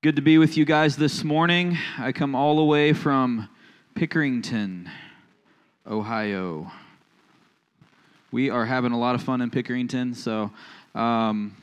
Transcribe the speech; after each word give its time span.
Good 0.00 0.14
to 0.14 0.22
be 0.22 0.38
with 0.38 0.56
you 0.56 0.64
guys 0.64 0.96
this 0.96 1.24
morning. 1.24 1.76
I 1.98 2.12
come 2.12 2.36
all 2.36 2.54
the 2.54 2.62
way 2.62 2.92
from 2.92 3.48
Pickerington, 3.96 4.88
Ohio. 5.84 6.70
We 8.30 8.48
are 8.48 8.64
having 8.64 8.92
a 8.92 8.98
lot 8.98 9.16
of 9.16 9.24
fun 9.24 9.40
in 9.40 9.50
Pickerington. 9.50 10.14
So, 10.14 10.52
um, 10.94 11.56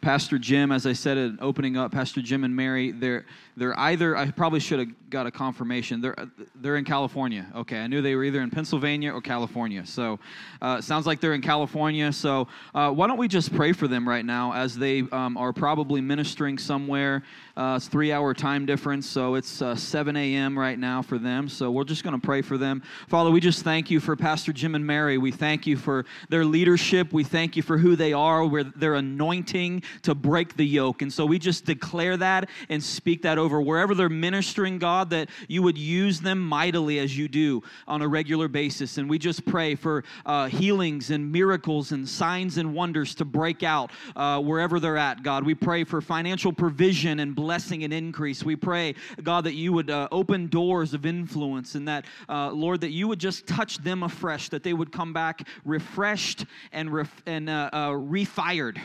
Pastor 0.00 0.38
Jim, 0.38 0.72
as 0.72 0.86
I 0.86 0.94
said 0.94 1.18
in 1.18 1.38
opening 1.42 1.76
up, 1.76 1.92
Pastor 1.92 2.22
Jim 2.22 2.44
and 2.44 2.54
Mary, 2.56 2.90
they're 2.90 3.26
they're 3.56 3.78
either 3.78 4.16
I 4.16 4.30
probably 4.30 4.60
should 4.60 4.78
have 4.78 5.10
got 5.10 5.26
a 5.26 5.30
confirmation. 5.30 6.00
They're 6.00 6.16
they're 6.54 6.76
in 6.76 6.86
California. 6.86 7.46
Okay, 7.54 7.78
I 7.78 7.86
knew 7.86 8.00
they 8.00 8.14
were 8.14 8.24
either 8.24 8.40
in 8.40 8.50
Pennsylvania 8.50 9.12
or 9.12 9.20
California. 9.20 9.84
So 9.84 10.18
uh, 10.62 10.80
sounds 10.80 11.06
like 11.06 11.20
they're 11.20 11.34
in 11.34 11.42
California. 11.42 12.12
So 12.12 12.48
uh, 12.74 12.90
why 12.90 13.08
don't 13.08 13.18
we 13.18 13.28
just 13.28 13.54
pray 13.54 13.72
for 13.72 13.88
them 13.88 14.08
right 14.08 14.24
now 14.24 14.54
as 14.54 14.76
they 14.76 15.02
um, 15.12 15.36
are 15.36 15.52
probably 15.52 16.00
ministering 16.00 16.56
somewhere. 16.56 17.22
Uh, 17.60 17.76
it's 17.76 17.88
three 17.88 18.10
hour 18.10 18.32
time 18.32 18.64
difference, 18.64 19.06
so 19.06 19.34
it's 19.34 19.60
uh, 19.60 19.76
7 19.76 20.16
a.m. 20.16 20.58
right 20.58 20.78
now 20.78 21.02
for 21.02 21.18
them. 21.18 21.46
So 21.46 21.70
we're 21.70 21.84
just 21.84 22.02
going 22.02 22.18
to 22.18 22.26
pray 22.26 22.40
for 22.40 22.56
them. 22.56 22.82
Father, 23.06 23.30
we 23.30 23.38
just 23.38 23.64
thank 23.64 23.90
you 23.90 24.00
for 24.00 24.16
Pastor 24.16 24.50
Jim 24.50 24.74
and 24.74 24.86
Mary. 24.86 25.18
We 25.18 25.30
thank 25.30 25.66
you 25.66 25.76
for 25.76 26.06
their 26.30 26.42
leadership. 26.42 27.12
We 27.12 27.22
thank 27.22 27.56
you 27.56 27.62
for 27.62 27.76
who 27.76 27.96
they 27.96 28.14
are, 28.14 28.46
where 28.46 28.64
their 28.64 28.94
anointing 28.94 29.82
to 30.04 30.14
break 30.14 30.56
the 30.56 30.64
yoke. 30.64 31.02
And 31.02 31.12
so 31.12 31.26
we 31.26 31.38
just 31.38 31.66
declare 31.66 32.16
that 32.16 32.48
and 32.70 32.82
speak 32.82 33.20
that 33.24 33.36
over 33.36 33.60
wherever 33.60 33.94
they're 33.94 34.08
ministering, 34.08 34.78
God, 34.78 35.10
that 35.10 35.28
you 35.46 35.60
would 35.60 35.76
use 35.76 36.18
them 36.18 36.40
mightily 36.40 36.98
as 36.98 37.14
you 37.14 37.28
do 37.28 37.62
on 37.86 38.00
a 38.00 38.08
regular 38.08 38.48
basis. 38.48 38.96
And 38.96 39.10
we 39.10 39.18
just 39.18 39.44
pray 39.44 39.74
for 39.74 40.04
uh, 40.24 40.46
healings 40.46 41.10
and 41.10 41.30
miracles 41.30 41.92
and 41.92 42.08
signs 42.08 42.56
and 42.56 42.72
wonders 42.72 43.14
to 43.16 43.26
break 43.26 43.62
out 43.62 43.90
uh, 44.16 44.40
wherever 44.40 44.80
they're 44.80 44.96
at, 44.96 45.22
God. 45.22 45.44
We 45.44 45.54
pray 45.54 45.84
for 45.84 46.00
financial 46.00 46.54
provision 46.54 47.20
and 47.20 47.34
blessing 47.34 47.49
and 47.84 47.92
increase. 47.92 48.44
We 48.44 48.56
pray, 48.56 48.94
God, 49.22 49.44
that 49.44 49.54
you 49.54 49.72
would 49.72 49.90
uh, 49.90 50.08
open 50.10 50.46
doors 50.46 50.94
of 50.94 51.06
influence 51.06 51.74
and 51.74 51.88
that, 51.88 52.04
uh, 52.28 52.50
Lord, 52.50 52.80
that 52.82 52.90
you 52.90 53.08
would 53.08 53.18
just 53.18 53.46
touch 53.46 53.78
them 53.78 54.02
afresh, 54.02 54.48
that 54.50 54.62
they 54.62 54.72
would 54.72 54.92
come 54.92 55.12
back 55.12 55.46
refreshed 55.64 56.46
and, 56.72 56.92
ref- 56.92 57.22
and 57.26 57.50
uh, 57.50 57.70
uh, 57.72 57.90
refired. 57.90 58.78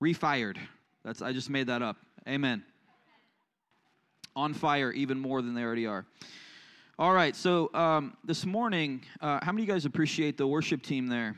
Refired. 0.00 0.58
That's 1.04 1.22
I 1.22 1.32
just 1.32 1.50
made 1.50 1.68
that 1.68 1.82
up. 1.82 1.96
Amen 2.28 2.64
on 4.36 4.52
fire 4.52 4.92
even 4.92 5.18
more 5.18 5.40
than 5.40 5.54
they 5.54 5.62
already 5.62 5.86
are. 5.86 6.04
All 6.98 7.12
right, 7.12 7.34
so 7.34 7.70
um, 7.74 8.16
this 8.24 8.46
morning, 8.46 9.02
uh, 9.20 9.38
how 9.42 9.52
many 9.52 9.62
of 9.62 9.68
you 9.68 9.74
guys 9.74 9.84
appreciate 9.86 10.36
the 10.36 10.46
worship 10.46 10.82
team 10.82 11.08
there? 11.08 11.34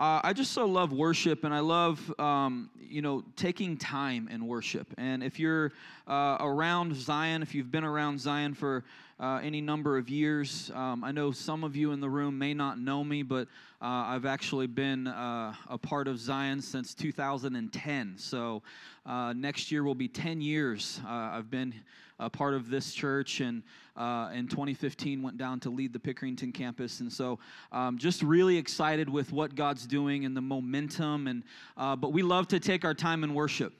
Uh, 0.00 0.18
I 0.24 0.32
just 0.32 0.52
so 0.52 0.64
love 0.64 0.94
worship, 0.94 1.44
and 1.44 1.52
I 1.52 1.58
love, 1.58 2.18
um, 2.18 2.70
you 2.80 3.02
know, 3.02 3.22
taking 3.36 3.76
time 3.76 4.28
in 4.28 4.46
worship. 4.46 4.86
And 4.96 5.22
if 5.22 5.38
you're 5.38 5.72
uh, 6.08 6.38
around 6.40 6.96
Zion, 6.96 7.42
if 7.42 7.54
you've 7.54 7.70
been 7.70 7.84
around 7.84 8.18
Zion 8.18 8.54
for 8.54 8.82
uh, 9.20 9.38
any 9.42 9.60
number 9.60 9.98
of 9.98 10.08
years, 10.08 10.70
um, 10.74 11.04
I 11.04 11.12
know 11.12 11.30
some 11.30 11.62
of 11.62 11.76
you 11.76 11.92
in 11.92 12.00
the 12.00 12.08
room 12.08 12.38
may 12.38 12.54
not 12.54 12.78
know 12.78 13.04
me, 13.04 13.22
but 13.22 13.48
uh, 13.82 14.08
I've 14.08 14.24
actually 14.24 14.66
been 14.66 15.06
uh, 15.06 15.54
a 15.68 15.76
part 15.76 16.08
of 16.08 16.18
Zion 16.18 16.62
since 16.62 16.94
2010. 16.94 18.14
So 18.16 18.62
uh, 19.04 19.34
next 19.34 19.70
year 19.70 19.84
will 19.84 19.94
be 19.94 20.08
10 20.08 20.40
years. 20.40 21.00
I've 21.06 21.50
been 21.50 21.74
a 22.18 22.30
part 22.30 22.54
of 22.54 22.70
this 22.70 22.92
church, 22.92 23.40
and 23.40 23.62
uh, 23.96 24.30
in 24.34 24.46
2015 24.46 25.22
went 25.22 25.38
down 25.38 25.60
to 25.60 25.70
lead 25.70 25.92
the 25.92 25.98
Pickerington 25.98 26.52
campus. 26.52 27.00
And 27.00 27.12
so, 27.12 27.38
um, 27.72 27.98
just 27.98 28.22
really 28.22 28.56
excited 28.56 29.08
with 29.08 29.32
what 29.32 29.54
God's 29.54 29.86
doing 29.86 30.24
and 30.24 30.36
the 30.36 30.42
momentum. 30.42 31.26
And 31.26 31.42
uh, 31.76 31.96
but 31.96 32.12
we 32.12 32.22
love 32.22 32.48
to 32.48 32.60
take 32.60 32.84
our 32.84 32.94
time 32.94 33.24
in 33.24 33.34
worship. 33.34 33.72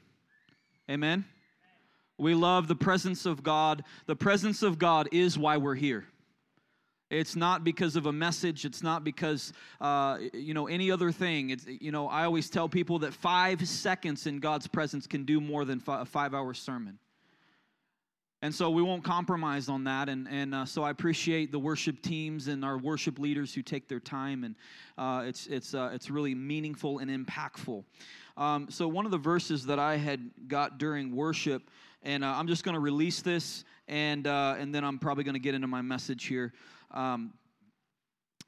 Amen. 0.91 1.24
We 2.21 2.35
love 2.35 2.69
the 2.69 2.77
presence 2.77 3.25
of 3.25 3.43
God. 3.43 3.83
The 4.05 4.15
presence 4.15 4.63
of 4.63 4.79
God 4.79 5.08
is 5.11 5.39
why 5.39 5.57
we're 5.57 5.75
here. 5.75 6.05
It's 7.08 7.35
not 7.35 7.64
because 7.64 7.97
of 7.97 8.05
a 8.05 8.13
message. 8.13 8.67
It's 8.67 8.83
not 8.83 9.03
because, 9.05 9.55
uh, 9.81 10.19
you 10.35 10.53
know, 10.53 10.69
any 10.69 10.91
other 10.91 11.11
thing. 11.11 11.51
It's, 11.51 11.67
you 11.67 11.91
know, 11.91 12.09
I 12.09 12.25
always 12.25 12.51
tell 12.51 12.69
people 12.69 13.01
that 13.01 13.14
five 13.14 13.67
seconds 13.67 14.27
in 14.27 14.39
God's 14.39 14.67
presence 14.67 15.07
can 15.07 15.25
do 15.25 15.41
more 15.41 15.64
than 15.64 15.83
a 15.89 16.05
five 16.05 16.35
hour 16.35 16.53
sermon. 16.53 16.98
And 18.42 18.55
so 18.55 18.70
we 18.70 18.83
won't 18.83 19.03
compromise 19.03 19.69
on 19.69 19.85
that. 19.85 20.09
And, 20.09 20.29
and 20.29 20.55
uh, 20.55 20.64
so 20.67 20.83
I 20.83 20.91
appreciate 20.91 21.53
the 21.53 21.59
worship 21.59 22.03
teams 22.03 22.48
and 22.48 22.64
our 22.64 22.79
worship 22.79 23.19
leaders 23.19 23.55
who 23.55 23.63
take 23.63 23.89
their 23.89 24.01
time. 24.01 24.45
And 24.45 24.55
uh, 24.97 25.25
it's, 25.27 25.47
it's, 25.47 25.75
uh, 25.75 25.91
it's 25.92 26.11
really 26.11 26.35
meaningful 26.35 26.98
and 26.98 27.11
impactful. 27.11 27.83
Um, 28.36 28.70
so, 28.70 28.89
one 28.89 29.05
of 29.05 29.11
the 29.11 29.19
verses 29.19 29.67
that 29.67 29.79
I 29.79 29.97
had 29.97 30.30
got 30.48 30.79
during 30.79 31.14
worship, 31.14 31.70
and 32.02 32.24
uh, 32.24 32.34
I'm 32.36 32.46
just 32.46 32.64
going 32.64 32.74
to 32.74 32.80
release 32.80 33.22
this, 33.22 33.64
and, 33.88 34.27
uh, 34.27 34.56
and 34.58 34.74
then 34.74 34.84
I'm 34.84 34.98
probably 34.98 35.24
going 35.24 35.34
to 35.34 35.40
get 35.40 35.55
into 35.55 35.66
my 35.66 35.83
message 35.83 36.27
here. 36.27 36.52
Um, 36.90 37.33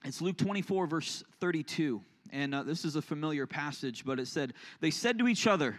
it's 0.04 0.20
Luke 0.20 0.36
24, 0.36 0.86
verse 0.86 1.22
32. 1.40 2.02
And 2.30 2.54
uh, 2.54 2.62
this 2.62 2.84
is 2.84 2.96
a 2.96 3.02
familiar 3.02 3.46
passage, 3.46 4.04
but 4.04 4.18
it 4.18 4.26
said, 4.26 4.54
They 4.80 4.90
said 4.90 5.18
to 5.18 5.28
each 5.28 5.46
other, 5.46 5.78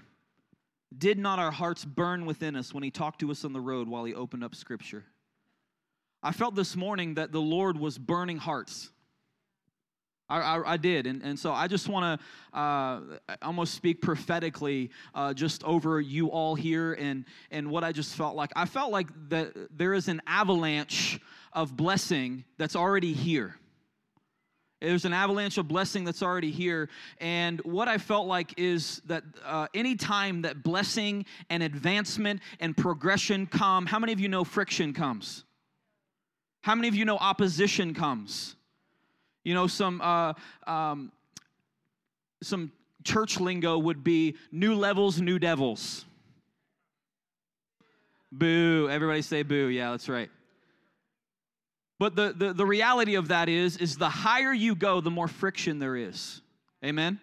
did 0.96 1.18
not 1.18 1.40
our 1.40 1.52
hearts 1.52 1.86
burn 1.86 2.26
within 2.26 2.56
us 2.56 2.74
when 2.74 2.84
he 2.84 2.92
talked 2.92 3.20
to 3.22 3.32
us 3.32 3.44
on 3.44 3.54
the 3.54 3.62
road 3.62 3.88
while 3.88 4.04
he 4.04 4.14
opened 4.14 4.44
up 4.44 4.56
scripture? 4.56 5.04
I 6.22 6.32
felt 6.32 6.56
this 6.56 6.76
morning 6.76 7.16
that 7.16 7.32
the 7.32 7.42
Lord 7.42 7.78
was 7.78 7.98
burning 7.98 8.38
hearts. 8.38 8.92
I, 10.30 10.40
I, 10.40 10.74
I 10.74 10.78
did. 10.78 11.06
And, 11.08 11.22
and 11.22 11.38
so 11.38 11.52
I 11.52 11.68
just 11.68 11.90
want 11.90 12.20
to 12.54 12.58
uh, 12.58 13.02
almost 13.42 13.74
speak 13.74 14.02
prophetically 14.02 14.92
uh, 15.14 15.34
just 15.34 15.64
over 15.64 16.00
you 16.00 16.28
all 16.28 16.56
here 16.56 16.94
and, 16.94 17.26
and 17.52 17.70
what 17.70 17.84
I 17.84 17.92
just 17.92 18.16
felt 18.16 18.36
like. 18.36 18.52
I 18.56 18.66
felt 18.66 18.92
like 18.92 19.08
that 19.30 19.54
there 19.78 19.94
is 19.94 20.08
an 20.08 20.22
avalanche 20.26 21.20
of 21.52 21.76
blessing 21.76 22.46
that's 22.58 22.76
already 22.76 23.14
here. 23.14 23.56
There's 24.82 25.06
an 25.06 25.14
avalanche 25.14 25.58
of 25.58 25.70
blessing 25.70 26.04
that's 26.04 26.22
already 26.22 26.52
here. 26.52 26.90
And 27.20 27.62
what 27.62 27.88
I 27.88 27.98
felt 27.98 28.28
like 28.28 28.54
is 28.58 29.02
that 29.06 29.24
uh, 29.46 29.68
any 29.74 29.96
time 29.96 30.42
that 30.42 30.62
blessing 30.62 31.26
and 31.50 31.64
advancement 31.64 32.42
and 32.60 32.76
progression 32.76 33.48
come, 33.48 33.86
how 33.86 33.98
many 33.98 34.12
of 34.12 34.20
you 34.20 34.28
know 34.28 34.44
friction 34.44 34.94
comes? 34.94 35.46
How 36.62 36.76
many 36.76 36.90
of 36.90 36.96
you 36.96 37.06
know 37.06 37.18
opposition 37.18 37.94
comes? 37.94 38.58
You 39.44 39.54
know, 39.54 39.68
some, 39.68 40.02
uh, 40.02 40.34
um, 40.66 41.12
some 42.42 42.72
church 43.04 43.40
lingo 43.40 43.78
would 43.78 44.04
be 44.04 44.36
new 44.52 44.76
levels, 44.76 45.20
new 45.20 45.40
devils. 45.40 46.06
Boo. 48.32 48.88
Everybody 48.90 49.22
say 49.22 49.44
boo. 49.44 49.68
Yeah, 49.68 49.92
that's 49.92 50.10
right. 50.10 50.30
But 52.00 52.16
the, 52.16 52.34
the, 52.36 52.54
the 52.54 52.66
reality 52.66 53.16
of 53.16 53.28
that 53.30 53.48
is, 53.50 53.78
is 53.78 53.98
the 53.98 54.10
higher 54.10 54.52
you 54.54 54.76
go, 54.76 55.00
the 55.00 55.12
more 55.12 55.28
friction 55.28 55.80
there 55.80 55.96
is. 55.96 56.42
Amen? 56.84 57.20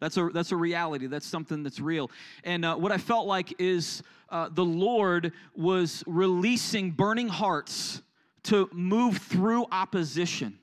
That's 0.00 0.16
a, 0.16 0.30
that's 0.32 0.50
a 0.52 0.56
reality. 0.56 1.06
That's 1.06 1.26
something 1.26 1.62
that's 1.62 1.78
real. 1.78 2.10
And 2.42 2.64
uh, 2.64 2.76
what 2.76 2.90
I 2.90 2.98
felt 2.98 3.26
like 3.26 3.60
is 3.60 4.02
uh, 4.30 4.48
the 4.50 4.64
Lord 4.64 5.32
was 5.54 6.02
releasing 6.06 6.90
burning 6.90 7.28
hearts 7.28 8.00
to 8.44 8.68
move 8.72 9.18
through 9.18 9.66
opposition. 9.70 10.58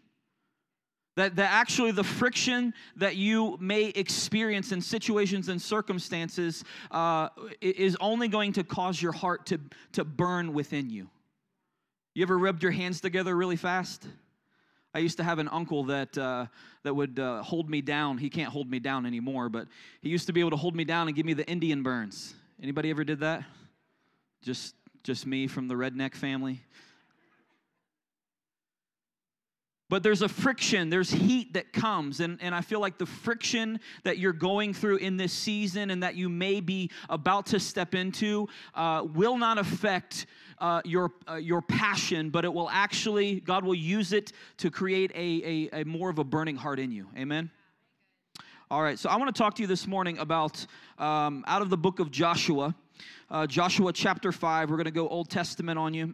That, 1.18 1.36
that 1.38 1.52
actually 1.52 1.90
the 1.90 2.04
friction 2.04 2.76
that 2.98 3.16
you 3.16 3.58
may 3.60 3.86
experience 3.86 4.72
in 4.72 4.82
situations 4.82 5.50
and 5.50 5.60
circumstances 5.60 6.64
uh, 6.92 7.30
is 7.60 7.98
only 8.00 8.28
going 8.28 8.54
to 8.54 8.64
cause 8.64 9.02
your 9.02 9.14
heart 9.14 9.48
to, 9.48 9.60
to 9.94 10.06
burn 10.06 10.54
within 10.54 10.92
you. 10.92 11.10
You 12.14 12.22
ever 12.22 12.38
rubbed 12.38 12.62
your 12.62 12.72
hands 12.72 13.02
together 13.02 13.36
really 13.36 13.56
fast? 13.56 14.08
I 14.94 15.00
used 15.00 15.18
to 15.18 15.24
have 15.24 15.40
an 15.40 15.48
uncle 15.48 15.86
that 15.86 16.16
uh, 16.16 16.46
that 16.84 16.94
would 16.94 17.18
uh, 17.18 17.42
hold 17.42 17.68
me 17.68 17.82
down. 17.82 18.20
He 18.20 18.30
can't 18.30 18.52
hold 18.52 18.70
me 18.70 18.78
down 18.78 19.08
anymore, 19.08 19.50
but 19.50 19.68
he 20.02 20.10
used 20.10 20.28
to 20.28 20.34
be 20.34 20.40
able 20.40 20.52
to 20.52 20.56
hold 20.56 20.76
me 20.76 20.84
down 20.84 21.08
and 21.08 21.16
give 21.16 21.26
me 21.26 21.34
the 21.34 21.48
Indian 21.48 21.82
burns. 21.82 22.36
Anybody 22.62 22.92
ever 22.92 23.04
did 23.04 23.22
that? 23.22 23.44
Just 24.44 24.76
just 25.02 25.26
me 25.26 25.48
from 25.48 25.68
the 25.68 25.74
redneck 25.74 26.14
family. 26.14 26.62
But 29.90 30.04
there's 30.04 30.22
a 30.22 30.28
friction, 30.28 30.90
there's 30.90 31.10
heat 31.10 31.54
that 31.54 31.72
comes. 31.72 32.20
And, 32.20 32.38
and 32.42 32.54
I 32.54 32.62
feel 32.62 32.82
like 32.82 32.98
the 32.98 33.06
friction 33.06 33.80
that 34.04 34.18
you're 34.18 34.34
going 34.34 34.74
through 34.74 34.98
in 34.98 35.16
this 35.16 35.32
season 35.32 35.92
and 35.92 36.04
that 36.04 36.16
you 36.16 36.28
may 36.28 36.60
be 36.60 36.92
about 37.10 37.46
to 37.48 37.60
step 37.60 37.96
into 37.96 38.48
uh, 38.76 39.06
will 39.14 39.38
not 39.38 39.58
affect 39.58 40.26
uh, 40.60 40.82
your, 40.84 41.12
uh, 41.30 41.36
your 41.36 41.62
passion, 41.62 42.30
but 42.30 42.44
it 42.44 42.54
will 42.54 42.70
actually, 42.70 43.40
God 43.40 43.64
will 43.64 43.76
use 43.76 44.12
it 44.12 44.34
to 44.58 44.70
create 44.70 45.12
a, 45.16 45.70
a, 45.74 45.82
a 45.82 45.86
more 45.86 46.10
of 46.10 46.20
a 46.20 46.24
burning 46.24 46.58
heart 46.58 46.80
in 46.80 46.92
you. 46.92 47.08
Amen? 47.18 47.50
All 48.70 48.82
right, 48.82 49.00
so 49.00 49.10
I 49.10 49.16
want 49.16 49.34
to 49.34 49.38
talk 49.40 49.56
to 49.56 49.62
you 49.62 49.68
this 49.68 49.88
morning 49.88 50.18
about 50.18 50.66
um, 50.98 51.46
out 51.48 51.62
of 51.62 51.70
the 51.70 51.78
book 51.78 52.00
of 52.00 52.12
Joshua, 52.12 52.76
uh, 53.32 53.48
Joshua 53.48 53.94
chapter 53.94 54.34
5. 54.34 54.70
We're 54.70 54.76
going 54.76 54.86
to 54.86 54.92
go 54.92 55.08
Old 55.08 55.30
Testament 55.30 55.80
on 55.80 55.94
you. 55.94 56.14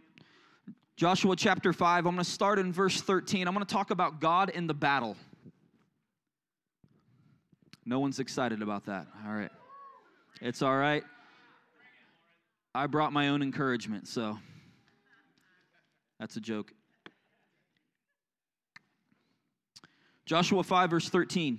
Joshua 0.96 1.34
chapter 1.34 1.72
5, 1.72 2.06
I'm 2.06 2.14
going 2.14 2.24
to 2.24 2.30
start 2.30 2.58
in 2.60 2.72
verse 2.72 3.00
13. 3.00 3.48
I'm 3.48 3.54
going 3.54 3.66
to 3.66 3.72
talk 3.72 3.90
about 3.90 4.20
God 4.20 4.50
in 4.50 4.68
the 4.68 4.74
battle. 4.74 5.16
No 7.84 7.98
one's 7.98 8.20
excited 8.20 8.62
about 8.62 8.86
that. 8.86 9.08
All 9.26 9.34
right. 9.34 9.50
It's 10.40 10.62
all 10.62 10.76
right. 10.76 11.02
I 12.76 12.86
brought 12.86 13.12
my 13.12 13.28
own 13.28 13.42
encouragement, 13.42 14.06
so 14.06 14.38
that's 16.20 16.36
a 16.36 16.40
joke. 16.40 16.72
Joshua 20.26 20.62
5, 20.62 20.90
verse 20.90 21.08
13 21.08 21.58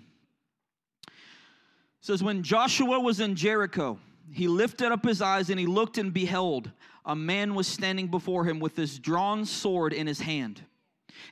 says, 2.00 2.24
When 2.24 2.42
Joshua 2.42 3.00
was 3.00 3.20
in 3.20 3.36
Jericho, 3.36 4.00
he 4.32 4.48
lifted 4.48 4.92
up 4.92 5.06
his 5.06 5.22
eyes 5.22 5.50
and 5.50 5.60
he 5.60 5.66
looked 5.66 5.98
and 5.98 6.14
beheld, 6.14 6.72
a 7.06 7.16
man 7.16 7.56
was 7.56 7.68
standing 7.68 8.08
before 8.08 8.46
him 8.46 8.60
with 8.60 8.76
this 8.76 8.98
drawn 8.98 9.46
sword 9.46 9.94
in 9.94 10.08
his 10.08 10.20
hand. 10.20 10.62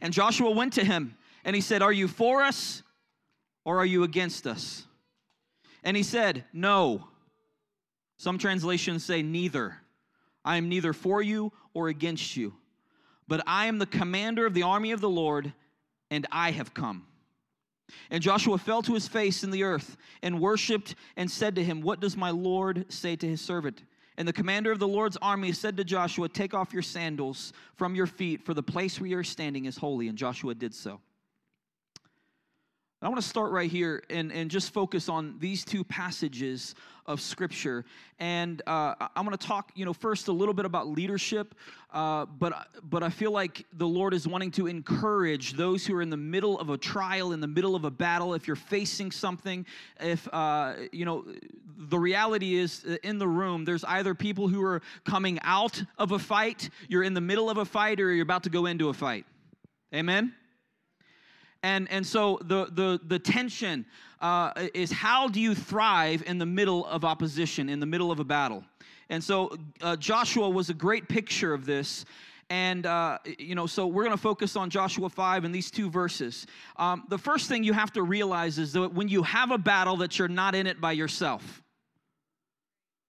And 0.01 0.13
Joshua 0.13 0.51
went 0.51 0.73
to 0.73 0.83
him 0.83 1.17
and 1.43 1.55
he 1.55 1.61
said, 1.61 1.81
Are 1.81 1.91
you 1.91 2.07
for 2.07 2.41
us 2.41 2.83
or 3.65 3.79
are 3.79 3.85
you 3.85 4.03
against 4.03 4.45
us? 4.45 4.85
And 5.83 5.97
he 5.97 6.03
said, 6.03 6.45
No. 6.53 7.07
Some 8.17 8.37
translations 8.37 9.03
say, 9.03 9.21
Neither. 9.21 9.77
I 10.45 10.57
am 10.57 10.69
neither 10.69 10.93
for 10.93 11.21
you 11.21 11.53
or 11.73 11.87
against 11.87 12.35
you, 12.35 12.53
but 13.27 13.41
I 13.47 13.67
am 13.67 13.79
the 13.79 13.85
commander 13.85 14.45
of 14.45 14.53
the 14.53 14.63
army 14.63 14.91
of 14.91 14.99
the 14.99 15.09
Lord, 15.09 15.53
and 16.11 16.27
I 16.31 16.51
have 16.51 16.73
come. 16.73 17.07
And 18.09 18.21
Joshua 18.21 18.57
fell 18.57 18.81
to 18.81 18.93
his 18.93 19.07
face 19.07 19.43
in 19.43 19.51
the 19.51 19.63
earth 19.63 19.97
and 20.21 20.41
worshiped 20.41 20.95
and 21.15 21.31
said 21.31 21.55
to 21.55 21.63
him, 21.63 21.81
What 21.81 22.01
does 22.01 22.17
my 22.17 22.29
Lord 22.29 22.85
say 22.91 23.15
to 23.15 23.27
his 23.27 23.39
servant? 23.39 23.83
And 24.17 24.27
the 24.27 24.33
commander 24.33 24.71
of 24.71 24.79
the 24.79 24.87
Lord's 24.87 25.17
army 25.21 25.51
said 25.51 25.75
to 25.77 25.83
Joshua, 25.83 26.29
Take 26.29 26.53
off 26.53 26.73
your 26.73 26.83
sandals 26.83 27.53
from 27.75 27.95
your 27.95 28.07
feet, 28.07 28.45
for 28.45 28.53
the 28.53 28.63
place 28.63 28.99
where 28.99 29.09
you're 29.09 29.23
standing 29.23 29.65
is 29.65 29.77
holy. 29.77 30.07
And 30.07 30.17
Joshua 30.17 30.53
did 30.53 30.73
so. 30.73 30.99
I 33.03 33.09
want 33.09 33.21
to 33.21 33.27
start 33.27 33.51
right 33.51 33.69
here 33.69 34.01
and, 34.09 34.31
and 34.31 34.49
just 34.49 34.71
focus 34.71 35.09
on 35.09 35.35
these 35.39 35.65
two 35.65 35.83
passages 35.83 36.73
of 37.05 37.19
Scripture. 37.19 37.83
And 38.17 38.61
uh, 38.65 38.95
I'm 39.13 39.25
going 39.25 39.37
to 39.37 39.47
talk, 39.47 39.73
you 39.75 39.83
know, 39.83 39.91
first 39.91 40.29
a 40.29 40.31
little 40.31 40.53
bit 40.53 40.63
about 40.63 40.87
leadership, 40.87 41.53
uh, 41.91 42.25
but, 42.25 42.67
but 42.81 43.03
I 43.03 43.09
feel 43.09 43.31
like 43.31 43.65
the 43.73 43.85
Lord 43.85 44.13
is 44.13 44.25
wanting 44.25 44.51
to 44.51 44.67
encourage 44.67 45.53
those 45.53 45.85
who 45.85 45.97
are 45.97 46.01
in 46.01 46.09
the 46.09 46.15
middle 46.15 46.57
of 46.57 46.69
a 46.69 46.77
trial, 46.77 47.33
in 47.33 47.41
the 47.41 47.47
middle 47.47 47.75
of 47.75 47.83
a 47.83 47.91
battle, 47.91 48.35
if 48.35 48.47
you're 48.47 48.55
facing 48.55 49.11
something, 49.11 49.65
if, 49.99 50.25
uh, 50.31 50.75
you 50.93 51.03
know, 51.03 51.25
the 51.75 51.99
reality 51.99 52.55
is 52.55 52.85
uh, 52.87 52.95
in 53.03 53.19
the 53.19 53.27
room, 53.27 53.65
there's 53.65 53.83
either 53.83 54.15
people 54.15 54.47
who 54.47 54.63
are 54.63 54.81
coming 55.03 55.39
out 55.41 55.83
of 55.97 56.13
a 56.13 56.19
fight, 56.19 56.69
you're 56.87 57.03
in 57.03 57.13
the 57.13 57.21
middle 57.21 57.49
of 57.49 57.57
a 57.57 57.65
fight, 57.65 57.99
or 57.99 58.13
you're 58.13 58.23
about 58.23 58.43
to 58.43 58.49
go 58.49 58.65
into 58.65 58.87
a 58.87 58.93
fight. 58.93 59.25
Amen? 59.93 60.33
And, 61.63 61.89
and 61.89 62.05
so 62.05 62.39
the, 62.43 62.65
the, 62.65 62.99
the 63.07 63.17
tension 63.17 63.85
uh, 64.21 64.51
is 64.73 64.91
how 64.91 65.29
do 65.29 65.39
you 65.39 65.55
thrive 65.55 66.23
in 66.27 66.37
the 66.37 66.45
middle 66.45 66.85
of 66.85 67.05
opposition, 67.05 67.69
in 67.69 67.79
the 67.79 67.85
middle 67.85 68.11
of 68.11 68.19
a 68.19 68.23
battle? 68.25 68.63
And 69.09 69.23
so 69.23 69.55
uh, 69.81 69.95
Joshua 69.95 70.49
was 70.49 70.69
a 70.69 70.73
great 70.73 71.07
picture 71.07 71.53
of 71.53 71.65
this. 71.65 72.05
And, 72.49 72.85
uh, 72.85 73.19
you 73.39 73.55
know, 73.55 73.65
so 73.65 73.87
we're 73.87 74.03
going 74.03 74.15
to 74.15 74.21
focus 74.21 74.55
on 74.55 74.69
Joshua 74.69 75.09
5 75.09 75.45
and 75.45 75.55
these 75.55 75.71
two 75.71 75.89
verses. 75.89 76.45
Um, 76.75 77.05
the 77.07 77.17
first 77.17 77.47
thing 77.47 77.63
you 77.63 77.73
have 77.73 77.91
to 77.93 78.03
realize 78.03 78.59
is 78.59 78.73
that 78.73 78.93
when 78.93 79.07
you 79.07 79.23
have 79.23 79.51
a 79.51 79.57
battle, 79.57 79.97
that 79.97 80.19
you're 80.19 80.27
not 80.27 80.53
in 80.53 80.67
it 80.67 80.81
by 80.81 80.91
yourself. 80.91 81.62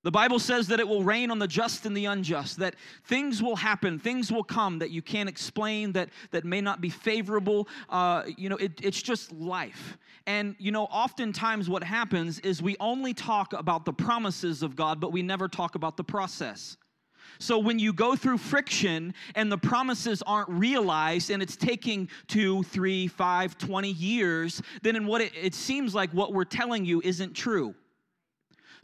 The 0.05 0.11
Bible 0.11 0.39
says 0.39 0.69
that 0.69 0.81
it 0.81 0.87
will 0.87 1.03
rain 1.03 1.31
on 1.31 1.39
the 1.39 1.49
just 1.49 1.87
and 1.87 1.97
the 1.97 2.05
unjust, 2.05 2.59
that 2.59 2.77
things 3.05 3.43
will 3.43 3.57
happen, 3.57 3.99
things 3.99 4.31
will 4.31 4.45
come 4.45 4.79
that 4.81 4.91
you 4.91 5.01
can't 5.01 5.31
explain, 5.31 5.93
that, 5.93 6.11
that 6.31 6.45
may 6.45 6.61
not 6.61 6.83
be 6.83 6.91
favorable. 6.91 7.67
Uh, 7.89 8.25
you 8.37 8.51
know, 8.51 8.57
it, 8.57 8.73
it's 8.83 9.01
just 9.01 9.33
life. 9.33 9.97
And, 10.27 10.57
you 10.59 10.73
know, 10.73 10.85
oftentimes 10.85 11.71
what 11.71 11.83
happens 11.83 12.39
is 12.41 12.61
we 12.61 12.77
only 12.81 13.15
talk 13.15 13.55
about 13.55 13.87
the 13.87 13.95
promises 13.95 14.63
of 14.63 14.77
God, 14.77 15.01
but 15.01 15.11
we 15.11 15.23
never 15.23 15.49
talk 15.49 15.75
about 15.75 15.97
the 15.97 16.05
process. 16.05 16.77
So 17.39 17.59
when 17.59 17.79
you 17.79 17.95
go 17.95 18.15
through 18.15 18.39
friction 18.39 19.15
and 19.35 19.51
the 19.51 19.59
promises 19.59 20.23
aren't 20.27 20.51
realized 20.51 21.31
and 21.31 21.43
it's 21.43 21.57
taking 21.57 22.11
two, 22.27 22.63
three, 22.65 23.07
five, 23.07 23.57
20 23.57 23.91
years, 23.91 24.61
then 24.83 24.97
in 24.97 25.07
what 25.07 25.23
it, 25.23 25.33
it 25.35 25.55
seems 25.55 25.95
like 25.95 26.11
what 26.11 26.35
we're 26.35 26.45
telling 26.45 26.85
you 26.85 27.01
isn't 27.03 27.33
true. 27.33 27.75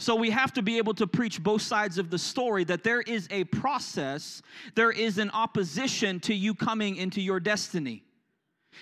So 0.01 0.15
we 0.15 0.31
have 0.31 0.55
to 0.55 0.63
be 0.63 0.79
able 0.79 0.95
to 0.95 1.07
preach 1.07 1.43
both 1.43 1.61
sides 1.61 1.99
of 1.99 2.09
the 2.09 2.19
story 2.19 2.65
that 2.65 2.83
there 2.83 3.03
is 3.03 3.29
a 3.31 3.45
process, 3.45 4.41
there 4.75 4.91
is 4.91 5.19
an 5.19 5.29
opposition 5.31 6.21
to 6.21 6.35
you 6.35 6.55
coming 6.55 6.97
into 6.97 7.21
your 7.21 7.39
destiny. 7.39 8.03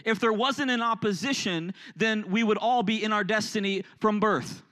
If 0.05 0.21
there 0.21 0.33
wasn't 0.33 0.71
an 0.71 0.81
opposition, 0.81 1.75
then 1.97 2.31
we 2.31 2.45
would 2.45 2.57
all 2.57 2.85
be 2.85 3.03
in 3.03 3.13
our 3.13 3.25
destiny 3.25 3.83
from 3.99 4.21
birth. 4.21 4.63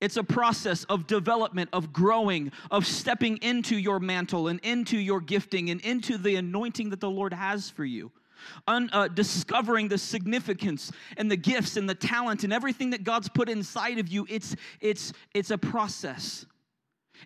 It's 0.00 0.16
a 0.16 0.24
process 0.24 0.84
of 0.84 1.06
development, 1.06 1.68
of 1.74 1.92
growing, 1.92 2.50
of 2.70 2.86
stepping 2.86 3.36
into 3.42 3.76
your 3.76 4.00
mantle 4.00 4.48
and 4.48 4.58
into 4.60 4.96
your 4.96 5.20
gifting 5.20 5.68
and 5.68 5.82
into 5.82 6.16
the 6.16 6.36
anointing 6.36 6.88
that 6.88 7.00
the 7.00 7.10
Lord 7.10 7.34
has 7.34 7.68
for 7.68 7.84
you 7.84 8.10
un, 8.66 8.90
uh, 8.92 9.08
discovering 9.08 9.88
the 9.88 9.98
significance 9.98 10.92
and 11.16 11.30
the 11.30 11.36
gifts 11.36 11.76
and 11.76 11.88
the 11.88 11.94
talent 11.94 12.44
and 12.44 12.52
everything 12.52 12.90
that 12.90 13.04
God's 13.04 13.28
put 13.28 13.48
inside 13.48 13.98
of 13.98 14.08
you. 14.08 14.26
It's, 14.28 14.56
it's, 14.80 15.12
it's 15.34 15.50
a 15.50 15.58
process. 15.58 16.46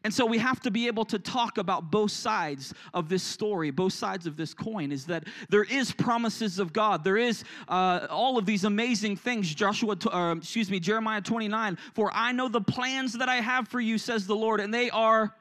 And 0.04 0.12
so 0.12 0.26
we 0.26 0.38
have 0.38 0.60
to 0.60 0.70
be 0.70 0.86
able 0.86 1.04
to 1.06 1.18
talk 1.18 1.58
about 1.58 1.90
both 1.90 2.10
sides 2.10 2.72
of 2.94 3.08
this 3.08 3.22
story, 3.22 3.70
both 3.70 3.92
sides 3.92 4.26
of 4.26 4.36
this 4.36 4.54
coin. 4.54 4.90
Is 4.90 5.06
that 5.06 5.24
there 5.48 5.64
is 5.64 5.92
promises 5.92 6.58
of 6.58 6.72
God. 6.72 7.04
There 7.04 7.16
is 7.16 7.44
uh, 7.68 8.06
all 8.10 8.38
of 8.38 8.46
these 8.46 8.64
amazing 8.64 9.16
things. 9.16 9.54
Joshua, 9.54 9.96
uh, 10.10 10.34
excuse 10.36 10.70
me, 10.70 10.80
Jeremiah 10.80 11.20
29. 11.20 11.76
For 11.94 12.10
I 12.12 12.32
know 12.32 12.48
the 12.48 12.60
plans 12.60 13.18
that 13.18 13.28
I 13.28 13.36
have 13.36 13.68
for 13.68 13.80
you, 13.80 13.98
says 13.98 14.26
the 14.26 14.36
Lord, 14.36 14.60
and 14.60 14.72
they 14.72 14.90
are 14.90 15.34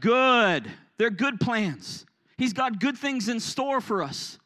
good. 0.00 0.70
They're 0.98 1.10
good 1.10 1.40
plans. 1.40 2.04
He's 2.36 2.52
got 2.52 2.80
good 2.80 2.96
things 2.96 3.28
in 3.28 3.40
store 3.40 3.80
for 3.80 4.02
us. 4.02 4.38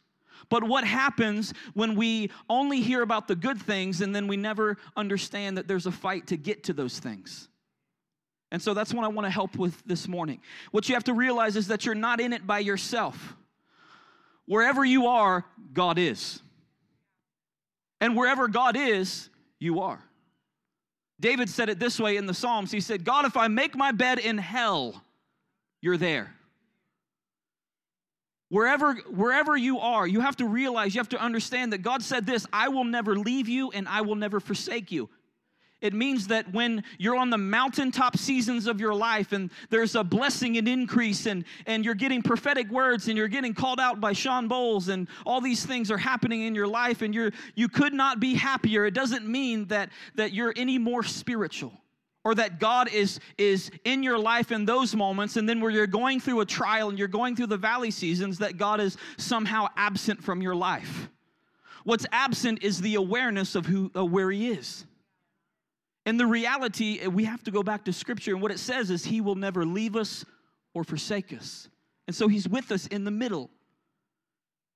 But 0.53 0.65
what 0.65 0.85
happens 0.85 1.55
when 1.73 1.97
we 1.97 2.31
only 2.51 2.83
hear 2.83 3.01
about 3.01 3.27
the 3.27 3.35
good 3.35 3.59
things 3.59 4.03
and 4.03 4.15
then 4.15 4.27
we 4.27 4.37
never 4.37 4.77
understand 4.95 5.57
that 5.57 5.67
there's 5.67 5.87
a 5.87 5.91
fight 5.91 6.27
to 6.27 6.37
get 6.37 6.65
to 6.65 6.75
those 6.75 6.99
things? 6.99 7.49
And 8.51 8.61
so 8.61 8.75
that's 8.75 8.93
what 8.93 9.03
I 9.03 9.09
want 9.09 9.25
to 9.25 9.31
help 9.31 9.57
with 9.57 9.83
this 9.87 10.07
morning. 10.07 10.43
What 10.71 10.91
you 10.91 10.95
have 10.95 11.05
to 11.05 11.15
realize 11.15 11.57
is 11.57 11.69
that 11.69 11.87
you're 11.87 11.95
not 11.95 12.21
in 12.21 12.35
it 12.35 12.47
by 12.47 12.59
yourself. 12.59 13.35
Wherever 14.45 14.85
you 14.85 15.07
are, 15.07 15.47
God 15.73 15.97
is. 15.97 16.43
And 18.03 18.15
wherever 18.15 18.47
God 18.47 18.77
is, 18.77 19.31
you 19.59 19.81
are. 19.81 20.05
David 21.19 21.49
said 21.49 21.71
it 21.71 21.79
this 21.79 21.99
way 21.99 22.19
in 22.19 22.27
the 22.27 22.35
Psalms 22.35 22.71
He 22.71 22.83
said, 22.83 23.05
God, 23.05 23.25
if 23.25 23.39
I 23.39 23.49
make 23.49 23.75
my 23.75 23.91
bed 23.91 24.19
in 24.19 24.37
hell, 24.37 25.03
you're 25.81 25.97
there. 25.97 26.35
Wherever, 28.53 28.97
wherever 29.09 29.57
you 29.57 29.79
are, 29.79 30.07
you 30.07 30.21
have 30.21 30.37
to 30.37 30.47
realize, 30.47 30.95
you 30.95 31.01
have 31.01 31.09
to 31.09 31.19
understand 31.19 31.73
that 31.73 31.79
God 31.79 32.03
said 32.03 32.27
this 32.27 32.47
I 32.53 32.69
will 32.69 32.85
never 32.85 33.17
leave 33.17 33.49
you 33.49 33.71
and 33.71 33.89
I 33.89 34.03
will 34.03 34.15
never 34.15 34.41
forsake 34.41 34.93
you. 34.93 35.09
It 35.81 35.95
means 35.95 36.27
that 36.27 36.53
when 36.53 36.85
you're 36.99 37.17
on 37.17 37.31
the 37.31 37.39
mountaintop 37.39 38.19
seasons 38.19 38.67
of 38.67 38.79
your 38.79 38.95
life 38.95 39.33
and 39.33 39.51
there's 39.71 39.95
a 39.95 40.05
blessing 40.05 40.59
and 40.59 40.69
increase 40.69 41.25
and, 41.25 41.47
and 41.65 41.83
you're 41.83 41.95
getting 41.95 42.21
prophetic 42.21 42.69
words 42.69 43.09
and 43.09 43.17
you're 43.17 43.27
getting 43.27 43.55
called 43.55 43.81
out 43.81 44.03
by 44.03 44.13
Shawn 44.13 44.51
Bolz 44.51 44.91
and 44.91 45.09
all 45.25 45.41
these 45.41 45.65
things 45.65 45.91
are 45.91 45.97
happening 45.97 46.43
in 46.43 46.55
your 46.55 46.69
life 46.69 47.01
and 47.01 47.15
you're 47.15 47.33
you 47.55 47.71
could 47.71 47.95
not 47.95 48.21
be 48.21 48.35
happier, 48.35 48.85
it 48.85 48.93
doesn't 48.93 49.27
mean 49.27 49.65
that 49.69 49.89
that 50.17 50.35
you're 50.35 50.53
any 50.57 50.77
more 50.77 51.03
spiritual 51.03 51.73
or 52.25 52.35
that 52.37 52.61
God 52.61 52.89
is, 52.93 53.19
is 53.37 53.71
in 53.85 54.03
your 54.03 54.19
life 54.19 54.53
in 54.53 54.65
those 54.65 54.95
moments, 54.95 55.37
and 55.37 55.49
then 55.49 55.61
where 55.61 55.71
you're 55.71 55.87
going 55.87 56.21
through 56.21 56.41
a 56.41 56.47
trial 56.47 56.89
and 56.89 56.99
you're 56.99 57.09
going 57.09 57.35
through 57.35 57.49
the 57.49 57.57
valley 57.57 57.91
seasons, 57.91 58.39
that 58.39 58.57
God 58.57 58.81
is 58.81 58.97
somehow 59.17 59.67
absent 59.77 60.23
from 60.23 60.41
your 60.41 60.55
life. 60.55 61.09
What's 61.85 62.07
absent 62.13 62.63
is 62.63 62.81
the 62.81 62.95
awareness 62.95 63.55
of 63.55 63.67
who, 63.67 63.89
where 63.89 64.31
He 64.31 64.51
is. 64.51 64.87
And 66.07 66.19
the 66.19 66.27
reality, 66.27 67.05
we 67.07 67.25
have 67.25 67.43
to 67.45 67.51
go 67.51 67.63
back 67.63 67.85
to 67.87 67.93
Scripture, 67.93 68.33
and 68.33 68.43
what 68.43 68.53
it 68.53 68.59
says 68.59 68.91
is 68.91 69.05
He 69.05 69.21
will 69.21 69.35
never 69.35 69.65
leave 69.65 69.97
us 69.97 70.25
or 70.75 70.85
forsake 70.85 71.33
us. 71.33 71.69
And 72.07 72.15
so 72.15 72.29
He's 72.29 72.49
with 72.49 72.71
us 72.71 72.87
in 72.87 73.05
the 73.05 73.11
middle. 73.11 73.51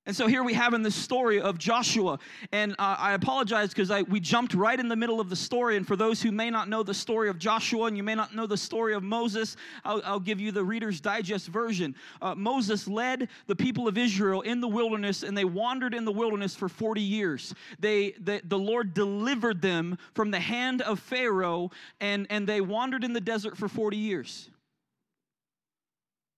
And 0.07 0.15
so 0.15 0.25
here 0.25 0.41
we 0.41 0.53
have 0.53 0.73
in 0.73 0.83
the 0.83 0.89
story 0.89 1.41
of 1.41 1.57
Joshua. 1.57 2.17
And 2.53 2.71
uh, 2.79 2.95
I 2.97 3.11
apologize 3.11 3.73
because 3.73 3.91
we 4.07 4.21
jumped 4.21 4.53
right 4.53 4.79
in 4.79 4.87
the 4.87 4.95
middle 4.95 5.19
of 5.19 5.29
the 5.29 5.35
story. 5.35 5.75
And 5.75 5.85
for 5.85 5.97
those 5.97 6.21
who 6.21 6.31
may 6.31 6.49
not 6.49 6.69
know 6.69 6.81
the 6.81 6.93
story 6.93 7.27
of 7.27 7.37
Joshua 7.37 7.87
and 7.87 7.97
you 7.97 8.03
may 8.03 8.15
not 8.15 8.33
know 8.33 8.47
the 8.47 8.55
story 8.55 8.93
of 8.93 9.03
Moses, 9.03 9.57
I'll, 9.83 10.01
I'll 10.05 10.19
give 10.21 10.39
you 10.39 10.53
the 10.53 10.63
Reader's 10.63 11.01
Digest 11.01 11.49
version. 11.49 11.93
Uh, 12.21 12.33
Moses 12.35 12.87
led 12.87 13.27
the 13.47 13.55
people 13.55 13.85
of 13.85 13.97
Israel 13.97 14.41
in 14.41 14.61
the 14.61 14.67
wilderness 14.69 15.23
and 15.23 15.37
they 15.37 15.43
wandered 15.43 15.93
in 15.93 16.05
the 16.05 16.11
wilderness 16.13 16.55
for 16.55 16.69
40 16.69 17.01
years. 17.01 17.53
They, 17.77 18.11
they, 18.11 18.39
the 18.45 18.57
Lord 18.57 18.93
delivered 18.93 19.61
them 19.61 19.97
from 20.13 20.31
the 20.31 20.39
hand 20.39 20.81
of 20.83 21.01
Pharaoh 21.01 21.69
and, 21.99 22.27
and 22.29 22.47
they 22.47 22.61
wandered 22.61 23.03
in 23.03 23.11
the 23.11 23.19
desert 23.19 23.57
for 23.57 23.67
40 23.67 23.97
years. 23.97 24.49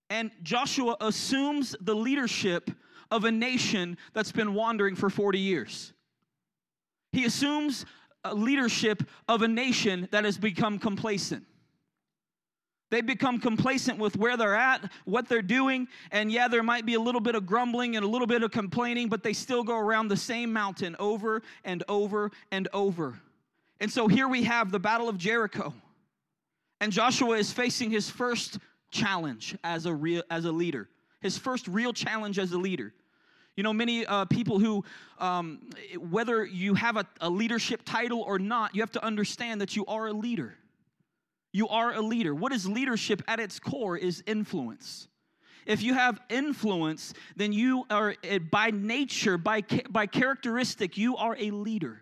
And 0.09 0.31
Joshua 0.41 0.97
assumes 0.99 1.75
the 1.79 1.93
leadership 1.95 2.71
of 3.11 3.25
a 3.25 3.31
nation 3.31 3.97
that's 4.13 4.31
been 4.31 4.53
wandering 4.53 4.95
for 4.95 5.09
40 5.09 5.39
years. 5.39 5.93
He 7.11 7.25
assumes 7.25 7.85
leadership 8.33 9.03
of 9.27 9.41
a 9.41 9.47
nation 9.47 10.07
that 10.11 10.25
has 10.25 10.37
become 10.37 10.79
complacent. 10.79 11.45
They 12.91 13.01
become 13.01 13.39
complacent 13.39 13.99
with 13.99 14.17
where 14.17 14.35
they're 14.35 14.55
at, 14.55 14.91
what 15.05 15.29
they're 15.29 15.43
doing, 15.43 15.87
and 16.11 16.31
yeah, 16.31 16.47
there 16.47 16.63
might 16.63 16.87
be 16.87 16.95
a 16.95 16.99
little 16.99 17.21
bit 17.21 17.35
of 17.35 17.45
grumbling 17.45 17.95
and 17.95 18.03
a 18.03 18.07
little 18.07 18.25
bit 18.25 18.41
of 18.41 18.51
complaining, 18.51 19.09
but 19.09 19.21
they 19.21 19.33
still 19.33 19.63
go 19.63 19.77
around 19.77 20.07
the 20.07 20.17
same 20.17 20.51
mountain 20.51 20.95
over 20.97 21.43
and 21.63 21.83
over 21.87 22.31
and 22.51 22.67
over. 22.73 23.19
And 23.79 23.91
so 23.91 24.07
here 24.07 24.27
we 24.27 24.43
have 24.43 24.71
the 24.71 24.79
Battle 24.79 25.07
of 25.07 25.17
Jericho. 25.17 25.73
And 26.81 26.91
Joshua 26.91 27.37
is 27.37 27.51
facing 27.51 27.91
his 27.91 28.09
first 28.09 28.57
challenge 28.89 29.55
as 29.63 29.85
a 29.85 29.93
real 29.93 30.23
as 30.31 30.45
a 30.45 30.51
leader. 30.51 30.89
His 31.21 31.37
first 31.37 31.67
real 31.67 31.93
challenge 31.93 32.39
as 32.39 32.53
a 32.53 32.57
leader. 32.57 32.93
You 33.59 33.63
know, 33.63 33.73
many 33.73 34.05
uh, 34.05 34.23
people 34.23 34.57
who, 34.57 34.85
um, 35.17 35.59
whether 35.97 36.45
you 36.45 36.75
have 36.75 36.95
a, 36.95 37.05
a 37.19 37.29
leadership 37.29 37.81
title 37.83 38.21
or 38.21 38.39
not, 38.39 38.73
you 38.73 38.81
have 38.81 38.93
to 38.93 39.03
understand 39.03 39.59
that 39.59 39.75
you 39.75 39.85
are 39.85 40.07
a 40.07 40.13
leader. 40.13 40.55
You 41.51 41.67
are 41.67 41.91
a 41.93 41.99
leader. 41.99 42.33
What 42.33 42.53
is 42.53 42.65
leadership 42.65 43.21
at 43.27 43.41
its 43.41 43.59
core 43.59 43.97
is 43.97 44.23
influence. 44.25 45.09
If 45.65 45.83
you 45.83 45.93
have 45.93 46.21
influence, 46.29 47.13
then 47.35 47.51
you 47.51 47.85
are, 47.89 48.15
eh, 48.23 48.39
by 48.39 48.71
nature, 48.71 49.37
by, 49.37 49.65
by 49.89 50.05
characteristic, 50.05 50.97
you 50.97 51.17
are 51.17 51.35
a 51.37 51.51
leader. 51.51 52.01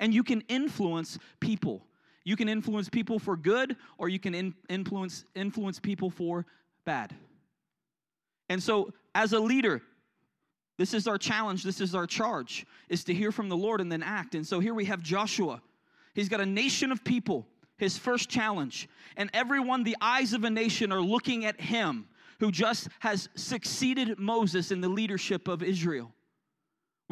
And 0.00 0.12
you 0.12 0.24
can 0.24 0.40
influence 0.48 1.16
people. 1.38 1.86
You 2.24 2.34
can 2.34 2.48
influence 2.48 2.88
people 2.88 3.20
for 3.20 3.36
good, 3.36 3.76
or 3.98 4.08
you 4.08 4.18
can 4.18 4.34
in, 4.34 4.52
influence, 4.68 5.26
influence 5.36 5.78
people 5.78 6.10
for 6.10 6.44
bad. 6.84 7.14
And 8.48 8.60
so, 8.60 8.92
as 9.14 9.32
a 9.32 9.38
leader, 9.38 9.80
this 10.78 10.94
is 10.94 11.06
our 11.06 11.18
challenge, 11.18 11.62
this 11.62 11.80
is 11.80 11.94
our 11.94 12.06
charge, 12.06 12.66
is 12.88 13.04
to 13.04 13.14
hear 13.14 13.30
from 13.32 13.48
the 13.48 13.56
Lord 13.56 13.80
and 13.80 13.90
then 13.90 14.02
act. 14.02 14.34
And 14.34 14.46
so 14.46 14.60
here 14.60 14.74
we 14.74 14.86
have 14.86 15.02
Joshua. 15.02 15.60
He's 16.14 16.28
got 16.28 16.40
a 16.40 16.46
nation 16.46 16.92
of 16.92 17.04
people 17.04 17.46
his 17.82 17.98
first 17.98 18.28
challenge. 18.28 18.88
And 19.16 19.28
everyone, 19.34 19.82
the 19.82 19.96
eyes 20.00 20.32
of 20.34 20.44
a 20.44 20.50
nation, 20.50 20.92
are 20.92 21.00
looking 21.00 21.44
at 21.44 21.60
him 21.60 22.06
who 22.38 22.52
just 22.52 22.88
has 23.00 23.28
succeeded 23.34 24.18
Moses 24.18 24.70
in 24.70 24.80
the 24.80 24.88
leadership 24.88 25.48
of 25.48 25.62
Israel. 25.62 26.12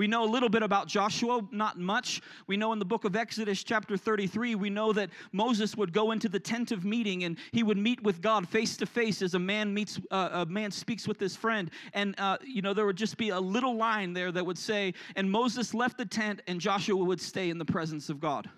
We 0.00 0.07
know 0.07 0.25
a 0.25 0.33
little 0.33 0.49
bit 0.49 0.62
about 0.62 0.87
Joshua, 0.88 1.47
not 1.52 1.78
much. 1.78 2.23
We 2.47 2.57
know 2.57 2.73
in 2.73 2.78
the 2.78 2.87
book 2.87 3.04
of 3.04 3.14
Exodus, 3.14 3.62
chapter 3.62 3.99
33, 3.99 4.54
we 4.54 4.71
know 4.71 4.95
that 4.95 5.11
Moses 5.33 5.76
would 5.76 5.92
go 5.92 6.12
into 6.12 6.26
the 6.26 6.40
tent 6.40 6.73
of 6.73 6.87
meeting 6.87 7.25
and 7.25 7.37
he 7.52 7.62
would 7.62 7.76
meet 7.76 8.02
with 8.02 8.23
God 8.23 8.49
face 8.49 8.78
to 8.78 8.87
face 8.87 9.21
as 9.21 9.35
a 9.35 9.38
man 9.38 9.75
meets, 9.75 10.00
uh, 10.11 10.30
a 10.33 10.47
man 10.47 10.71
speaks 10.71 11.07
with 11.07 11.21
his 11.21 11.37
friend. 11.37 11.71
And, 11.92 12.19
uh, 12.19 12.38
you 12.42 12.62
know, 12.62 12.73
there 12.73 12.87
would 12.87 12.97
just 12.97 13.19
be 13.19 13.28
a 13.28 13.38
little 13.38 13.76
line 13.76 14.14
there 14.14 14.33
that 14.33 14.47
would 14.47 14.57
say, 14.57 14.95
and 15.16 15.30
Moses 15.30 15.75
left 15.75 15.99
the 15.99 16.07
tent 16.07 16.40
and 16.47 16.59
Joshua 16.62 17.04
would 17.04 17.21
stay 17.21 17.50
in 17.50 17.59
the 17.59 17.66
presence 17.66 18.09
of 18.09 18.21
God. 18.21 18.49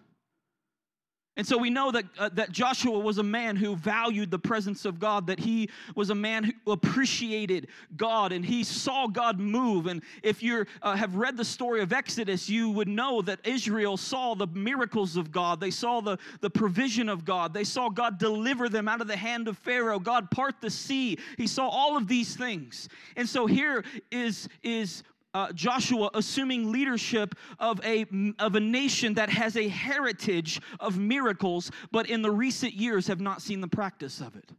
And 1.34 1.46
so 1.46 1.56
we 1.56 1.70
know 1.70 1.90
that, 1.90 2.04
uh, 2.18 2.28
that 2.34 2.52
Joshua 2.52 2.98
was 2.98 3.16
a 3.16 3.22
man 3.22 3.56
who 3.56 3.74
valued 3.74 4.30
the 4.30 4.38
presence 4.38 4.84
of 4.84 5.00
God, 5.00 5.26
that 5.28 5.40
he 5.40 5.70
was 5.96 6.10
a 6.10 6.14
man 6.14 6.44
who 6.44 6.72
appreciated 6.72 7.68
God 7.96 8.32
and 8.32 8.44
he 8.44 8.62
saw 8.62 9.06
God 9.06 9.40
move. 9.40 9.86
And 9.86 10.02
if 10.22 10.42
you 10.42 10.66
uh, 10.82 10.94
have 10.94 11.14
read 11.14 11.38
the 11.38 11.44
story 11.44 11.80
of 11.80 11.90
Exodus, 11.90 12.50
you 12.50 12.68
would 12.70 12.88
know 12.88 13.22
that 13.22 13.40
Israel 13.44 13.96
saw 13.96 14.34
the 14.34 14.46
miracles 14.48 15.16
of 15.16 15.32
God. 15.32 15.58
They 15.58 15.70
saw 15.70 16.02
the, 16.02 16.18
the 16.42 16.50
provision 16.50 17.08
of 17.08 17.24
God. 17.24 17.54
They 17.54 17.64
saw 17.64 17.88
God 17.88 18.18
deliver 18.18 18.68
them 18.68 18.86
out 18.86 19.00
of 19.00 19.06
the 19.06 19.16
hand 19.16 19.48
of 19.48 19.56
Pharaoh, 19.56 19.98
God 19.98 20.30
part 20.30 20.60
the 20.60 20.70
sea. 20.70 21.18
He 21.38 21.46
saw 21.46 21.66
all 21.66 21.96
of 21.96 22.08
these 22.08 22.36
things. 22.36 22.90
And 23.16 23.26
so 23.26 23.46
here 23.46 23.84
is, 24.10 24.50
is 24.62 25.02
uh, 25.34 25.52
Joshua 25.52 26.10
assuming 26.14 26.70
leadership 26.70 27.34
of 27.58 27.80
a, 27.84 28.06
of 28.38 28.54
a 28.54 28.60
nation 28.60 29.14
that 29.14 29.30
has 29.30 29.56
a 29.56 29.68
heritage 29.68 30.60
of 30.80 30.98
miracles, 30.98 31.70
but 31.90 32.08
in 32.08 32.22
the 32.22 32.30
recent 32.30 32.74
years 32.74 33.06
have 33.06 33.20
not 33.20 33.42
seen 33.42 33.60
the 33.60 33.68
practice 33.68 34.20
of 34.20 34.36
it. 34.36 34.50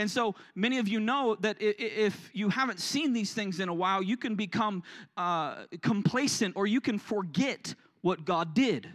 And 0.00 0.08
so 0.08 0.36
many 0.54 0.78
of 0.78 0.86
you 0.86 1.00
know 1.00 1.36
that 1.40 1.56
if 1.58 2.30
you 2.32 2.50
haven't 2.50 2.78
seen 2.78 3.12
these 3.12 3.32
things 3.32 3.58
in 3.58 3.68
a 3.68 3.74
while, 3.74 4.00
you 4.00 4.16
can 4.16 4.36
become 4.36 4.84
uh, 5.16 5.64
complacent 5.82 6.54
or 6.56 6.68
you 6.68 6.80
can 6.80 6.98
forget 6.98 7.74
what 8.02 8.24
God 8.24 8.54
did. 8.54 8.88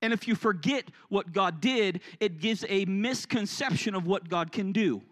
And 0.00 0.12
if 0.12 0.26
you 0.26 0.34
forget 0.34 0.84
what 1.08 1.32
God 1.32 1.60
did, 1.60 2.00
it 2.20 2.40
gives 2.40 2.64
a 2.68 2.84
misconception 2.86 3.94
of 3.94 4.06
what 4.06 4.28
God 4.28 4.50
can 4.50 4.72
do. 4.72 5.02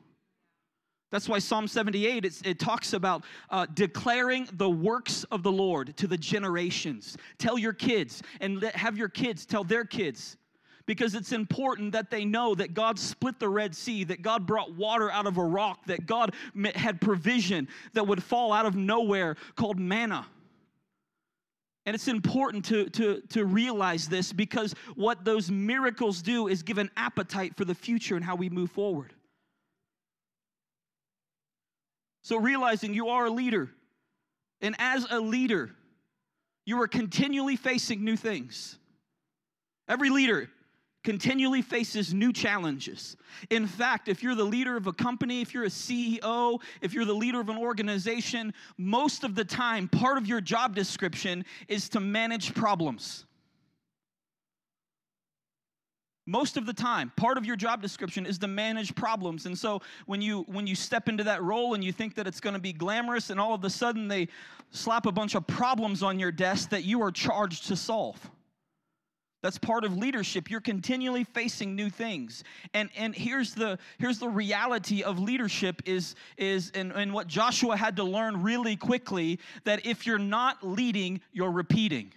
That's 1.10 1.28
why 1.28 1.38
Psalm 1.38 1.68
78, 1.68 2.42
it 2.44 2.58
talks 2.58 2.92
about 2.92 3.24
uh, 3.50 3.66
declaring 3.74 4.48
the 4.54 4.68
works 4.68 5.24
of 5.30 5.42
the 5.42 5.52
Lord 5.52 5.96
to 5.98 6.06
the 6.08 6.18
generations. 6.18 7.16
Tell 7.38 7.56
your 7.56 7.72
kids 7.72 8.22
and 8.40 8.60
let, 8.60 8.74
have 8.74 8.98
your 8.98 9.08
kids 9.08 9.46
tell 9.46 9.62
their 9.62 9.84
kids 9.84 10.36
because 10.84 11.14
it's 11.14 11.32
important 11.32 11.92
that 11.92 12.10
they 12.10 12.24
know 12.24 12.54
that 12.54 12.74
God 12.74 12.98
split 12.98 13.38
the 13.38 13.48
Red 13.48 13.74
Sea, 13.74 14.04
that 14.04 14.22
God 14.22 14.46
brought 14.46 14.74
water 14.74 15.10
out 15.10 15.26
of 15.26 15.36
a 15.36 15.44
rock, 15.44 15.84
that 15.86 16.06
God 16.06 16.34
had 16.74 17.00
provision 17.00 17.68
that 17.92 18.06
would 18.06 18.22
fall 18.22 18.52
out 18.52 18.66
of 18.66 18.76
nowhere 18.76 19.36
called 19.56 19.78
manna. 19.78 20.26
And 21.84 21.94
it's 21.94 22.08
important 22.08 22.64
to, 22.66 22.90
to, 22.90 23.20
to 23.30 23.44
realize 23.44 24.08
this 24.08 24.32
because 24.32 24.74
what 24.96 25.24
those 25.24 25.52
miracles 25.52 26.20
do 26.20 26.48
is 26.48 26.64
give 26.64 26.78
an 26.78 26.90
appetite 26.96 27.56
for 27.56 27.64
the 27.64 27.76
future 27.76 28.16
and 28.16 28.24
how 28.24 28.34
we 28.34 28.48
move 28.48 28.72
forward. 28.72 29.12
So, 32.26 32.38
realizing 32.38 32.92
you 32.92 33.10
are 33.10 33.26
a 33.26 33.30
leader, 33.30 33.70
and 34.60 34.74
as 34.80 35.06
a 35.08 35.20
leader, 35.20 35.70
you 36.64 36.82
are 36.82 36.88
continually 36.88 37.54
facing 37.54 38.04
new 38.04 38.16
things. 38.16 38.78
Every 39.86 40.10
leader 40.10 40.50
continually 41.04 41.62
faces 41.62 42.12
new 42.12 42.32
challenges. 42.32 43.16
In 43.48 43.68
fact, 43.68 44.08
if 44.08 44.24
you're 44.24 44.34
the 44.34 44.42
leader 44.42 44.76
of 44.76 44.88
a 44.88 44.92
company, 44.92 45.40
if 45.40 45.54
you're 45.54 45.66
a 45.66 45.68
CEO, 45.68 46.60
if 46.80 46.92
you're 46.92 47.04
the 47.04 47.14
leader 47.14 47.38
of 47.38 47.48
an 47.48 47.58
organization, 47.58 48.52
most 48.76 49.22
of 49.22 49.36
the 49.36 49.44
time, 49.44 49.86
part 49.86 50.18
of 50.18 50.26
your 50.26 50.40
job 50.40 50.74
description 50.74 51.44
is 51.68 51.88
to 51.90 52.00
manage 52.00 52.54
problems 52.54 53.24
most 56.26 56.56
of 56.56 56.66
the 56.66 56.72
time 56.72 57.12
part 57.16 57.38
of 57.38 57.46
your 57.46 57.56
job 57.56 57.80
description 57.80 58.26
is 58.26 58.38
to 58.38 58.48
manage 58.48 58.94
problems. 58.94 59.46
And 59.46 59.56
so 59.56 59.80
when 60.06 60.20
you 60.20 60.42
when 60.48 60.66
you 60.66 60.74
step 60.74 61.08
into 61.08 61.24
that 61.24 61.42
role 61.42 61.74
and 61.74 61.82
you 61.82 61.92
think 61.92 62.16
that 62.16 62.26
it's 62.26 62.40
going 62.40 62.54
to 62.54 62.60
be 62.60 62.72
glamorous 62.72 63.30
and 63.30 63.40
all 63.40 63.54
of 63.54 63.64
a 63.64 63.70
sudden 63.70 64.08
they 64.08 64.28
slap 64.72 65.06
a 65.06 65.12
bunch 65.12 65.34
of 65.34 65.46
problems 65.46 66.02
on 66.02 66.18
your 66.18 66.32
desk 66.32 66.70
that 66.70 66.84
you 66.84 67.00
are 67.02 67.12
charged 67.12 67.68
to 67.68 67.76
solve. 67.76 68.30
That's 69.42 69.58
part 69.58 69.84
of 69.84 69.96
leadership. 69.96 70.50
You're 70.50 70.60
continually 70.60 71.22
facing 71.22 71.76
new 71.76 71.88
things. 71.88 72.42
And 72.74 72.90
and 72.96 73.14
here's 73.14 73.54
the 73.54 73.78
here's 73.98 74.18
the 74.18 74.28
reality 74.28 75.04
of 75.04 75.20
leadership 75.20 75.82
is 75.86 76.16
is 76.36 76.72
and, 76.74 76.90
and 76.92 77.12
what 77.12 77.28
joshua 77.28 77.76
had 77.76 77.96
to 77.96 78.04
learn 78.04 78.42
really 78.42 78.74
quickly 78.74 79.38
that 79.64 79.86
if 79.86 80.06
you're 80.06 80.18
not 80.18 80.66
leading 80.66 81.20
you're 81.32 81.52
repeating 81.52 82.12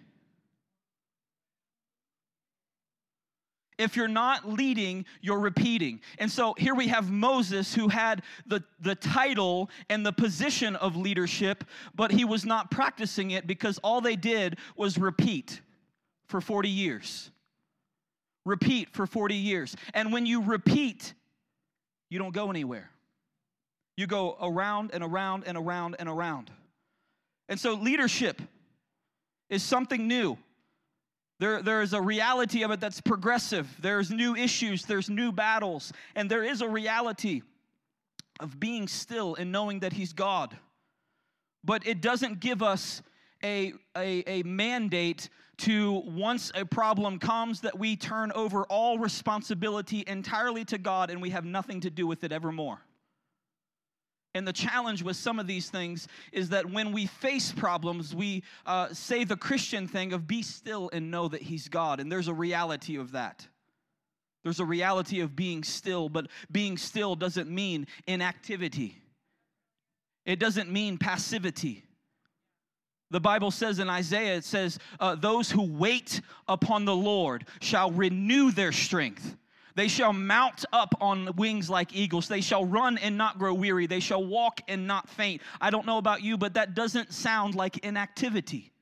if 3.79 3.95
you're 3.95 4.07
not 4.07 4.47
leading, 4.47 5.05
you're 5.21 5.39
repeating. 5.39 6.01
And 6.19 6.29
so 6.29 6.53
here 6.57 6.75
we 6.75 6.87
have 6.89 7.09
Moses 7.09 7.73
who 7.73 7.87
had 7.87 8.21
the, 8.45 8.61
the 8.81 8.93
title 8.93 9.69
and 9.89 10.05
the 10.05 10.11
position 10.11 10.75
of 10.75 10.95
leadership, 10.95 11.63
but 11.95 12.11
he 12.11 12.25
was 12.25 12.45
not 12.45 12.69
practicing 12.69 13.31
it 13.31 13.47
because 13.47 13.79
all 13.79 14.01
they 14.01 14.17
did 14.17 14.57
was 14.75 14.97
repeat 14.97 15.61
for 16.27 16.41
40 16.41 16.69
years. 16.69 17.31
Repeat 18.45 18.89
for 18.91 19.07
40 19.07 19.35
years. 19.35 19.75
And 19.93 20.11
when 20.11 20.25
you 20.25 20.43
repeat, 20.43 21.13
you 22.09 22.19
don't 22.19 22.33
go 22.33 22.49
anywhere. 22.49 22.91
You 23.95 24.07
go 24.07 24.37
around 24.41 24.91
and 24.93 25.03
around 25.03 25.43
and 25.45 25.57
around 25.57 25.95
and 25.99 26.09
around. 26.09 26.51
And 27.47 27.59
so 27.59 27.73
leadership 27.73 28.41
is 29.49 29.63
something 29.63 30.07
new. 30.07 30.37
There, 31.39 31.61
there 31.61 31.81
is 31.81 31.93
a 31.93 32.01
reality 32.01 32.63
of 32.63 32.71
it 32.71 32.81
that's 32.81 32.99
progressive. 32.99 33.69
There's 33.79 34.11
new 34.11 34.35
issues, 34.35 34.85
there's 34.85 35.09
new 35.09 35.31
battles, 35.31 35.93
and 36.15 36.29
there 36.29 36.43
is 36.43 36.61
a 36.61 36.67
reality 36.67 37.41
of 38.41 38.59
being 38.59 38.87
still 38.87 39.35
and 39.35 39.51
knowing 39.51 39.79
that 39.79 39.93
He's 39.93 40.13
God. 40.13 40.57
But 41.63 41.87
it 41.87 42.01
doesn't 42.01 42.41
give 42.41 42.61
us 42.61 43.01
a, 43.43 43.73
a, 43.95 44.23
a 44.27 44.43
mandate 44.43 45.29
to, 45.59 46.03
once 46.05 46.51
a 46.55 46.65
problem 46.65 47.19
comes, 47.19 47.61
that 47.61 47.77
we 47.77 47.95
turn 47.95 48.31
over 48.33 48.63
all 48.65 48.97
responsibility 48.97 50.03
entirely 50.07 50.65
to 50.65 50.77
God 50.77 51.09
and 51.09 51.21
we 51.21 51.29
have 51.29 51.45
nothing 51.45 51.81
to 51.81 51.89
do 51.89 52.07
with 52.07 52.23
it 52.23 52.31
evermore. 52.31 52.81
And 54.35 54.47
the 54.47 54.53
challenge 54.53 55.01
with 55.01 55.17
some 55.17 55.39
of 55.39 55.47
these 55.47 55.69
things 55.69 56.07
is 56.31 56.49
that 56.49 56.69
when 56.69 56.91
we 56.91 57.07
face 57.07 57.51
problems, 57.51 58.13
we 58.13 58.43
uh, 58.65 58.93
say 58.93 59.23
the 59.23 59.35
Christian 59.35 59.87
thing 59.87 60.13
of 60.13 60.27
be 60.27 60.43
still 60.43 60.89
and 60.93 61.09
know 61.09 61.27
that 61.27 61.41
He's 61.41 61.67
God. 61.67 61.99
And 61.99 62.11
there's 62.11 62.27
a 62.27 62.33
reality 62.33 62.97
of 62.97 63.13
that. 63.13 63.47
There's 64.43 64.59
a 64.59 64.65
reality 64.65 65.19
of 65.21 65.35
being 65.35 65.63
still, 65.63 66.09
but 66.09 66.27
being 66.51 66.77
still 66.77 67.15
doesn't 67.15 67.49
mean 67.49 67.87
inactivity, 68.07 69.01
it 70.25 70.39
doesn't 70.39 70.71
mean 70.71 70.97
passivity. 70.97 71.83
The 73.11 73.19
Bible 73.19 73.49
says 73.49 73.79
in 73.79 73.89
Isaiah, 73.89 74.35
it 74.35 74.43
says, 74.43 74.77
uh, 74.99 75.15
Those 75.15 75.49
who 75.49 75.63
wait 75.63 76.21
upon 76.47 76.85
the 76.85 76.95
Lord 76.95 77.47
shall 77.59 77.89
renew 77.89 78.51
their 78.51 78.71
strength. 78.71 79.35
They 79.79 79.87
shall 79.87 80.11
mount 80.11 80.65
up 80.73 80.93
on 80.99 81.33
wings 81.37 81.69
like 81.69 81.95
eagles. 81.95 82.27
They 82.27 82.41
shall 82.41 82.65
run 82.65 82.97
and 82.97 83.17
not 83.17 83.39
grow 83.39 83.53
weary. 83.53 83.87
They 83.87 84.01
shall 84.01 84.21
walk 84.21 84.59
and 84.67 84.85
not 84.85 85.07
faint. 85.07 85.41
I 85.61 85.69
don't 85.69 85.85
know 85.85 85.97
about 85.97 86.21
you, 86.21 86.37
but 86.37 86.55
that 86.55 86.75
doesn't 86.75 87.13
sound 87.13 87.55
like 87.55 87.77
inactivity. 87.77 88.73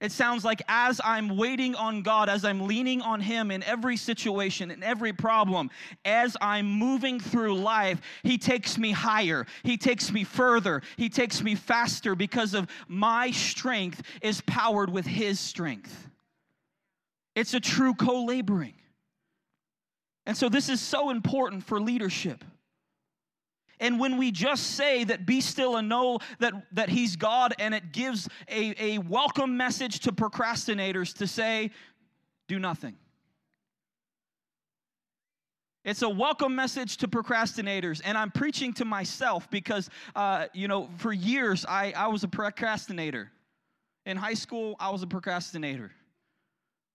It 0.00 0.12
sounds 0.12 0.42
like 0.42 0.62
as 0.66 0.98
I'm 1.04 1.36
waiting 1.36 1.74
on 1.74 2.00
God, 2.00 2.30
as 2.30 2.42
I'm 2.42 2.66
leaning 2.66 3.02
on 3.02 3.20
Him 3.20 3.50
in 3.50 3.62
every 3.64 3.98
situation, 3.98 4.70
in 4.70 4.82
every 4.82 5.12
problem, 5.12 5.68
as 6.06 6.38
I'm 6.40 6.70
moving 6.70 7.20
through 7.20 7.56
life, 7.56 8.00
He 8.22 8.38
takes 8.38 8.78
me 8.78 8.92
higher. 8.92 9.44
He 9.62 9.76
takes 9.76 10.10
me 10.10 10.24
further. 10.24 10.80
He 10.96 11.10
takes 11.10 11.42
me 11.42 11.54
faster 11.54 12.14
because 12.14 12.54
of 12.54 12.66
my 12.88 13.30
strength 13.30 14.00
is 14.22 14.40
powered 14.46 14.88
with 14.88 15.04
His 15.04 15.38
strength. 15.38 16.08
It's 17.34 17.52
a 17.52 17.60
true 17.60 17.92
co 17.92 18.24
laboring. 18.24 18.72
And 20.26 20.36
so 20.36 20.48
this 20.48 20.68
is 20.68 20.80
so 20.80 21.10
important 21.10 21.64
for 21.64 21.80
leadership. 21.80 22.44
And 23.80 23.98
when 23.98 24.16
we 24.16 24.30
just 24.30 24.76
say 24.76 25.04
that 25.04 25.26
be 25.26 25.40
still 25.40 25.76
and 25.76 25.88
know 25.88 26.20
that, 26.38 26.54
that 26.72 26.88
He's 26.88 27.16
God, 27.16 27.54
and 27.58 27.74
it 27.74 27.92
gives 27.92 28.28
a, 28.48 28.74
a 28.82 28.98
welcome 28.98 29.56
message 29.56 30.00
to 30.00 30.12
procrastinators 30.12 31.14
to 31.18 31.26
say, 31.26 31.70
do 32.48 32.58
nothing. 32.58 32.94
It's 35.84 36.00
a 36.00 36.08
welcome 36.08 36.54
message 36.54 36.96
to 36.98 37.08
procrastinators. 37.08 38.00
And 38.02 38.16
I'm 38.16 38.30
preaching 38.30 38.72
to 38.74 38.86
myself 38.86 39.50
because, 39.50 39.90
uh, 40.16 40.46
you 40.54 40.66
know, 40.66 40.88
for 40.96 41.12
years 41.12 41.66
I, 41.68 41.92
I 41.94 42.06
was 42.06 42.24
a 42.24 42.28
procrastinator. 42.28 43.30
In 44.06 44.16
high 44.16 44.34
school, 44.34 44.76
I 44.80 44.90
was 44.90 45.02
a 45.02 45.06
procrastinator. 45.06 45.90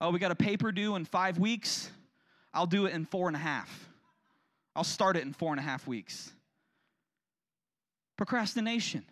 Oh, 0.01 0.09
we 0.09 0.17
got 0.17 0.31
a 0.31 0.35
paper 0.35 0.71
due 0.71 0.95
in 0.95 1.05
five 1.05 1.37
weeks. 1.37 1.91
I'll 2.53 2.65
do 2.65 2.85
it 2.85 2.93
in 2.93 3.05
four 3.05 3.27
and 3.27 3.35
a 3.35 3.39
half. 3.39 3.89
I'll 4.75 4.83
start 4.83 5.17
it 5.17 5.23
in 5.23 5.33
four 5.33 5.51
and 5.51 5.59
a 5.59 5.63
half 5.63 5.87
weeks. 5.87 6.31
Procrastination. 8.17 9.05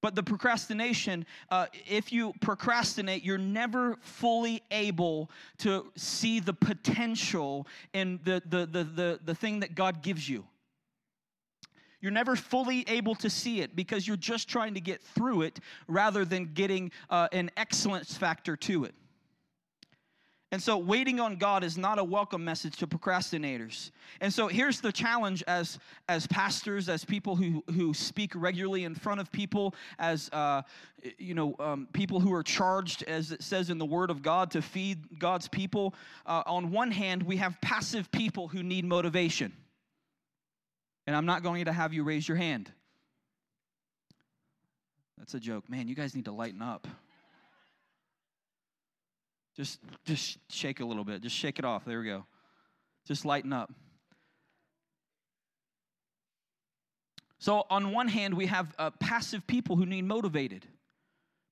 But 0.00 0.14
the 0.14 0.22
procrastination, 0.22 1.26
uh, 1.50 1.66
if 1.88 2.12
you 2.12 2.32
procrastinate, 2.40 3.24
you're 3.24 3.36
never 3.36 3.96
fully 4.00 4.62
able 4.70 5.30
to 5.58 5.90
see 5.96 6.38
the 6.38 6.52
potential 6.52 7.66
in 7.92 8.20
the, 8.22 8.40
the, 8.46 8.66
the, 8.66 8.84
the, 8.84 9.20
the 9.24 9.34
thing 9.34 9.60
that 9.60 9.74
God 9.74 10.02
gives 10.02 10.28
you. 10.28 10.44
You're 12.00 12.12
never 12.12 12.36
fully 12.36 12.84
able 12.86 13.16
to 13.16 13.28
see 13.28 13.60
it 13.60 13.74
because 13.74 14.06
you're 14.06 14.16
just 14.16 14.48
trying 14.48 14.74
to 14.74 14.80
get 14.80 15.02
through 15.02 15.42
it 15.42 15.58
rather 15.88 16.24
than 16.24 16.52
getting 16.54 16.92
uh, 17.10 17.26
an 17.32 17.50
excellence 17.56 18.16
factor 18.16 18.56
to 18.56 18.84
it. 18.84 18.94
And 20.50 20.62
so, 20.62 20.78
waiting 20.78 21.20
on 21.20 21.36
God 21.36 21.62
is 21.62 21.76
not 21.76 21.98
a 21.98 22.04
welcome 22.04 22.42
message 22.42 22.76
to 22.76 22.86
procrastinators. 22.86 23.90
And 24.22 24.32
so, 24.32 24.48
here's 24.48 24.80
the 24.80 24.90
challenge 24.90 25.44
as, 25.46 25.78
as 26.08 26.26
pastors, 26.26 26.88
as 26.88 27.04
people 27.04 27.36
who, 27.36 27.62
who 27.74 27.92
speak 27.92 28.32
regularly 28.34 28.84
in 28.84 28.94
front 28.94 29.20
of 29.20 29.30
people, 29.30 29.74
as 29.98 30.30
uh, 30.32 30.62
you 31.18 31.34
know, 31.34 31.54
um, 31.58 31.86
people 31.92 32.18
who 32.18 32.32
are 32.32 32.42
charged, 32.42 33.02
as 33.02 33.30
it 33.30 33.42
says 33.42 33.68
in 33.68 33.76
the 33.76 33.84
Word 33.84 34.10
of 34.10 34.22
God, 34.22 34.50
to 34.52 34.62
feed 34.62 35.18
God's 35.18 35.48
people. 35.48 35.94
Uh, 36.24 36.42
on 36.46 36.70
one 36.70 36.92
hand, 36.92 37.22
we 37.22 37.36
have 37.36 37.60
passive 37.60 38.10
people 38.10 38.48
who 38.48 38.62
need 38.62 38.86
motivation. 38.86 39.52
And 41.06 41.14
I'm 41.14 41.26
not 41.26 41.42
going 41.42 41.66
to 41.66 41.72
have 41.72 41.92
you 41.92 42.04
raise 42.04 42.26
your 42.26 42.38
hand. 42.38 42.72
That's 45.18 45.34
a 45.34 45.40
joke. 45.40 45.68
Man, 45.68 45.88
you 45.88 45.94
guys 45.94 46.14
need 46.14 46.24
to 46.24 46.32
lighten 46.32 46.62
up. 46.62 46.86
Just, 49.58 49.80
just 50.04 50.38
shake 50.50 50.78
a 50.78 50.84
little 50.84 51.02
bit. 51.02 51.20
Just 51.20 51.34
shake 51.34 51.58
it 51.58 51.64
off. 51.64 51.84
There 51.84 51.98
we 51.98 52.06
go. 52.06 52.24
Just 53.04 53.24
lighten 53.24 53.52
up. 53.52 53.72
So, 57.40 57.66
on 57.68 57.90
one 57.90 58.06
hand, 58.06 58.34
we 58.34 58.46
have 58.46 58.72
uh, 58.78 58.90
passive 59.00 59.44
people 59.48 59.74
who 59.74 59.84
need 59.84 60.04
motivated. 60.04 60.64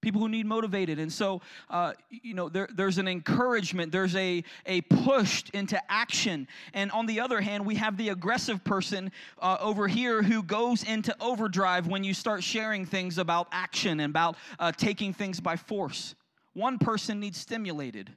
People 0.02 0.20
who 0.20 0.28
need 0.28 0.46
motivated. 0.46 1.00
And 1.00 1.12
so, 1.12 1.42
uh, 1.68 1.94
you 2.08 2.34
know, 2.34 2.48
there, 2.48 2.68
there's 2.72 2.98
an 2.98 3.08
encouragement, 3.08 3.90
there's 3.90 4.14
a, 4.14 4.44
a 4.66 4.82
push 4.82 5.42
into 5.52 5.80
action. 5.90 6.46
And 6.74 6.92
on 6.92 7.06
the 7.06 7.18
other 7.18 7.40
hand, 7.40 7.66
we 7.66 7.74
have 7.74 7.96
the 7.96 8.10
aggressive 8.10 8.62
person 8.62 9.10
uh, 9.40 9.56
over 9.60 9.88
here 9.88 10.22
who 10.22 10.44
goes 10.44 10.84
into 10.84 11.16
overdrive 11.20 11.88
when 11.88 12.04
you 12.04 12.14
start 12.14 12.44
sharing 12.44 12.86
things 12.86 13.18
about 13.18 13.48
action 13.50 13.98
and 13.98 14.10
about 14.10 14.36
uh, 14.60 14.70
taking 14.70 15.12
things 15.12 15.40
by 15.40 15.56
force. 15.56 16.14
One 16.56 16.78
person 16.78 17.20
needs 17.20 17.36
stimulated, 17.36 18.10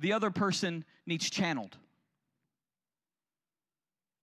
the 0.00 0.14
other 0.14 0.32
person 0.32 0.84
needs 1.06 1.30
channeled. 1.30 1.76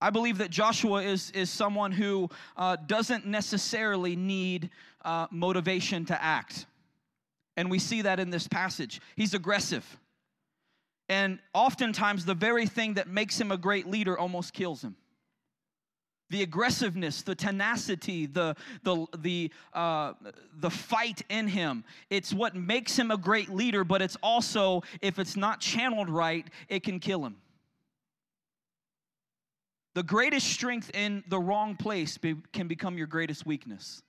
I 0.01 0.09
believe 0.09 0.39
that 0.39 0.49
Joshua 0.49 1.01
is, 1.01 1.31
is 1.31 1.49
someone 1.49 1.93
who 1.93 2.29
uh, 2.57 2.75
doesn't 2.87 3.25
necessarily 3.25 4.17
need 4.17 4.71
uh, 5.05 5.27
motivation 5.31 6.03
to 6.07 6.21
act. 6.21 6.65
And 7.55 7.71
we 7.71 7.79
see 7.79 8.01
that 8.01 8.19
in 8.19 8.29
this 8.29 8.45
passage. 8.45 8.99
He's 9.15 9.33
aggressive. 9.33 9.85
And 11.07 11.39
oftentimes, 11.53 12.25
the 12.25 12.33
very 12.33 12.65
thing 12.65 12.95
that 12.95 13.07
makes 13.07 13.39
him 13.39 13.53
a 13.53 13.57
great 13.57 13.87
leader 13.87 14.19
almost 14.19 14.51
kills 14.51 14.83
him 14.83 14.97
the 16.31 16.43
aggressiveness, 16.43 17.21
the 17.21 17.35
tenacity, 17.35 18.25
the, 18.25 18.55
the, 18.83 19.05
the, 19.17 19.51
uh, 19.73 20.13
the 20.59 20.69
fight 20.69 21.21
in 21.29 21.47
him. 21.47 21.83
It's 22.09 22.33
what 22.33 22.55
makes 22.55 22.97
him 22.97 23.11
a 23.11 23.17
great 23.17 23.49
leader, 23.49 23.83
but 23.83 24.01
it's 24.01 24.17
also, 24.23 24.81
if 25.01 25.19
it's 25.19 25.35
not 25.35 25.59
channeled 25.59 26.09
right, 26.09 26.47
it 26.69 26.83
can 26.83 26.99
kill 26.99 27.25
him. 27.25 27.35
The 29.93 30.03
greatest 30.03 30.47
strength 30.47 30.89
in 30.93 31.21
the 31.27 31.37
wrong 31.37 31.75
place 31.75 32.17
be, 32.17 32.37
can 32.53 32.69
become 32.69 32.97
your 32.97 33.07
greatest 33.07 33.45
weakness. 33.45 34.01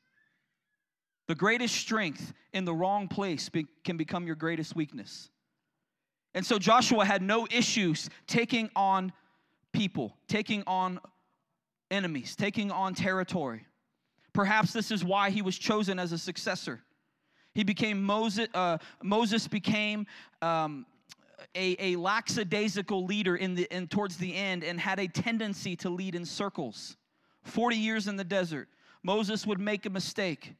The 1.27 1.35
greatest 1.35 1.75
strength 1.75 2.33
in 2.53 2.65
the 2.65 2.73
wrong 2.73 3.09
place 3.09 3.49
be, 3.49 3.67
can 3.85 3.97
become 3.97 4.27
your 4.27 4.37
greatest 4.37 4.77
weakness. 4.77 5.29
And 6.35 6.47
so 6.47 6.59
Joshua 6.59 7.05
had 7.05 7.21
no 7.21 7.49
issues 7.51 8.09
taking 8.29 8.71
on 8.77 9.13
people, 9.73 10.17
taking 10.29 10.63
on 10.69 11.01
enemies, 11.93 12.35
taking 12.35 12.71
on 12.71 12.95
territory. 12.95 13.67
Perhaps 14.33 14.73
this 14.73 14.91
is 14.91 15.05
why 15.05 15.31
he 15.31 15.43
was 15.43 15.59
chosen 15.59 15.99
as 15.99 16.13
a 16.13 16.19
successor. 16.19 16.81
He 17.55 17.65
became 17.65 18.03
Moses, 18.03 18.49
uh, 18.55 18.79
Moses 19.03 19.47
became 19.47 20.07
um, 20.41 20.87
a, 21.55 21.77
a 21.79 21.97
lackadaisical 21.97 23.05
leader 23.05 23.37
in 23.37 23.55
the, 23.55 23.69
in, 23.75 23.89
towards 23.89 24.17
the 24.17 24.35
end 24.35 24.65
and 24.65 24.81
had 24.81 24.99
a 24.99 25.07
tendency 25.07 25.77
to 25.77 25.91
lead 25.91 26.15
in 26.15 26.25
circles. 26.25 26.97
40 27.45 27.77
years 27.77 28.09
in 28.09 28.17
the 28.17 28.25
desert, 28.25 28.69
Moses 29.03 29.47
would 29.47 29.61
make 29.61 29.85
a 29.85 29.91
mistake. 29.91 30.55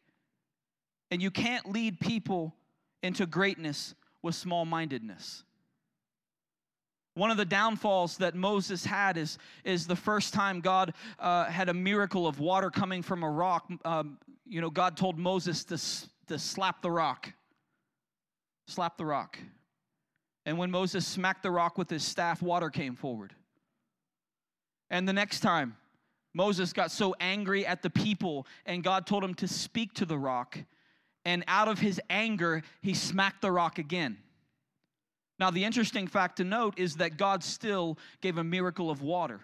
And 1.11 1.23
you 1.23 1.31
can't 1.31 1.71
lead 1.71 2.01
people 2.01 2.55
into 3.03 3.27
greatness 3.27 3.95
with 4.23 4.35
small 4.35 4.65
mindedness. 4.65 5.45
One 7.15 7.31
of 7.31 7.37
the 7.37 7.45
downfalls 7.45 8.17
that 8.19 8.35
Moses 8.35 8.87
had 8.87 9.19
is, 9.19 9.37
is 9.65 9.87
the 9.87 9.97
first 9.97 10.33
time 10.33 10.61
God 10.61 10.95
uh, 11.19 11.45
had 11.45 11.69
a 11.69 11.75
miracle 11.75 12.27
of 12.27 12.41
water 12.41 12.71
coming 12.71 13.03
from 13.03 13.23
a 13.23 13.31
rock. 13.31 13.71
Um, 13.85 14.19
you 14.47 14.61
know, 14.61 14.71
God 14.71 14.97
told 14.97 15.19
Moses 15.19 15.65
to, 15.65 15.79
to 16.29 16.39
slap 16.39 16.81
the 16.81 16.91
rock. 16.91 17.31
Slap 18.67 18.97
the 18.97 19.05
rock. 19.05 19.39
And 20.47 20.57
when 20.57 20.71
Moses 20.71 21.07
smacked 21.07 21.43
the 21.43 21.51
rock 21.51 21.77
with 21.77 21.91
his 21.91 22.03
staff, 22.03 22.41
water 22.41 22.71
came 22.71 22.97
forward. 22.97 23.35
And 24.91 25.07
the 25.07 25.13
next 25.13 25.41
time, 25.41 25.77
Moses 26.35 26.73
got 26.73 26.91
so 26.91 27.15
angry 27.21 27.67
at 27.67 27.83
the 27.83 27.91
people, 27.91 28.47
and 28.65 28.83
God 28.83 29.07
told 29.07 29.23
him 29.23 29.35
to 29.35 29.49
speak 29.49 29.93
to 29.95 30.07
the 30.07 30.19
rock. 30.19 30.59
And 31.25 31.45
out 31.47 31.69
of 31.69 31.79
his 31.79 32.01
anger, 32.09 32.63
he 32.81 32.95
smacked 32.95 33.43
the 33.43 33.53
rock 33.53 33.79
again. 33.79 34.17
Now, 35.43 35.51
the 35.51 35.65
interesting 35.65 36.07
fact 36.07 36.37
to 36.37 36.45
note 36.45 36.75
is 36.79 36.95
that 36.99 37.17
God 37.17 37.43
still 37.43 37.99
gave 38.21 38.39
a 38.39 38.45
miracle 38.45 38.91
of 38.91 39.03
water. 39.03 39.41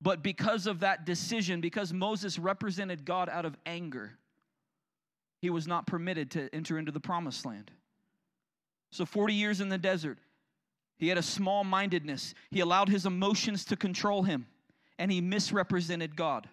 But 0.00 0.22
because 0.22 0.66
of 0.66 0.80
that 0.80 1.04
decision, 1.04 1.60
because 1.60 1.92
Moses 1.92 2.38
represented 2.38 3.04
God 3.04 3.28
out 3.28 3.44
of 3.44 3.58
anger, 3.66 4.14
he 5.42 5.50
was 5.50 5.66
not 5.66 5.86
permitted 5.86 6.30
to 6.30 6.48
enter 6.54 6.78
into 6.78 6.90
the 6.90 6.98
promised 6.98 7.44
land. 7.44 7.72
So, 8.90 9.04
40 9.04 9.34
years 9.34 9.60
in 9.60 9.68
the 9.68 9.76
desert, 9.76 10.16
he 10.96 11.08
had 11.08 11.18
a 11.18 11.22
small 11.22 11.62
mindedness. 11.62 12.32
He 12.50 12.60
allowed 12.60 12.88
his 12.88 13.04
emotions 13.04 13.66
to 13.66 13.76
control 13.76 14.22
him, 14.22 14.46
and 14.98 15.12
he 15.12 15.20
misrepresented 15.20 16.16
God. 16.16 16.48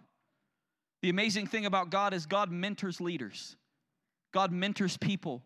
The 1.02 1.10
amazing 1.10 1.48
thing 1.48 1.66
about 1.66 1.92
God 1.92 2.14
is 2.14 2.26
God 2.26 2.52
mentors 2.52 3.00
leaders, 3.00 3.56
God 4.34 4.52
mentors 4.52 4.98
people 4.98 5.44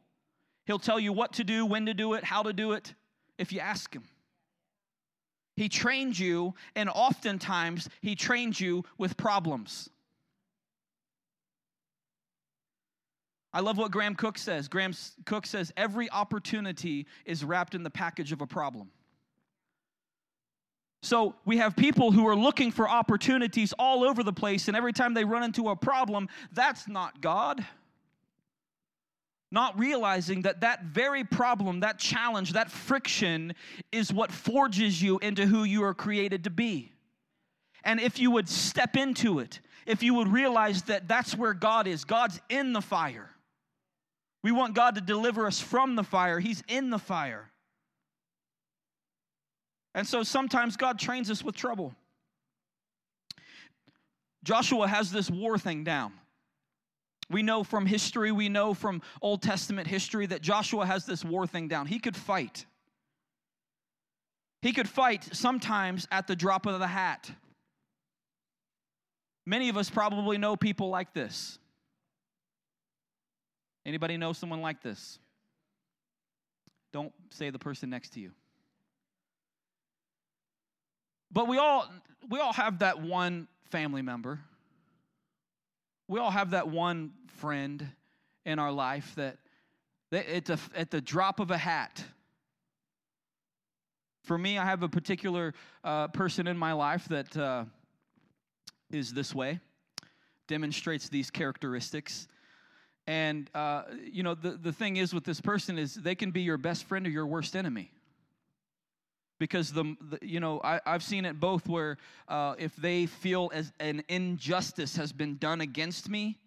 He'll 0.66 0.80
tell 0.80 1.00
you 1.00 1.12
what 1.14 1.34
to 1.34 1.44
do, 1.44 1.66
when 1.66 1.86
to 1.88 1.94
do 1.94 2.14
it, 2.14 2.24
how 2.24 2.44
to 2.44 2.54
do 2.54 2.72
it, 2.74 2.94
if 3.38 3.52
you 3.52 3.60
ask 3.60 3.94
Him. 3.94 4.04
He 5.56 5.70
trains 5.70 6.20
you, 6.20 6.56
and 6.76 6.90
oftentimes 6.90 7.90
He 8.02 8.16
trains 8.16 8.60
you 8.60 8.84
with 8.98 9.18
problems. 9.18 9.90
I 13.54 13.60
love 13.60 13.78
what 13.78 13.92
Graham 13.92 14.16
Cooke 14.16 14.40
says. 14.40 14.68
Graham 14.68 14.94
Cooke 15.26 15.46
says 15.46 15.72
every 15.78 16.10
opportunity 16.10 17.06
is 17.26 17.44
wrapped 17.44 17.76
in 17.76 17.84
the 17.84 17.90
package 17.90 18.32
of 18.32 18.42
a 18.42 18.48
problem. 18.48 18.90
So 21.04 21.36
we 21.46 21.58
have 21.58 21.76
people 21.76 22.12
who 22.12 22.26
are 22.28 22.36
looking 22.36 22.72
for 22.72 22.90
opportunities 22.90 23.74
all 23.78 24.04
over 24.04 24.24
the 24.24 24.34
place, 24.34 24.70
and 24.70 24.78
every 24.78 24.94
time 24.94 25.14
they 25.14 25.26
run 25.26 25.44
into 25.44 25.70
a 25.70 25.76
problem, 25.76 26.30
that's 26.54 26.88
not 26.88 27.22
God. 27.22 27.64
Not 29.54 29.78
realizing 29.78 30.42
that 30.42 30.62
that 30.62 30.86
very 30.86 31.24
problem, 31.24 31.82
that 31.82 32.00
challenge, 32.00 32.54
that 32.54 32.72
friction 32.72 33.54
is 33.92 34.12
what 34.12 34.32
forges 34.32 35.00
you 35.00 35.20
into 35.20 35.46
who 35.46 35.64
you 35.64 35.84
are 35.84 35.94
created 35.94 36.46
to 36.46 36.50
be. 36.50 36.92
And 37.84 38.00
if 38.00 38.18
you 38.18 38.32
would 38.32 38.50
step 38.50 38.96
into 38.98 39.38
it, 39.38 39.60
if 39.86 40.02
you 40.02 40.16
would 40.16 40.28
realize 40.28 40.82
that 40.84 41.08
that's 41.08 41.38
where 41.38 41.54
God 41.54 41.86
is, 41.86 42.04
God's 42.04 42.42
in 42.50 42.74
the 42.74 42.82
fire. 42.82 43.30
We 44.42 44.52
want 44.52 44.74
God 44.74 44.96
to 44.96 45.02
deliver 45.02 45.46
us 45.46 45.60
from 45.60 45.96
the 45.96 46.04
fire, 46.04 46.40
He's 46.40 46.64
in 46.68 46.90
the 46.90 46.98
fire. 46.98 47.52
And 49.94 50.08
so 50.08 50.24
sometimes 50.24 50.78
God 50.78 50.98
trains 50.98 51.30
us 51.30 51.44
with 51.44 51.56
trouble. 51.56 51.94
Joshua 54.44 54.88
has 54.88 55.12
this 55.12 55.30
war 55.30 55.60
thing 55.60 55.84
down. 55.84 56.14
We 57.34 57.42
know 57.42 57.64
from 57.64 57.86
history, 57.86 58.32
we 58.32 58.48
know 58.48 58.74
from 58.74 59.02
Old 59.22 59.42
Testament 59.42 59.88
history 59.88 60.28
that 60.28 60.42
Joshua 60.42 60.86
has 60.86 61.06
this 61.06 61.26
war 61.26 61.48
thing 61.48 61.68
down. 61.68 61.88
He 61.88 62.00
could 62.00 62.16
fight. 62.16 62.66
He 64.62 64.72
could 64.72 64.88
fight 64.88 65.28
sometimes 65.34 66.08
at 66.12 66.28
the 66.28 66.36
drop 66.36 66.66
of 66.66 66.80
the 66.80 66.88
hat. 66.88 67.30
Many 69.46 69.68
of 69.68 69.76
us 69.76 69.90
probably 69.90 70.38
know 70.38 70.56
people 70.56 70.90
like 70.90 71.14
this. 71.14 71.60
Anybody 73.86 74.16
know 74.16 74.32
someone 74.32 74.62
like 74.62 74.82
this? 74.82 75.20
Don't 76.94 77.12
say 77.32 77.50
the 77.50 77.60
person 77.60 77.90
next 77.90 78.14
to 78.14 78.22
you. 78.22 78.32
But 81.32 81.48
we 81.48 81.58
all 81.58 81.90
we 82.30 82.40
all 82.40 82.54
have 82.54 82.80
that 82.80 83.02
one 83.02 83.48
family 83.72 84.04
member. 84.04 84.40
We 86.14 86.20
all 86.20 86.30
have 86.30 86.52
that 86.52 86.68
one 86.68 87.12
friend 87.26 87.88
in 88.46 88.60
our 88.60 88.72
life 88.72 89.16
that, 89.16 89.38
it's 90.12 90.52
a, 90.52 90.60
at 90.76 90.92
the 90.92 91.02
drop 91.02 91.40
of 91.40 91.50
a 91.50 91.58
hat. 91.58 92.04
For 94.22 94.38
me, 94.38 94.60
I 94.60 94.66
have 94.66 94.84
a 94.84 94.88
particular 94.88 95.56
uh, 95.84 96.10
person 96.10 96.46
in 96.46 96.56
my 96.56 96.74
life 96.74 97.06
that 97.06 97.36
uh, 97.36 97.66
is 98.92 99.12
this 99.12 99.34
way, 99.34 99.60
demonstrates 100.46 101.10
these 101.10 101.32
characteristics. 101.32 102.28
And, 103.08 103.50
uh, 103.56 103.86
you 104.04 104.22
know, 104.22 104.36
the, 104.36 104.52
the 104.52 104.72
thing 104.72 104.98
is 104.98 105.16
with 105.16 105.24
this 105.24 105.42
person 105.42 105.80
is 105.80 105.96
they 105.96 106.14
can 106.14 106.30
be 106.30 106.44
your 106.44 106.60
best 106.60 106.84
friend 106.84 107.08
or 107.08 107.10
your 107.10 107.26
worst 107.26 107.56
enemy. 107.56 107.90
Because, 109.44 109.74
the, 109.74 109.98
the 110.00 110.20
you 110.22 110.40
know, 110.40 110.62
I, 110.64 110.80
have 110.86 111.04
seen 111.04 111.26
it 111.26 111.38
both 111.38 111.68
where 111.68 111.98
uh, 112.30 112.56
if 112.58 112.74
they 112.78 113.08
feel 113.08 113.52
as 113.54 113.74
an 113.78 114.02
injustice 114.08 114.96
has 114.96 115.12
been 115.12 115.36
done 115.36 115.60
against 115.60 116.08
me, 116.08 116.40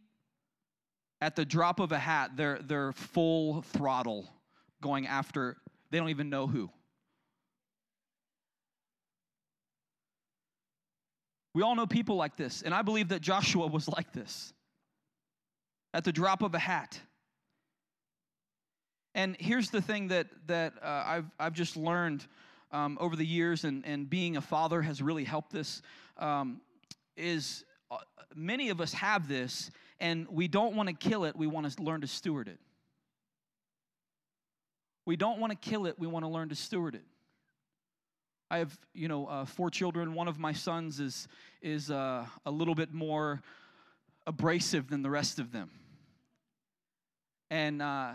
at 1.20 1.36
the 1.36 1.44
drop 1.44 1.78
of 1.78 1.92
a 1.92 1.98
hat, 1.98 2.30
they're, 2.36 2.58
they're 2.62 2.92
full 2.92 3.60
throttle 3.60 4.30
going 4.80 5.06
after, 5.06 5.58
they 5.90 5.98
don't 5.98 6.08
even 6.08 6.30
know 6.30 6.46
who. 6.46 6.70
We 11.52 11.60
all 11.60 11.74
know 11.74 11.86
people 11.86 12.16
like 12.16 12.38
this, 12.38 12.62
and 12.62 12.72
I 12.72 12.80
believe 12.80 13.08
that 13.08 13.20
Joshua 13.20 13.66
was 13.66 13.88
like 13.88 14.10
this 14.14 14.54
at 15.92 16.02
the 16.04 16.12
drop 16.12 16.40
of 16.42 16.54
a 16.54 16.58
hat. 16.58 16.98
And 19.14 19.36
here's 19.38 19.68
the 19.68 19.82
thing 19.82 20.08
that, 20.08 20.28
that 20.46 20.72
uh, 20.82 21.04
I've, 21.06 21.30
I've 21.38 21.52
just 21.52 21.76
learned 21.76 22.26
um, 22.72 22.98
over 23.00 23.16
the 23.16 23.26
years, 23.26 23.64
and, 23.64 23.84
and 23.86 24.08
being 24.08 24.36
a 24.36 24.40
father 24.40 24.82
has 24.82 25.00
really 25.00 25.24
helped 25.24 25.52
this, 25.52 25.82
um, 26.18 26.60
is 27.16 27.64
uh, 27.90 27.96
many 28.34 28.70
of 28.70 28.80
us 28.80 28.92
have 28.92 29.28
this, 29.28 29.70
and 30.00 30.26
we 30.28 30.48
don't 30.48 30.74
want 30.74 30.88
to 30.88 30.94
kill 30.94 31.24
it, 31.24 31.36
we 31.36 31.46
want 31.46 31.70
to 31.70 31.82
learn 31.82 32.00
to 32.00 32.06
steward 32.06 32.48
it. 32.48 32.58
We 35.04 35.16
don't 35.16 35.38
want 35.38 35.52
to 35.52 35.70
kill 35.70 35.86
it, 35.86 35.98
we 35.98 36.06
want 36.06 36.24
to 36.24 36.28
learn 36.28 36.48
to 36.48 36.56
steward 36.56 36.94
it. 36.94 37.04
I 38.50 38.58
have, 38.58 38.78
you 38.94 39.08
know, 39.08 39.26
uh, 39.26 39.44
four 39.44 39.70
children. 39.70 40.14
One 40.14 40.28
of 40.28 40.38
my 40.38 40.52
sons 40.52 41.00
is 41.00 41.26
is 41.62 41.90
uh, 41.90 42.26
a 42.44 42.50
little 42.50 42.76
bit 42.76 42.92
more 42.92 43.42
abrasive 44.24 44.88
than 44.88 45.02
the 45.02 45.10
rest 45.10 45.40
of 45.40 45.50
them. 45.50 45.70
And 47.50 47.80
uh, 47.80 48.12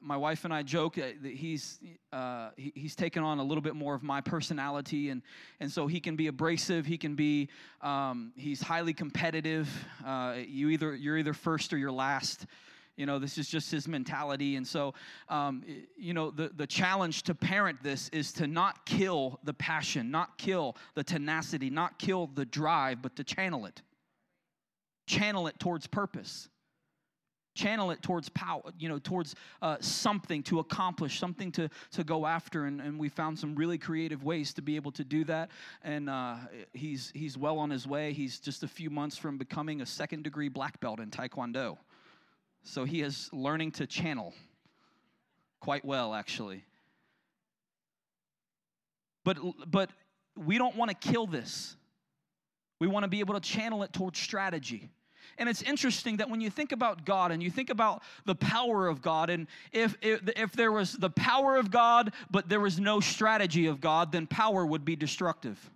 my 0.00 0.16
wife 0.16 0.44
and 0.44 0.52
I 0.52 0.62
joke 0.62 0.96
that 0.96 1.24
he's, 1.24 1.78
uh, 2.12 2.50
he, 2.56 2.72
he's 2.74 2.94
taken 2.94 3.22
on 3.22 3.38
a 3.38 3.42
little 3.42 3.62
bit 3.62 3.74
more 3.74 3.94
of 3.94 4.02
my 4.02 4.20
personality. 4.20 5.08
And, 5.08 5.22
and 5.60 5.72
so 5.72 5.86
he 5.86 6.00
can 6.00 6.16
be 6.16 6.26
abrasive. 6.26 6.84
He 6.84 6.98
can 6.98 7.14
be, 7.14 7.48
um, 7.80 8.32
he's 8.36 8.60
highly 8.60 8.92
competitive. 8.92 9.70
Uh, 10.04 10.36
you 10.46 10.68
either, 10.68 10.94
you're 10.94 11.16
either 11.16 11.32
first 11.32 11.72
or 11.72 11.78
you're 11.78 11.90
last. 11.90 12.44
You 12.96 13.06
know, 13.06 13.18
this 13.18 13.38
is 13.38 13.48
just 13.48 13.70
his 13.70 13.88
mentality. 13.88 14.56
And 14.56 14.66
so, 14.66 14.92
um, 15.30 15.64
you 15.96 16.12
know, 16.12 16.30
the, 16.30 16.50
the 16.54 16.66
challenge 16.66 17.22
to 17.22 17.34
parent 17.34 17.82
this 17.82 18.10
is 18.10 18.32
to 18.34 18.46
not 18.46 18.84
kill 18.84 19.38
the 19.44 19.54
passion, 19.54 20.10
not 20.10 20.36
kill 20.36 20.76
the 20.94 21.04
tenacity, 21.04 21.70
not 21.70 21.98
kill 21.98 22.26
the 22.26 22.44
drive, 22.44 23.00
but 23.00 23.16
to 23.16 23.24
channel 23.24 23.64
it. 23.64 23.80
Channel 25.06 25.46
it 25.46 25.58
towards 25.58 25.86
purpose 25.86 26.50
channel 27.58 27.90
it 27.90 28.00
towards 28.02 28.28
power, 28.28 28.62
you 28.78 28.88
know, 28.88 28.98
towards 28.98 29.34
uh, 29.60 29.76
something 29.80 30.42
to 30.44 30.60
accomplish, 30.60 31.18
something 31.18 31.50
to, 31.52 31.68
to 31.90 32.04
go 32.04 32.24
after. 32.24 32.64
And, 32.66 32.80
and 32.80 32.98
we 32.98 33.08
found 33.08 33.38
some 33.38 33.56
really 33.56 33.78
creative 33.78 34.22
ways 34.22 34.54
to 34.54 34.62
be 34.62 34.76
able 34.76 34.92
to 34.92 35.04
do 35.04 35.24
that. 35.24 35.50
And 35.82 36.08
uh, 36.08 36.36
he's, 36.72 37.10
he's 37.14 37.36
well 37.36 37.58
on 37.58 37.70
his 37.70 37.86
way. 37.86 38.12
He's 38.12 38.38
just 38.38 38.62
a 38.62 38.68
few 38.68 38.90
months 38.90 39.16
from 39.18 39.38
becoming 39.38 39.80
a 39.80 39.86
second 39.86 40.22
degree 40.22 40.48
black 40.48 40.78
belt 40.80 41.00
in 41.00 41.10
Taekwondo. 41.10 41.78
So 42.62 42.84
he 42.84 43.02
is 43.02 43.28
learning 43.32 43.72
to 43.72 43.86
channel 43.86 44.34
quite 45.60 45.84
well, 45.84 46.14
actually. 46.14 46.64
But, 49.24 49.38
but 49.66 49.90
we 50.36 50.58
don't 50.58 50.76
want 50.76 50.90
to 50.90 50.96
kill 50.96 51.26
this. 51.26 51.76
We 52.80 52.86
want 52.86 53.02
to 53.02 53.08
be 53.08 53.18
able 53.18 53.34
to 53.34 53.40
channel 53.40 53.82
it 53.82 53.92
towards 53.92 54.20
strategy. 54.20 54.90
And 55.38 55.48
it's 55.48 55.62
interesting 55.62 56.16
that 56.16 56.28
when 56.28 56.40
you 56.40 56.50
think 56.50 56.72
about 56.72 57.04
God 57.04 57.30
and 57.30 57.42
you 57.42 57.50
think 57.50 57.70
about 57.70 58.02
the 58.24 58.34
power 58.34 58.88
of 58.88 59.00
God, 59.00 59.30
and 59.30 59.46
if, 59.72 59.96
if, 60.02 60.20
if 60.36 60.52
there 60.52 60.72
was 60.72 60.92
the 60.94 61.10
power 61.10 61.56
of 61.56 61.70
God, 61.70 62.12
but 62.30 62.48
there 62.48 62.60
was 62.60 62.80
no 62.80 62.98
strategy 63.00 63.66
of 63.66 63.80
God, 63.80 64.10
then 64.10 64.26
power 64.26 64.66
would 64.66 64.84
be 64.84 64.96
destructive. 64.96 65.70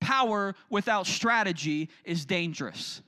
Power 0.00 0.56
without 0.68 1.06
strategy 1.06 1.88
is 2.04 2.24
dangerous. 2.24 3.02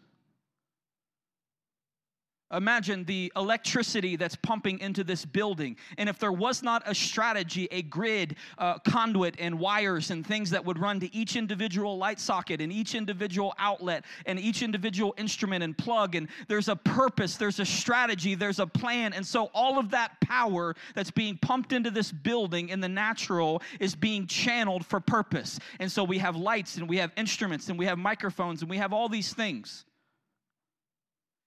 Imagine 2.53 3.05
the 3.05 3.33
electricity 3.37 4.17
that's 4.17 4.37
pumping 4.37 4.79
into 4.81 5.05
this 5.05 5.25
building. 5.25 5.77
And 5.99 6.09
if 6.09 6.19
there 6.19 6.33
was 6.33 6.63
not 6.63 6.83
a 6.87 6.95
strategy, 6.95 7.69
a 7.71 7.83
grid, 7.83 8.37
uh, 8.59 8.79
conduit, 8.81 9.37
and 9.39 9.59
wires 9.59 10.11
and 10.11 10.27
things 10.27 10.51
that 10.51 10.65
would 10.65 10.79
run 10.79 11.01
to 11.01 11.15
each 11.15 11.37
individual 11.37 11.97
light 11.97 12.21
socket 12.21 12.61
and 12.61 12.73
each 12.73 12.95
individual 12.95 13.55
outlet 13.59 14.05
and 14.27 14.39
each 14.39 14.63
individual 14.63 15.15
instrument 15.17 15.65
and 15.65 15.77
plug, 15.77 16.15
and 16.15 16.29
there's 16.49 16.69
a 16.69 16.77
purpose, 16.77 17.37
there's 17.37 17.61
a 17.61 17.65
strategy, 17.65 18.35
there's 18.35 18.59
a 18.59 18.67
plan. 18.67 19.13
And 19.13 19.27
so 19.27 19.51
all 19.55 19.79
of 19.79 19.91
that 19.91 20.21
power 20.21 20.75
that's 20.95 21.11
being 21.11 21.39
pumped 21.39 21.73
into 21.73 21.91
this 21.91 22.13
building 22.13 22.69
in 22.69 22.81
the 22.81 22.89
natural 22.89 23.63
is 23.81 23.95
being 23.95 24.27
channeled 24.27 24.85
for 24.85 25.01
purpose. 25.01 25.59
And 25.81 25.91
so 25.91 26.05
we 26.05 26.19
have 26.19 26.37
lights 26.37 26.77
and 26.77 26.89
we 26.89 26.99
have 26.99 27.13
instruments 27.17 27.69
and 27.69 27.79
we 27.79 27.87
have 27.87 27.99
microphones 27.99 28.63
and 28.63 28.71
we 28.71 28.77
have 28.77 28.93
all 28.93 29.09
these 29.09 29.33
things. 29.33 29.85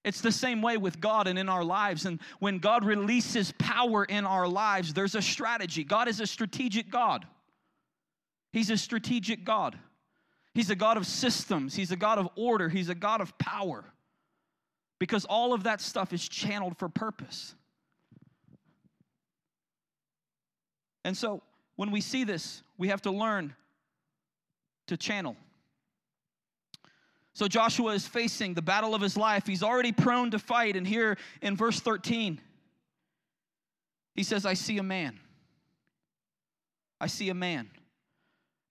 It's 0.06 0.22
the 0.22 0.32
same 0.32 0.62
way 0.62 0.78
with 0.78 1.02
God 1.02 1.28
and 1.28 1.38
in 1.38 1.50
our 1.50 1.64
lives. 1.64 2.06
And 2.06 2.22
when 2.40 2.60
God 2.60 2.86
releases 2.86 3.52
power 3.58 4.06
in 4.06 4.24
our 4.24 4.48
lives, 4.48 4.94
there's 4.94 5.16
a 5.16 5.22
strategy. 5.22 5.84
God 5.84 6.08
is 6.08 6.20
a 6.20 6.28
strategic 6.28 6.92
God. 6.92 7.26
He's 8.54 8.70
a 8.70 8.78
strategic 8.78 9.44
God. 9.44 9.78
He's 10.54 10.70
a 10.70 10.76
God 10.76 10.96
of 10.96 11.08
systems, 11.08 11.76
He's 11.76 11.92
a 11.92 11.98
God 11.98 12.20
of 12.20 12.30
order, 12.38 12.70
He's 12.70 12.88
a 12.88 12.96
God 12.96 13.20
of 13.20 13.38
power. 13.40 13.84
Because 15.00 15.26
all 15.26 15.54
of 15.54 15.64
that 15.64 15.82
stuff 15.82 16.14
is 16.14 16.30
channeled 16.30 16.78
for 16.78 16.88
purpose. 16.88 17.56
And 21.04 21.18
so 21.18 21.42
when 21.76 21.90
we 21.92 22.00
see 22.00 22.24
this, 22.24 22.62
we 22.78 22.90
have 22.90 23.02
to 23.02 23.12
learn 23.12 23.56
to 24.88 24.96
channel. 24.98 25.36
So 27.36 27.50
Joshua 27.50 27.92
is 27.92 28.08
facing 28.08 28.54
the 28.54 28.62
battle 28.62 28.96
of 28.96 29.02
his 29.02 29.18
life. 29.18 29.46
He's 29.46 29.62
already 29.62 29.92
prone 29.92 30.32
to 30.32 30.40
fight. 30.40 30.78
And 30.78 30.88
here 30.88 31.18
in 31.42 31.58
verse 31.58 31.82
13, 31.82 32.40
he 34.14 34.24
says, 34.24 34.46
I 34.46 34.54
see 34.54 34.78
a 34.78 34.84
man. 34.84 35.20
I 37.02 37.08
see 37.08 37.28
a 37.28 37.34
man. 37.34 37.70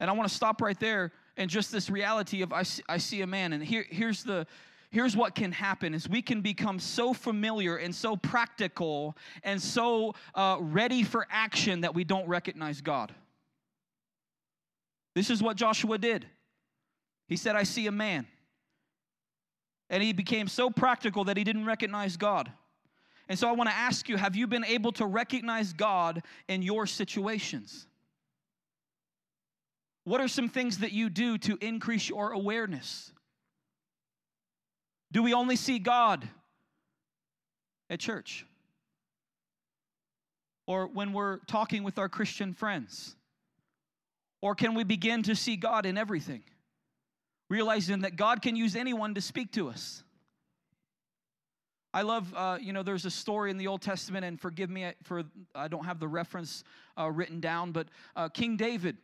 And 0.00 0.08
I 0.08 0.14
want 0.14 0.30
to 0.30 0.34
stop 0.34 0.62
right 0.62 0.80
there 0.80 1.12
and 1.36 1.50
just 1.50 1.70
this 1.70 1.90
reality 1.90 2.40
of 2.40 2.54
I 2.54 2.62
see, 2.62 2.82
I 2.88 2.96
see 2.96 3.20
a 3.20 3.26
man. 3.26 3.52
And 3.52 3.62
here, 3.62 3.84
here's, 3.90 4.24
the, 4.24 4.46
here's 4.90 5.14
what 5.14 5.34
can 5.34 5.52
happen 5.52 5.92
is 5.92 6.08
we 6.08 6.22
can 6.22 6.40
become 6.40 6.78
so 6.78 7.12
familiar 7.12 7.76
and 7.76 7.94
so 7.94 8.16
practical 8.16 9.14
and 9.42 9.60
so 9.60 10.14
uh, 10.34 10.56
ready 10.58 11.02
for 11.02 11.26
action 11.28 11.82
that 11.82 11.94
we 11.94 12.02
don't 12.02 12.26
recognize 12.26 12.80
god 12.80 13.12
this 15.14 15.30
is 15.30 15.42
what 15.42 15.56
joshua 15.56 15.98
did 15.98 16.26
he 17.26 17.36
said 17.36 17.56
i 17.56 17.64
see 17.64 17.88
a 17.88 17.92
man 17.92 18.26
and 19.94 20.02
he 20.02 20.12
became 20.12 20.48
so 20.48 20.68
practical 20.68 21.22
that 21.24 21.36
he 21.36 21.44
didn't 21.44 21.64
recognize 21.64 22.16
god 22.16 22.50
and 23.28 23.38
so 23.38 23.48
i 23.48 23.52
want 23.52 23.70
to 23.70 23.76
ask 23.76 24.08
you 24.08 24.16
have 24.16 24.34
you 24.34 24.46
been 24.46 24.64
able 24.64 24.92
to 24.92 25.06
recognize 25.06 25.72
god 25.72 26.22
in 26.48 26.60
your 26.60 26.86
situations 26.86 27.86
what 30.04 30.20
are 30.20 30.28
some 30.28 30.50
things 30.50 30.78
that 30.78 30.92
you 30.92 31.08
do 31.08 31.38
to 31.38 31.56
increase 31.62 32.08
your 32.10 32.32
awareness 32.32 33.14
do 35.14 35.22
we 35.22 35.32
only 35.32 35.54
see 35.54 35.78
God 35.78 36.28
at 37.88 38.00
church? 38.00 38.44
Or 40.66 40.88
when 40.88 41.12
we're 41.12 41.38
talking 41.46 41.84
with 41.84 42.00
our 42.00 42.08
Christian 42.08 42.52
friends? 42.52 43.14
Or 44.42 44.56
can 44.56 44.74
we 44.74 44.82
begin 44.82 45.22
to 45.22 45.36
see 45.36 45.54
God 45.54 45.86
in 45.86 45.96
everything? 45.96 46.42
Realizing 47.48 48.00
that 48.00 48.16
God 48.16 48.42
can 48.42 48.56
use 48.56 48.74
anyone 48.74 49.14
to 49.14 49.20
speak 49.20 49.52
to 49.52 49.68
us. 49.68 50.02
I 51.92 52.02
love, 52.02 52.34
uh, 52.36 52.58
you 52.60 52.72
know, 52.72 52.82
there's 52.82 53.04
a 53.04 53.10
story 53.10 53.50
in 53.52 53.56
the 53.56 53.68
Old 53.68 53.80
Testament, 53.80 54.24
and 54.24 54.40
forgive 54.40 54.68
me 54.68 54.90
for 55.04 55.22
I 55.54 55.68
don't 55.68 55.84
have 55.84 56.00
the 56.00 56.08
reference 56.08 56.64
uh, 56.98 57.10
written 57.10 57.38
down, 57.38 57.70
but 57.70 57.86
uh, 58.16 58.28
King 58.28 58.56
David, 58.56 58.96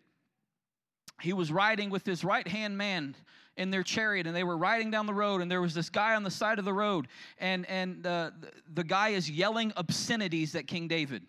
he 1.21 1.33
was 1.33 1.53
riding 1.53 1.91
with 1.91 2.05
his 2.05 2.25
right 2.25 2.47
hand 2.47 2.77
man 2.77 3.15
in 3.57 3.71
their 3.71 3.83
chariot 3.83 4.27
and 4.27 4.35
they 4.35 4.45
were 4.45 4.57
riding 4.57 4.91
down 4.91 5.07
the 5.07 5.15
road 5.15 5.43
and 5.43 5.51
there 5.51 5.61
was 5.61 5.75
this 5.75 5.91
guy 5.91 6.15
on 6.15 6.23
the 6.23 6.31
side 6.31 6.59
of 6.59 6.65
the 6.65 6.73
road 6.73 7.09
and 7.39 7.69
and 7.69 8.07
uh, 8.07 8.31
the 8.73 8.85
guy 8.85 9.11
is 9.11 9.31
yelling 9.31 9.73
obscenities 9.77 10.55
at 10.55 10.67
king 10.67 10.89
david 10.89 11.23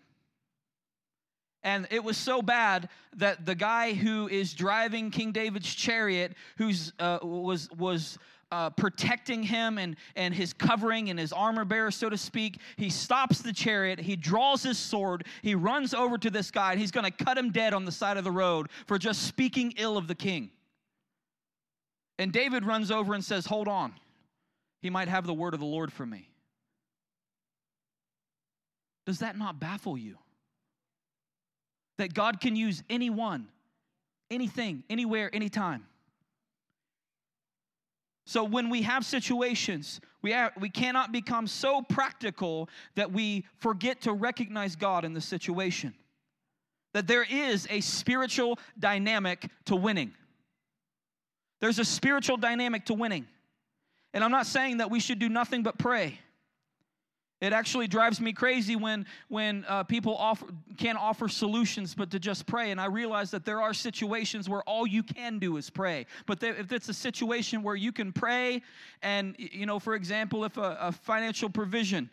and 1.64 1.86
it 1.90 2.02
was 2.02 2.16
so 2.16 2.42
bad 2.42 2.88
that 3.16 3.46
the 3.46 3.54
guy 3.54 3.92
who 3.92 4.28
is 4.28 4.54
driving 4.54 5.10
king 5.10 5.32
david's 5.32 5.72
chariot 5.74 6.32
who's 6.56 6.92
uh, 6.98 7.18
was 7.22 7.68
was 7.76 8.18
uh, 8.52 8.68
protecting 8.68 9.42
him 9.42 9.78
and, 9.78 9.96
and 10.14 10.34
his 10.34 10.52
covering 10.52 11.08
and 11.08 11.18
his 11.18 11.32
armor 11.32 11.64
bearer, 11.64 11.90
so 11.90 12.10
to 12.10 12.18
speak. 12.18 12.58
He 12.76 12.90
stops 12.90 13.40
the 13.40 13.52
chariot. 13.52 13.98
He 13.98 14.14
draws 14.14 14.62
his 14.62 14.78
sword. 14.78 15.24
He 15.40 15.54
runs 15.54 15.94
over 15.94 16.18
to 16.18 16.28
this 16.28 16.50
guy, 16.50 16.72
and 16.72 16.80
he's 16.80 16.90
going 16.90 17.10
to 17.10 17.24
cut 17.24 17.38
him 17.38 17.50
dead 17.50 17.72
on 17.72 17.86
the 17.86 17.90
side 17.90 18.18
of 18.18 18.24
the 18.24 18.30
road 18.30 18.68
for 18.86 18.98
just 18.98 19.22
speaking 19.22 19.72
ill 19.78 19.96
of 19.96 20.06
the 20.06 20.14
king. 20.14 20.50
And 22.18 22.30
David 22.30 22.66
runs 22.66 22.90
over 22.90 23.14
and 23.14 23.24
says, 23.24 23.46
Hold 23.46 23.68
on. 23.68 23.94
He 24.82 24.90
might 24.90 25.08
have 25.08 25.26
the 25.26 25.34
word 25.34 25.54
of 25.54 25.60
the 25.60 25.66
Lord 25.66 25.90
for 25.90 26.04
me. 26.04 26.28
Does 29.06 29.20
that 29.20 29.38
not 29.38 29.58
baffle 29.58 29.96
you? 29.96 30.18
That 32.02 32.14
God 32.14 32.40
can 32.40 32.56
use 32.56 32.82
anyone, 32.90 33.46
anything, 34.28 34.82
anywhere, 34.90 35.30
anytime. 35.32 35.86
So 38.26 38.42
when 38.42 38.70
we 38.70 38.82
have 38.82 39.06
situations, 39.06 40.00
we, 40.20 40.32
have, 40.32 40.50
we 40.58 40.68
cannot 40.68 41.12
become 41.12 41.46
so 41.46 41.80
practical 41.80 42.68
that 42.96 43.12
we 43.12 43.44
forget 43.58 44.00
to 44.00 44.12
recognize 44.12 44.74
God 44.74 45.04
in 45.04 45.12
the 45.12 45.20
situation. 45.20 45.94
That 46.92 47.06
there 47.06 47.22
is 47.22 47.68
a 47.70 47.80
spiritual 47.80 48.58
dynamic 48.76 49.48
to 49.66 49.76
winning. 49.76 50.12
There's 51.60 51.78
a 51.78 51.84
spiritual 51.84 52.36
dynamic 52.36 52.84
to 52.86 52.94
winning. 52.94 53.28
And 54.12 54.24
I'm 54.24 54.32
not 54.32 54.46
saying 54.46 54.78
that 54.78 54.90
we 54.90 54.98
should 54.98 55.20
do 55.20 55.28
nothing 55.28 55.62
but 55.62 55.78
pray. 55.78 56.18
It 57.42 57.52
actually 57.52 57.88
drives 57.88 58.22
me 58.22 58.32
crazy 58.32 58.74
when, 58.74 59.04
when 59.28 59.66
uh, 59.68 59.82
people 59.84 60.16
offer, 60.16 60.46
can't 60.78 60.96
offer 60.96 61.28
solutions 61.28 61.94
but 61.94 62.10
to 62.12 62.18
just 62.18 62.46
pray. 62.46 62.70
And 62.70 62.80
I 62.80 62.86
realize 62.86 63.30
that 63.32 63.44
there 63.44 63.60
are 63.60 63.74
situations 63.74 64.48
where 64.48 64.62
all 64.62 64.86
you 64.86 65.02
can 65.02 65.38
do 65.38 65.58
is 65.58 65.68
pray. 65.68 66.06
But 66.24 66.42
if 66.42 66.72
it's 66.72 66.88
a 66.88 66.94
situation 66.94 67.62
where 67.62 67.76
you 67.76 67.92
can 67.92 68.12
pray, 68.12 68.62
and, 69.02 69.36
you 69.36 69.66
know, 69.66 69.78
for 69.78 69.94
example, 69.94 70.46
if 70.46 70.56
a, 70.56 70.78
a 70.80 70.92
financial 70.92 71.50
provision, 71.50 72.08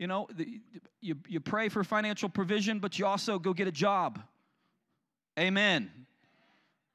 you 0.00 0.08
know, 0.08 0.26
the, 0.34 0.60
you, 1.00 1.14
you 1.28 1.38
pray 1.38 1.68
for 1.68 1.84
financial 1.84 2.28
provision, 2.28 2.80
but 2.80 2.98
you 2.98 3.06
also 3.06 3.38
go 3.38 3.52
get 3.52 3.68
a 3.68 3.72
job. 3.72 4.20
Amen 5.38 5.90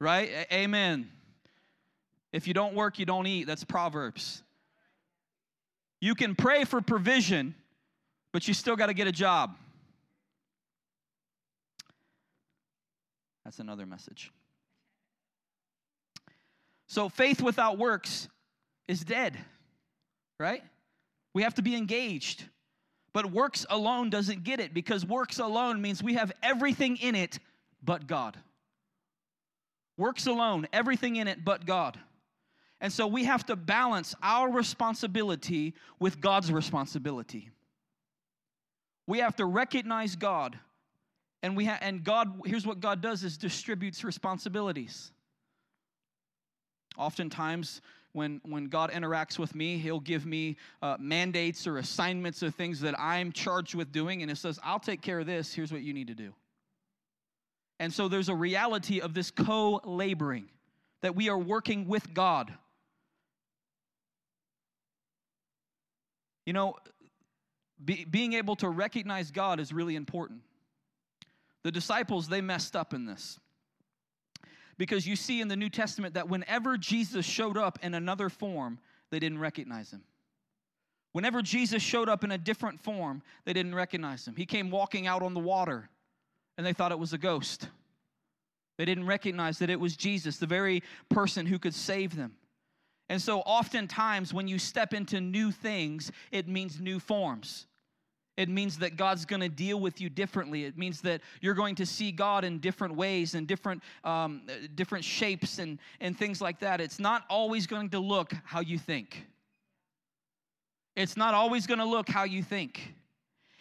right? 0.02 0.28
A- 0.28 0.54
amen. 0.54 1.08
If 2.32 2.48
you 2.48 2.54
don't 2.54 2.74
work, 2.74 2.98
you 2.98 3.06
don't 3.06 3.26
eat. 3.26 3.46
That's 3.46 3.64
Proverbs. 3.64 4.42
You 6.02 6.16
can 6.16 6.34
pray 6.34 6.64
for 6.64 6.80
provision, 6.80 7.54
but 8.32 8.48
you 8.48 8.54
still 8.54 8.74
got 8.74 8.86
to 8.86 8.94
get 8.94 9.06
a 9.06 9.12
job. 9.12 9.54
That's 13.44 13.60
another 13.60 13.86
message. 13.86 14.32
So, 16.88 17.08
faith 17.08 17.40
without 17.40 17.78
works 17.78 18.28
is 18.88 19.04
dead, 19.04 19.38
right? 20.40 20.64
We 21.34 21.44
have 21.44 21.54
to 21.54 21.62
be 21.62 21.76
engaged. 21.76 22.46
But 23.12 23.30
works 23.30 23.64
alone 23.70 24.10
doesn't 24.10 24.42
get 24.42 24.58
it 24.58 24.74
because 24.74 25.06
works 25.06 25.38
alone 25.38 25.80
means 25.80 26.02
we 26.02 26.14
have 26.14 26.32
everything 26.42 26.96
in 26.96 27.14
it 27.14 27.38
but 27.80 28.08
God. 28.08 28.36
Works 29.96 30.26
alone, 30.26 30.66
everything 30.72 31.14
in 31.14 31.28
it 31.28 31.44
but 31.44 31.64
God. 31.64 31.96
And 32.82 32.92
so 32.92 33.06
we 33.06 33.24
have 33.24 33.46
to 33.46 33.54
balance 33.54 34.12
our 34.24 34.50
responsibility 34.50 35.74
with 36.00 36.20
God's 36.20 36.50
responsibility. 36.50 37.48
We 39.06 39.20
have 39.20 39.36
to 39.36 39.46
recognize 39.46 40.16
God. 40.16 40.58
And 41.44 41.56
we 41.56 41.64
ha- 41.64 41.78
and 41.80 42.02
God 42.02 42.40
here's 42.44 42.66
what 42.66 42.80
God 42.80 43.00
does 43.00 43.22
is 43.22 43.38
distributes 43.38 44.02
responsibilities. 44.02 45.12
Oftentimes 46.98 47.82
when 48.14 48.40
when 48.44 48.66
God 48.66 48.90
interacts 48.90 49.38
with 49.38 49.54
me, 49.54 49.78
he'll 49.78 50.00
give 50.00 50.26
me 50.26 50.56
uh, 50.82 50.96
mandates 50.98 51.68
or 51.68 51.78
assignments 51.78 52.42
or 52.42 52.50
things 52.50 52.80
that 52.80 52.98
I'm 52.98 53.30
charged 53.30 53.76
with 53.76 53.92
doing 53.92 54.22
and 54.22 54.30
it 54.30 54.38
says, 54.38 54.58
"I'll 54.62 54.80
take 54.80 55.02
care 55.02 55.20
of 55.20 55.26
this. 55.26 55.54
Here's 55.54 55.72
what 55.72 55.82
you 55.82 55.94
need 55.94 56.08
to 56.08 56.14
do." 56.14 56.34
And 57.78 57.92
so 57.92 58.08
there's 58.08 58.28
a 58.28 58.34
reality 58.34 59.00
of 59.00 59.14
this 59.14 59.30
co 59.30 59.80
laboring, 59.84 60.48
that 61.02 61.14
we 61.14 61.28
are 61.28 61.38
working 61.38 61.86
with 61.86 62.12
God. 62.12 62.52
You 66.46 66.52
know, 66.52 66.76
be, 67.84 68.04
being 68.04 68.34
able 68.34 68.56
to 68.56 68.68
recognize 68.68 69.30
God 69.30 69.60
is 69.60 69.72
really 69.72 69.96
important. 69.96 70.40
The 71.62 71.70
disciples, 71.70 72.28
they 72.28 72.40
messed 72.40 72.74
up 72.74 72.92
in 72.92 73.06
this. 73.06 73.38
Because 74.78 75.06
you 75.06 75.16
see 75.16 75.40
in 75.40 75.48
the 75.48 75.56
New 75.56 75.68
Testament 75.68 76.14
that 76.14 76.28
whenever 76.28 76.76
Jesus 76.76 77.24
showed 77.24 77.56
up 77.56 77.78
in 77.82 77.94
another 77.94 78.28
form, 78.28 78.78
they 79.10 79.18
didn't 79.18 79.38
recognize 79.38 79.92
him. 79.92 80.02
Whenever 81.12 81.42
Jesus 81.42 81.82
showed 81.82 82.08
up 82.08 82.24
in 82.24 82.32
a 82.32 82.38
different 82.38 82.80
form, 82.80 83.22
they 83.44 83.52
didn't 83.52 83.74
recognize 83.74 84.26
him. 84.26 84.34
He 84.34 84.46
came 84.46 84.70
walking 84.70 85.06
out 85.06 85.22
on 85.22 85.34
the 85.34 85.40
water 85.40 85.90
and 86.56 86.66
they 86.66 86.72
thought 86.72 86.90
it 86.90 86.98
was 86.98 87.12
a 87.12 87.18
ghost. 87.18 87.68
They 88.78 88.86
didn't 88.86 89.06
recognize 89.06 89.58
that 89.58 89.70
it 89.70 89.78
was 89.78 89.96
Jesus, 89.96 90.38
the 90.38 90.46
very 90.46 90.82
person 91.10 91.44
who 91.44 91.58
could 91.58 91.74
save 91.74 92.16
them. 92.16 92.34
And 93.12 93.20
so, 93.20 93.40
oftentimes, 93.40 94.32
when 94.32 94.48
you 94.48 94.58
step 94.58 94.94
into 94.94 95.20
new 95.20 95.50
things, 95.50 96.10
it 96.30 96.48
means 96.48 96.80
new 96.80 96.98
forms. 96.98 97.66
It 98.38 98.48
means 98.48 98.78
that 98.78 98.96
God's 98.96 99.26
going 99.26 99.42
to 99.42 99.50
deal 99.50 99.78
with 99.78 100.00
you 100.00 100.08
differently. 100.08 100.64
It 100.64 100.78
means 100.78 101.02
that 101.02 101.20
you're 101.42 101.52
going 101.52 101.74
to 101.74 101.84
see 101.84 102.10
God 102.10 102.42
in 102.42 102.58
different 102.58 102.94
ways 102.94 103.34
and 103.34 103.46
different, 103.46 103.82
um, 104.02 104.44
different 104.74 105.04
shapes 105.04 105.58
and, 105.58 105.78
and 106.00 106.18
things 106.18 106.40
like 106.40 106.60
that. 106.60 106.80
It's 106.80 106.98
not 106.98 107.24
always 107.28 107.66
going 107.66 107.90
to 107.90 107.98
look 107.98 108.32
how 108.44 108.60
you 108.60 108.78
think. 108.78 109.26
It's 110.96 111.14
not 111.14 111.34
always 111.34 111.66
going 111.66 111.80
to 111.80 111.84
look 111.84 112.08
how 112.08 112.24
you 112.24 112.42
think. 112.42 112.94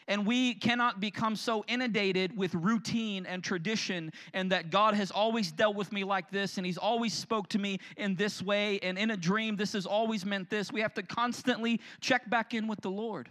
And 0.07 0.25
we 0.25 0.53
cannot 0.53 0.99
become 0.99 1.35
so 1.35 1.63
inundated 1.67 2.35
with 2.35 2.53
routine 2.53 3.25
and 3.25 3.43
tradition 3.43 4.11
and 4.33 4.51
that 4.51 4.69
God 4.69 4.93
has 4.95 5.11
always 5.11 5.51
dealt 5.51 5.75
with 5.75 5.91
me 5.91 6.03
like 6.03 6.31
this 6.31 6.57
and 6.57 6.65
he's 6.65 6.77
always 6.77 7.13
spoke 7.13 7.47
to 7.49 7.59
me 7.59 7.79
in 7.97 8.15
this 8.15 8.41
way 8.41 8.79
and 8.79 8.97
in 8.97 9.11
a 9.11 9.17
dream 9.17 9.55
this 9.55 9.73
has 9.73 9.85
always 9.85 10.25
meant 10.25 10.49
this. 10.49 10.71
We 10.71 10.81
have 10.81 10.93
to 10.95 11.03
constantly 11.03 11.79
check 11.99 12.29
back 12.29 12.53
in 12.53 12.67
with 12.67 12.81
the 12.81 12.91
Lord. 12.91 13.29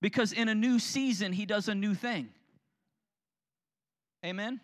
Because 0.00 0.32
in 0.32 0.48
a 0.48 0.54
new 0.54 0.78
season 0.78 1.32
he 1.32 1.46
does 1.46 1.68
a 1.68 1.74
new 1.74 1.94
thing. 1.94 2.28
Amen. 4.24 4.60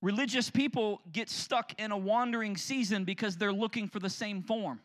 Religious 0.00 0.50
people 0.50 1.00
get 1.12 1.30
stuck 1.30 1.80
in 1.80 1.92
a 1.92 1.96
wandering 1.96 2.56
season 2.56 3.04
because 3.04 3.36
they're 3.36 3.52
looking 3.52 3.88
for 3.88 4.00
the 4.00 4.10
same 4.10 4.42
form. 4.42 4.80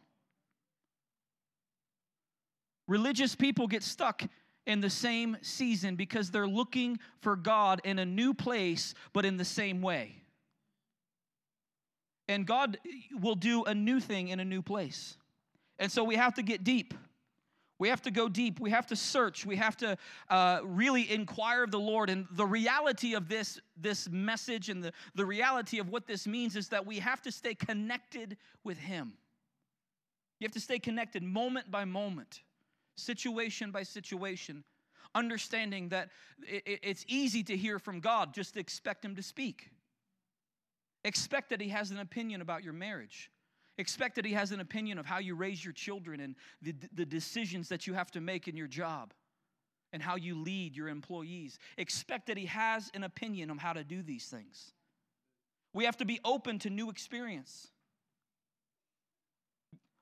Religious 2.87 3.35
people 3.35 3.67
get 3.67 3.83
stuck 3.83 4.23
in 4.65 4.81
the 4.81 4.89
same 4.89 5.37
season 5.41 5.95
because 5.95 6.29
they're 6.31 6.47
looking 6.47 6.99
for 7.21 7.35
God 7.35 7.81
in 7.83 7.99
a 7.99 8.05
new 8.05 8.33
place, 8.33 8.93
but 9.13 9.25
in 9.25 9.37
the 9.37 9.45
same 9.45 9.81
way. 9.81 10.15
And 12.27 12.45
God 12.45 12.77
will 13.19 13.35
do 13.35 13.63
a 13.63 13.73
new 13.73 13.99
thing 13.99 14.27
in 14.27 14.39
a 14.39 14.45
new 14.45 14.61
place. 14.61 15.17
And 15.79 15.91
so 15.91 16.03
we 16.03 16.15
have 16.15 16.33
to 16.35 16.43
get 16.43 16.63
deep. 16.63 16.93
We 17.79 17.89
have 17.89 18.01
to 18.03 18.11
go 18.11 18.27
deep. 18.27 18.59
We 18.59 18.71
have 18.71 18.87
to 18.87 18.95
search. 18.95 19.45
We 19.45 19.55
have 19.57 19.77
to 19.77 19.97
uh, 20.29 20.61
really 20.63 21.11
inquire 21.11 21.63
of 21.63 21.71
the 21.71 21.79
Lord. 21.79 22.09
And 22.09 22.25
the 22.31 22.45
reality 22.45 23.13
of 23.13 23.29
this, 23.29 23.59
this 23.79 24.09
message 24.09 24.69
and 24.69 24.83
the, 24.83 24.91
the 25.13 25.25
reality 25.25 25.79
of 25.79 25.89
what 25.89 26.07
this 26.07 26.25
means 26.25 26.55
is 26.55 26.69
that 26.69 26.85
we 26.85 26.99
have 26.99 27.21
to 27.21 27.31
stay 27.31 27.53
connected 27.53 28.37
with 28.63 28.77
Him. 28.77 29.13
You 30.39 30.45
have 30.45 30.53
to 30.53 30.59
stay 30.59 30.79
connected 30.79 31.23
moment 31.23 31.69
by 31.69 31.85
moment, 31.85 32.41
situation 32.97 33.71
by 33.71 33.83
situation, 33.83 34.63
understanding 35.15 35.89
that 35.89 36.09
it's 36.45 37.05
easy 37.07 37.43
to 37.43 37.55
hear 37.55 37.79
from 37.79 37.99
God, 37.99 38.33
just 38.33 38.57
expect 38.57 39.05
Him 39.05 39.15
to 39.15 39.23
speak. 39.23 39.69
Expect 41.05 41.49
that 41.51 41.61
He 41.61 41.69
has 41.69 41.91
an 41.91 41.99
opinion 41.99 42.41
about 42.41 42.63
your 42.63 42.73
marriage. 42.73 43.31
Expect 43.77 44.15
that 44.15 44.25
he 44.25 44.33
has 44.33 44.51
an 44.51 44.59
opinion 44.59 44.97
of 44.97 45.05
how 45.05 45.19
you 45.19 45.35
raise 45.35 45.63
your 45.63 45.73
children 45.73 46.19
and 46.19 46.35
the, 46.61 46.73
the 46.93 47.05
decisions 47.05 47.69
that 47.69 47.85
you 47.85 47.93
have 47.93 48.09
to 48.11 48.21
make 48.21 48.47
in 48.47 48.57
your 48.57 48.67
job 48.67 49.13
and 49.93 50.01
how 50.01 50.15
you 50.15 50.35
lead 50.35 50.75
your 50.75 50.87
employees. 50.87 51.59
Expect 51.77 52.27
that 52.27 52.37
he 52.37 52.47
has 52.47 52.89
an 52.95 53.03
opinion 53.03 53.51
on 53.51 53.57
how 53.57 53.73
to 53.73 53.83
do 53.83 54.01
these 54.01 54.25
things. 54.25 54.73
We 55.73 55.85
have 55.85 55.97
to 55.97 56.05
be 56.05 56.19
open 56.25 56.57
to 56.59 56.71
new 56.71 56.89
experience. 56.89 57.67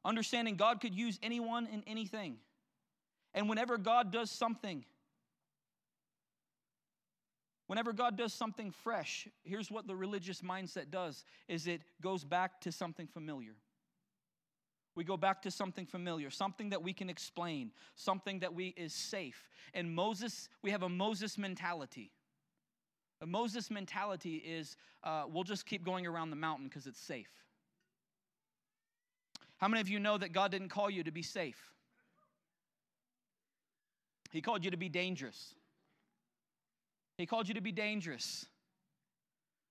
Understanding 0.05 0.55
God 0.55 0.79
could 0.79 0.95
use 0.95 1.19
anyone 1.21 1.67
and 1.71 1.84
anything. 1.86 2.38
And 3.36 3.50
whenever 3.50 3.78
God 3.78 4.13
does 4.13 4.32
something, 4.32 4.86
whenever 7.67 7.91
God 7.91 8.17
does 8.17 8.34
something 8.34 8.71
fresh, 8.71 9.28
here's 9.43 9.69
what 9.69 9.88
the 9.88 9.95
religious 9.95 10.41
mindset 10.41 10.89
does 10.89 11.26
is 11.50 11.67
it 11.67 11.82
goes 12.02 12.24
back 12.24 12.62
to 12.62 12.71
something 12.71 13.08
familiar. 13.08 13.56
We 14.95 15.04
go 15.04 15.17
back 15.17 15.41
to 15.41 15.52
something 15.52 15.86
familiar, 15.86 16.30
something 16.30 16.69
that 16.69 16.82
we 16.82 16.93
can 16.93 17.10
explain, 17.10 17.71
something 17.95 18.39
that 18.39 18.56
we 18.56 18.67
is 18.78 18.93
safe. 18.93 19.50
And 19.74 19.93
Moses, 19.93 20.48
we 20.62 20.71
have 20.71 20.84
a 20.84 20.89
Moses 20.89 21.38
mentality. 21.38 22.12
A 23.19 23.26
Moses 23.26 23.69
mentality 23.69 24.38
is 24.38 24.78
uh, 25.04 25.26
we'll 25.28 25.43
just 25.43 25.65
keep 25.65 25.84
going 25.84 26.08
around 26.08 26.30
the 26.30 26.38
mountain 26.38 26.69
because 26.69 26.88
it's 26.88 27.02
safe. 27.02 27.32
How 29.58 29.67
many 29.67 29.82
of 29.82 29.89
you 29.89 30.00
know 30.00 30.17
that 30.17 30.32
God 30.32 30.52
didn't 30.52 30.69
call 30.69 30.89
you 30.89 31.04
to 31.04 31.12
be 31.12 31.21
safe? 31.21 31.74
He 34.36 34.41
called 34.41 34.65
you 34.65 34.71
to 34.71 34.76
be 34.76 34.89
dangerous. 34.89 35.56
He 37.17 37.26
called 37.26 37.48
you 37.48 37.54
to 37.54 37.62
be 37.62 37.71
dangerous. 37.71 38.45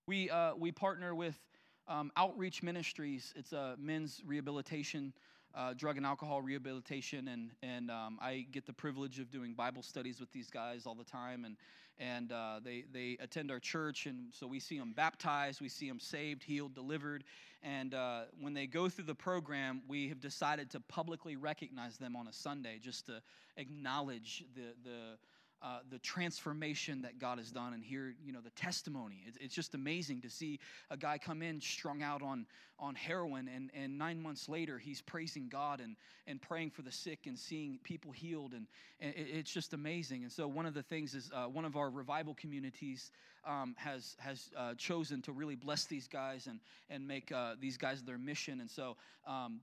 We, 0.08 0.30
uh, 0.30 0.54
we 0.56 0.72
partner 0.72 1.14
with 1.14 1.38
um, 1.86 2.10
Outreach 2.16 2.62
Ministries. 2.62 3.34
It's 3.36 3.52
a 3.52 3.74
men's 3.78 4.22
rehabilitation, 4.24 5.12
uh, 5.56 5.72
drug 5.74 5.96
and 5.96 6.06
alcohol 6.06 6.42
rehabilitation, 6.42 7.28
and 7.28 7.50
and 7.62 7.90
um, 7.90 8.18
I 8.20 8.46
get 8.50 8.66
the 8.66 8.72
privilege 8.72 9.18
of 9.18 9.30
doing 9.30 9.54
Bible 9.54 9.82
studies 9.82 10.20
with 10.20 10.32
these 10.32 10.50
guys 10.50 10.86
all 10.86 10.94
the 10.94 11.04
time, 11.04 11.44
and 11.44 11.56
and 11.98 12.32
uh, 12.32 12.60
they 12.64 12.84
they 12.92 13.16
attend 13.20 13.50
our 13.50 13.60
church, 13.60 14.06
and 14.06 14.32
so 14.32 14.46
we 14.46 14.58
see 14.58 14.78
them 14.78 14.92
baptized, 14.94 15.60
we 15.60 15.68
see 15.68 15.88
them 15.88 16.00
saved, 16.00 16.42
healed, 16.42 16.74
delivered, 16.74 17.24
and 17.62 17.94
uh, 17.94 18.22
when 18.40 18.52
they 18.52 18.66
go 18.66 18.88
through 18.88 19.04
the 19.04 19.14
program, 19.14 19.82
we 19.88 20.08
have 20.08 20.20
decided 20.20 20.70
to 20.70 20.80
publicly 20.80 21.36
recognize 21.36 21.96
them 21.96 22.16
on 22.16 22.26
a 22.26 22.32
Sunday, 22.32 22.78
just 22.80 23.06
to 23.06 23.22
acknowledge 23.56 24.44
the 24.54 24.74
the 24.82 25.18
uh, 25.64 25.78
the 25.90 25.98
transformation 26.00 27.00
that 27.00 27.18
God 27.18 27.38
has 27.38 27.50
done 27.50 27.72
and 27.72 27.82
hear, 27.82 28.14
you 28.22 28.32
know, 28.32 28.42
the 28.42 28.50
testimony. 28.50 29.22
It's, 29.26 29.38
it's, 29.40 29.54
just 29.54 29.74
amazing 29.74 30.20
to 30.20 30.28
see 30.28 30.60
a 30.90 30.96
guy 30.96 31.16
come 31.16 31.40
in 31.40 31.58
strung 31.58 32.02
out 32.02 32.20
on, 32.20 32.44
on 32.78 32.94
heroin 32.94 33.48
and, 33.48 33.70
and 33.72 33.96
nine 33.96 34.20
months 34.20 34.46
later 34.46 34.76
he's 34.78 35.00
praising 35.00 35.48
God 35.48 35.80
and, 35.80 35.96
and 36.26 36.42
praying 36.42 36.70
for 36.70 36.82
the 36.82 36.92
sick 36.92 37.20
and 37.26 37.38
seeing 37.38 37.78
people 37.82 38.12
healed. 38.12 38.52
And, 38.52 38.66
and 39.00 39.14
it's 39.16 39.50
just 39.50 39.72
amazing. 39.72 40.24
And 40.24 40.30
so 40.30 40.46
one 40.46 40.66
of 40.66 40.74
the 40.74 40.82
things 40.82 41.14
is 41.14 41.30
uh, 41.34 41.44
one 41.44 41.64
of 41.64 41.76
our 41.76 41.88
revival 41.88 42.34
communities 42.34 43.10
um, 43.46 43.74
has, 43.78 44.16
has 44.18 44.50
uh, 44.58 44.74
chosen 44.74 45.22
to 45.22 45.32
really 45.32 45.56
bless 45.56 45.86
these 45.86 46.08
guys 46.08 46.46
and, 46.46 46.60
and 46.90 47.08
make 47.08 47.32
uh, 47.32 47.54
these 47.58 47.78
guys 47.78 48.02
their 48.02 48.18
mission. 48.18 48.60
And 48.60 48.70
so 48.70 48.98
um, 49.26 49.60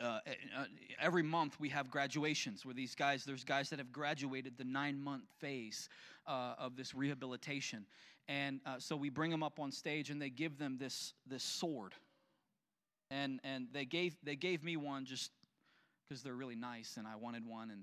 uh, 0.00 0.20
uh, 0.56 0.64
every 1.00 1.22
month 1.22 1.58
we 1.60 1.68
have 1.68 1.90
graduations 1.90 2.64
where 2.64 2.74
these 2.74 2.94
guys 2.94 3.24
there's 3.24 3.44
guys 3.44 3.70
that 3.70 3.78
have 3.78 3.92
graduated 3.92 4.56
the 4.56 4.64
nine 4.64 5.02
month 5.02 5.24
phase 5.38 5.88
uh, 6.26 6.54
of 6.58 6.76
this 6.76 6.94
rehabilitation. 6.94 7.84
And 8.28 8.60
uh, 8.64 8.76
so 8.78 8.96
we 8.96 9.10
bring 9.10 9.30
them 9.30 9.42
up 9.42 9.58
on 9.58 9.72
stage 9.72 10.10
and 10.10 10.20
they 10.20 10.30
give 10.30 10.58
them 10.58 10.78
this 10.78 11.14
this 11.26 11.42
sword. 11.42 11.94
And 13.10 13.40
and 13.44 13.68
they 13.72 13.84
gave 13.84 14.16
they 14.22 14.36
gave 14.36 14.62
me 14.62 14.76
one 14.76 15.04
just 15.04 15.32
because 16.08 16.22
they're 16.22 16.34
really 16.34 16.56
nice 16.56 16.96
and 16.96 17.06
i 17.06 17.14
wanted 17.14 17.46
one 17.46 17.70
and 17.70 17.82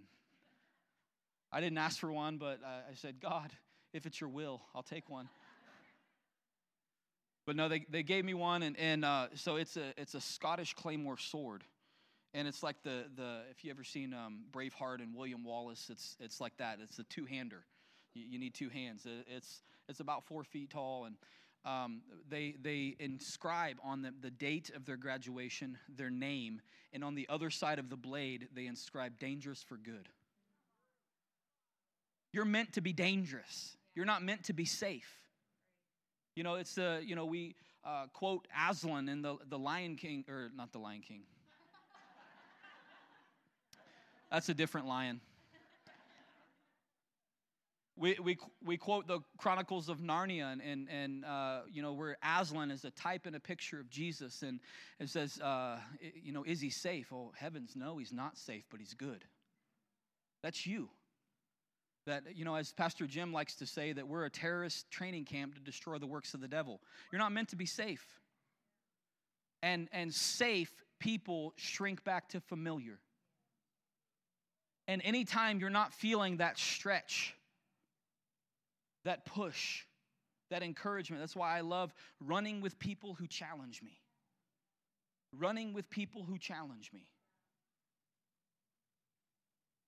i 1.49 1.61
didn't 1.61 1.77
ask 1.77 1.97
for 1.97 2.11
one 2.11 2.37
but 2.37 2.59
i 2.65 2.93
said 2.93 3.21
god 3.21 3.51
if 3.93 4.05
it's 4.05 4.19
your 4.19 4.29
will 4.29 4.61
i'll 4.75 4.83
take 4.83 5.09
one. 5.09 5.29
But 7.45 7.55
no 7.55 7.69
they, 7.69 7.85
they 7.89 8.03
gave 8.03 8.25
me 8.25 8.33
one 8.33 8.63
and, 8.63 8.77
and 8.77 9.05
uh, 9.05 9.27
so 9.35 9.55
it's 9.55 9.77
a 9.77 9.93
it's 9.95 10.13
a 10.13 10.19
scottish 10.19 10.73
claymore 10.73 11.17
sword 11.17 11.63
and 12.33 12.47
it's 12.47 12.63
like 12.63 12.81
the 12.83 13.05
the 13.15 13.41
if 13.51 13.63
you 13.63 13.71
ever 13.71 13.83
seen 13.83 14.13
um, 14.13 14.41
Braveheart 14.51 15.01
and 15.01 15.15
William 15.15 15.43
Wallace, 15.43 15.89
it's 15.91 16.15
it's 16.19 16.39
like 16.41 16.57
that. 16.57 16.79
It's 16.81 16.99
a 16.99 17.03
two 17.03 17.25
hander. 17.25 17.63
You, 18.13 18.25
you, 18.31 18.39
need 18.39 18.53
two 18.53 18.69
hands. 18.69 19.05
It's 19.27 19.61
it's 19.87 19.99
about 19.99 20.25
four 20.25 20.43
feet 20.43 20.69
tall, 20.71 21.05
and 21.05 21.15
um, 21.65 22.01
they 22.29 22.55
they 22.61 22.95
inscribe 22.99 23.77
on 23.83 24.01
the, 24.01 24.13
the 24.21 24.31
date 24.31 24.71
of 24.75 24.85
their 24.85 24.97
graduation 24.97 25.77
their 25.89 26.09
name, 26.09 26.61
and 26.93 27.03
on 27.03 27.15
the 27.15 27.27
other 27.29 27.49
side 27.49 27.79
of 27.79 27.89
the 27.89 27.97
blade 27.97 28.49
they 28.53 28.67
inscribe 28.67 29.19
"dangerous 29.19 29.63
for 29.63 29.77
good." 29.77 30.09
You're 32.33 32.45
meant 32.45 32.73
to 32.73 32.81
be 32.81 32.93
dangerous. 32.93 33.77
You're 33.95 34.05
not 34.05 34.21
meant 34.21 34.43
to 34.45 34.53
be 34.53 34.65
safe. 34.65 35.11
You 36.35 36.43
know, 36.43 36.55
it's 36.55 36.75
the 36.75 37.01
you 37.03 37.15
know 37.15 37.25
we 37.25 37.55
uh, 37.83 38.07
quote 38.13 38.47
Aslan 38.69 39.09
in 39.09 39.21
the 39.21 39.37
the 39.49 39.57
Lion 39.57 39.95
King 39.95 40.25
or 40.29 40.51
not 40.55 40.71
the 40.71 40.79
Lion 40.79 41.01
King. 41.01 41.21
That's 44.31 44.49
a 44.49 44.53
different 44.53 44.87
lion. 44.87 45.21
We, 47.99 48.15
we, 48.21 48.37
we 48.63 48.77
quote 48.77 49.07
the 49.07 49.21
Chronicles 49.39 49.89
of 49.89 49.99
Narnia, 49.99 50.53
and, 50.53 50.61
and, 50.61 50.87
and 50.87 51.25
uh, 51.25 51.61
you 51.71 51.81
know, 51.81 51.93
where 51.93 52.15
Aslan 52.21 52.69
is 52.69 52.85
a 52.85 52.91
type 52.91 53.25
and 53.25 53.35
a 53.35 53.39
picture 53.39 53.79
of 53.79 53.89
Jesus. 53.89 54.43
And 54.43 54.59
it 54.99 55.09
says, 55.09 55.39
uh, 55.39 55.77
you 56.21 56.31
know, 56.31 56.43
is 56.43 56.61
he 56.61 56.69
safe? 56.69 57.11
Oh, 57.11 57.31
heavens, 57.35 57.73
no, 57.75 57.97
he's 57.97 58.13
not 58.13 58.37
safe, 58.37 58.65
but 58.69 58.79
he's 58.79 58.93
good. 58.93 59.25
That's 60.43 60.67
you. 60.67 60.89
That, 62.05 62.23
you 62.35 62.45
know, 62.45 62.55
as 62.55 62.71
Pastor 62.71 63.07
Jim 63.07 63.33
likes 63.33 63.55
to 63.55 63.65
say, 63.65 63.93
that 63.93 64.07
we're 64.07 64.25
a 64.25 64.29
terrorist 64.29 64.91
training 64.91 65.25
camp 65.25 65.55
to 65.55 65.59
destroy 65.59 65.97
the 65.97 66.05
works 66.05 66.35
of 66.35 66.39
the 66.39 66.47
devil. 66.47 66.79
You're 67.11 67.19
not 67.19 67.31
meant 67.31 67.49
to 67.49 67.55
be 67.55 67.65
safe. 67.65 68.05
And, 69.63 69.89
and 69.91 70.13
safe 70.13 70.71
people 70.99 71.53
shrink 71.55 72.03
back 72.03 72.29
to 72.29 72.39
familiar. 72.39 72.99
And 74.87 75.01
anytime 75.03 75.59
you're 75.59 75.69
not 75.69 75.93
feeling 75.93 76.37
that 76.37 76.57
stretch, 76.57 77.35
that 79.03 79.25
push, 79.25 79.83
that 80.49 80.63
encouragement, 80.63 81.21
that's 81.21 81.35
why 81.35 81.57
I 81.57 81.61
love 81.61 81.93
running 82.19 82.61
with 82.61 82.79
people 82.79 83.13
who 83.13 83.27
challenge 83.27 83.81
me. 83.83 83.99
Running 85.37 85.73
with 85.73 85.89
people 85.89 86.23
who 86.23 86.37
challenge 86.37 86.91
me. 86.93 87.07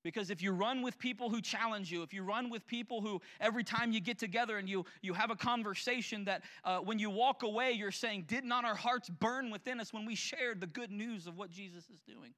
Because 0.04 0.30
if 0.30 0.42
you 0.42 0.54
run 0.54 0.82
with 0.82 0.98
people 0.98 1.30
who 1.30 1.42
challenge 1.42 1.92
you, 1.92 2.04
if 2.04 2.14
you 2.14 2.24
run 2.24 2.50
with 2.50 2.66
people 2.68 3.02
who 3.02 3.22
every 3.42 3.66
time 3.66 3.92
you 3.92 4.00
get 4.00 4.18
together 4.18 4.58
and 4.58 4.68
you, 4.70 4.86
you 5.02 5.14
have 5.14 5.30
a 5.30 5.36
conversation 5.36 6.24
that 6.26 6.44
uh, 6.64 6.80
when 6.80 7.00
you 7.00 7.10
walk 7.10 7.44
away, 7.44 7.74
you're 7.74 7.92
saying, 7.92 8.26
Did 8.28 8.46
not 8.46 8.64
our 8.64 8.76
hearts 8.76 9.10
burn 9.10 9.52
within 9.52 9.80
us 9.80 9.92
when 9.92 10.06
we 10.06 10.16
shared 10.16 10.62
the 10.62 10.68
good 10.68 10.92
news 10.92 11.28
of 11.28 11.38
what 11.38 11.52
Jesus 11.52 11.90
is 11.90 12.02
doing? 12.02 12.34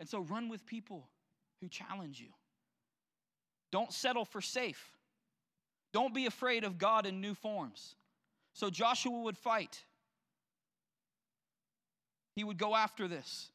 And 0.00 0.08
so 0.08 0.20
run 0.20 0.48
with 0.48 0.66
people 0.66 1.06
who 1.60 1.68
challenge 1.68 2.18
you. 2.18 2.30
Don't 3.70 3.92
settle 3.92 4.24
for 4.24 4.40
safe. 4.40 4.96
Don't 5.92 6.14
be 6.14 6.26
afraid 6.26 6.64
of 6.64 6.78
God 6.78 7.06
in 7.06 7.20
new 7.20 7.34
forms. 7.34 7.94
So 8.54 8.70
Joshua 8.70 9.20
would 9.20 9.36
fight. 9.36 9.84
He 12.34 12.42
would 12.42 12.58
go 12.58 12.74
after 12.74 13.06
this. 13.06 13.50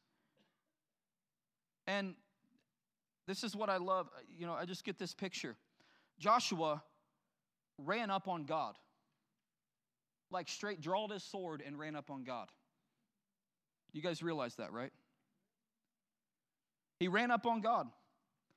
And 1.86 2.14
this 3.26 3.42
is 3.42 3.56
what 3.56 3.68
I 3.68 3.78
love. 3.78 4.08
You 4.38 4.46
know, 4.46 4.52
I 4.54 4.64
just 4.64 4.84
get 4.84 4.98
this 4.98 5.14
picture. 5.14 5.56
Joshua 6.18 6.82
ran 7.78 8.10
up 8.10 8.28
on 8.28 8.44
God. 8.44 8.76
Like 10.30 10.48
straight 10.48 10.80
drawled 10.80 11.10
his 11.10 11.24
sword 11.24 11.62
and 11.66 11.78
ran 11.78 11.96
up 11.96 12.10
on 12.10 12.22
God. 12.22 12.48
You 13.92 14.02
guys 14.02 14.22
realize 14.22 14.54
that, 14.56 14.72
right? 14.72 14.92
He 16.98 17.08
ran 17.08 17.30
up 17.30 17.46
on 17.46 17.60
God. 17.60 17.88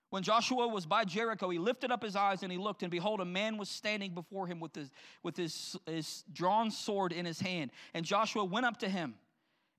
When 0.09 0.23
Joshua 0.23 0.67
was 0.67 0.85
by 0.85 1.05
Jericho, 1.05 1.49
he 1.49 1.59
lifted 1.59 1.91
up 1.91 2.01
his 2.01 2.15
eyes 2.15 2.41
and 2.41 2.51
he 2.51 2.57
looked, 2.57 2.81
and 2.81 2.89
behold, 2.89 3.21
a 3.21 3.25
man 3.25 3.57
was 3.57 3.69
standing 3.69 4.13
before 4.13 4.47
him 4.47 4.59
with 4.59 4.75
his, 4.75 4.89
with 5.21 5.37
his, 5.37 5.77
his 5.85 6.23
drawn 6.33 6.71
sword 6.71 7.11
in 7.11 7.25
his 7.25 7.39
hand. 7.39 7.71
And 7.93 8.03
Joshua 8.03 8.43
went 8.43 8.65
up 8.65 8.77
to 8.77 8.89
him 8.89 9.15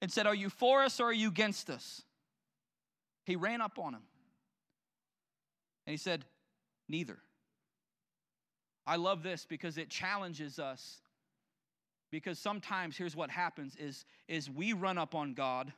and 0.00 0.10
said, 0.10 0.26
Are 0.26 0.34
you 0.34 0.48
for 0.48 0.82
us 0.82 1.00
or 1.00 1.06
are 1.06 1.12
you 1.12 1.28
against 1.28 1.68
us? 1.68 2.02
He 3.24 3.34
ran 3.34 3.60
up 3.60 3.78
on 3.78 3.94
him 3.94 4.02
and 5.86 5.92
he 5.92 5.96
said, 5.98 6.24
Neither. 6.88 7.18
I 8.86 8.96
love 8.96 9.22
this 9.22 9.46
because 9.48 9.78
it 9.78 9.88
challenges 9.88 10.58
us. 10.58 11.00
Because 12.10 12.38
sometimes 12.40 12.96
here's 12.96 13.14
what 13.14 13.30
happens 13.30 13.76
is, 13.76 14.04
is 14.26 14.50
we 14.50 14.72
run 14.72 14.98
up 14.98 15.14
on 15.14 15.34
God 15.34 15.72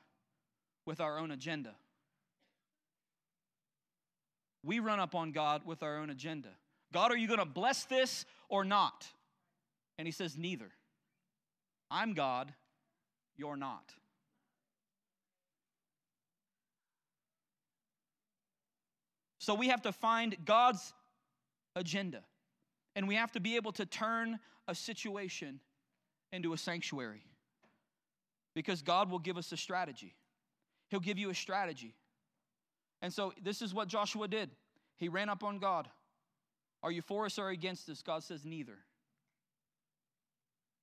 with 0.86 1.00
our 1.00 1.18
own 1.18 1.30
agenda 1.30 1.74
we 4.64 4.78
run 4.78 5.00
up 5.00 5.14
on 5.14 5.32
God 5.32 5.62
with 5.64 5.82
our 5.82 5.98
own 5.98 6.10
agenda. 6.10 6.50
God, 6.92 7.10
are 7.10 7.16
you 7.16 7.26
going 7.26 7.40
to 7.40 7.46
bless 7.46 7.84
this 7.84 8.24
or 8.48 8.64
not? 8.64 9.06
And 9.98 10.06
he 10.06 10.12
says, 10.12 10.36
Neither. 10.36 10.70
I'm 11.90 12.14
God, 12.14 12.52
you're 13.36 13.56
not. 13.56 13.92
So 19.38 19.54
we 19.54 19.68
have 19.68 19.82
to 19.82 19.92
find 19.92 20.36
God's 20.44 20.94
agenda. 21.74 22.22
And 22.94 23.08
we 23.08 23.16
have 23.16 23.32
to 23.32 23.40
be 23.40 23.56
able 23.56 23.72
to 23.72 23.84
turn 23.84 24.38
a 24.68 24.74
situation 24.74 25.60
into 26.32 26.52
a 26.52 26.58
sanctuary. 26.58 27.24
Because 28.54 28.82
God 28.82 29.10
will 29.10 29.18
give 29.18 29.36
us 29.36 29.50
a 29.50 29.56
strategy. 29.56 30.14
He'll 30.88 31.00
give 31.00 31.18
you 31.18 31.30
a 31.30 31.34
strategy. 31.34 31.94
And 33.02 33.12
so 33.12 33.32
this 33.42 33.60
is 33.60 33.74
what 33.74 33.88
Joshua 33.88 34.28
did. 34.28 34.50
He 34.96 35.08
ran 35.08 35.28
up 35.28 35.42
on 35.42 35.58
God. 35.58 35.88
Are 36.84 36.92
you 36.92 37.02
for 37.02 37.26
us 37.26 37.38
or 37.38 37.50
against 37.50 37.88
us? 37.88 38.00
God 38.00 38.22
says, 38.22 38.44
neither. 38.44 38.78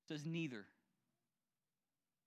Says, 0.09 0.26
neither. 0.26 0.65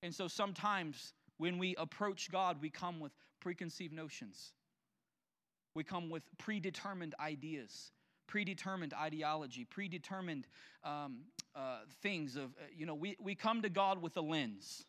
And 0.02 0.14
so 0.14 0.28
sometimes 0.28 1.12
when 1.36 1.58
we 1.58 1.76
approach 1.76 2.30
God, 2.30 2.56
we 2.60 2.70
come 2.70 3.00
with 3.00 3.12
preconceived 3.40 3.92
notions. 3.92 4.52
We 5.74 5.84
come 5.84 6.10
with 6.10 6.22
predetermined 6.38 7.14
ideas, 7.20 7.92
predetermined 8.26 8.94
ideology, 8.94 9.64
predetermined 9.64 10.46
um, 10.84 11.20
uh, 11.54 11.80
things 12.02 12.36
of, 12.36 12.44
uh, 12.44 12.64
you 12.74 12.86
know, 12.86 12.94
we, 12.94 13.16
we 13.20 13.34
come 13.34 13.62
to 13.62 13.68
God 13.68 14.00
with 14.00 14.16
a 14.16 14.20
lens. 14.20 14.84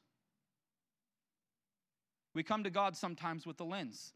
We 2.33 2.43
come 2.43 2.63
to 2.63 2.69
God 2.69 2.95
sometimes 2.95 3.45
with 3.45 3.59
a 3.59 3.65
lens 3.65 4.13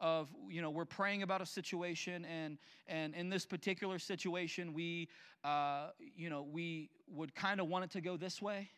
of 0.00 0.28
you 0.48 0.62
know 0.62 0.70
we're 0.70 0.84
praying 0.84 1.22
about 1.22 1.40
a 1.40 1.46
situation 1.46 2.24
and 2.24 2.58
and 2.86 3.14
in 3.14 3.28
this 3.28 3.44
particular 3.44 3.98
situation 3.98 4.72
we 4.72 5.08
uh, 5.44 5.88
you 6.16 6.30
know 6.30 6.42
we 6.42 6.90
would 7.08 7.34
kind 7.34 7.60
of 7.60 7.68
want 7.68 7.84
it 7.84 7.90
to 7.90 8.00
go 8.00 8.16
this 8.16 8.40
way. 8.40 8.70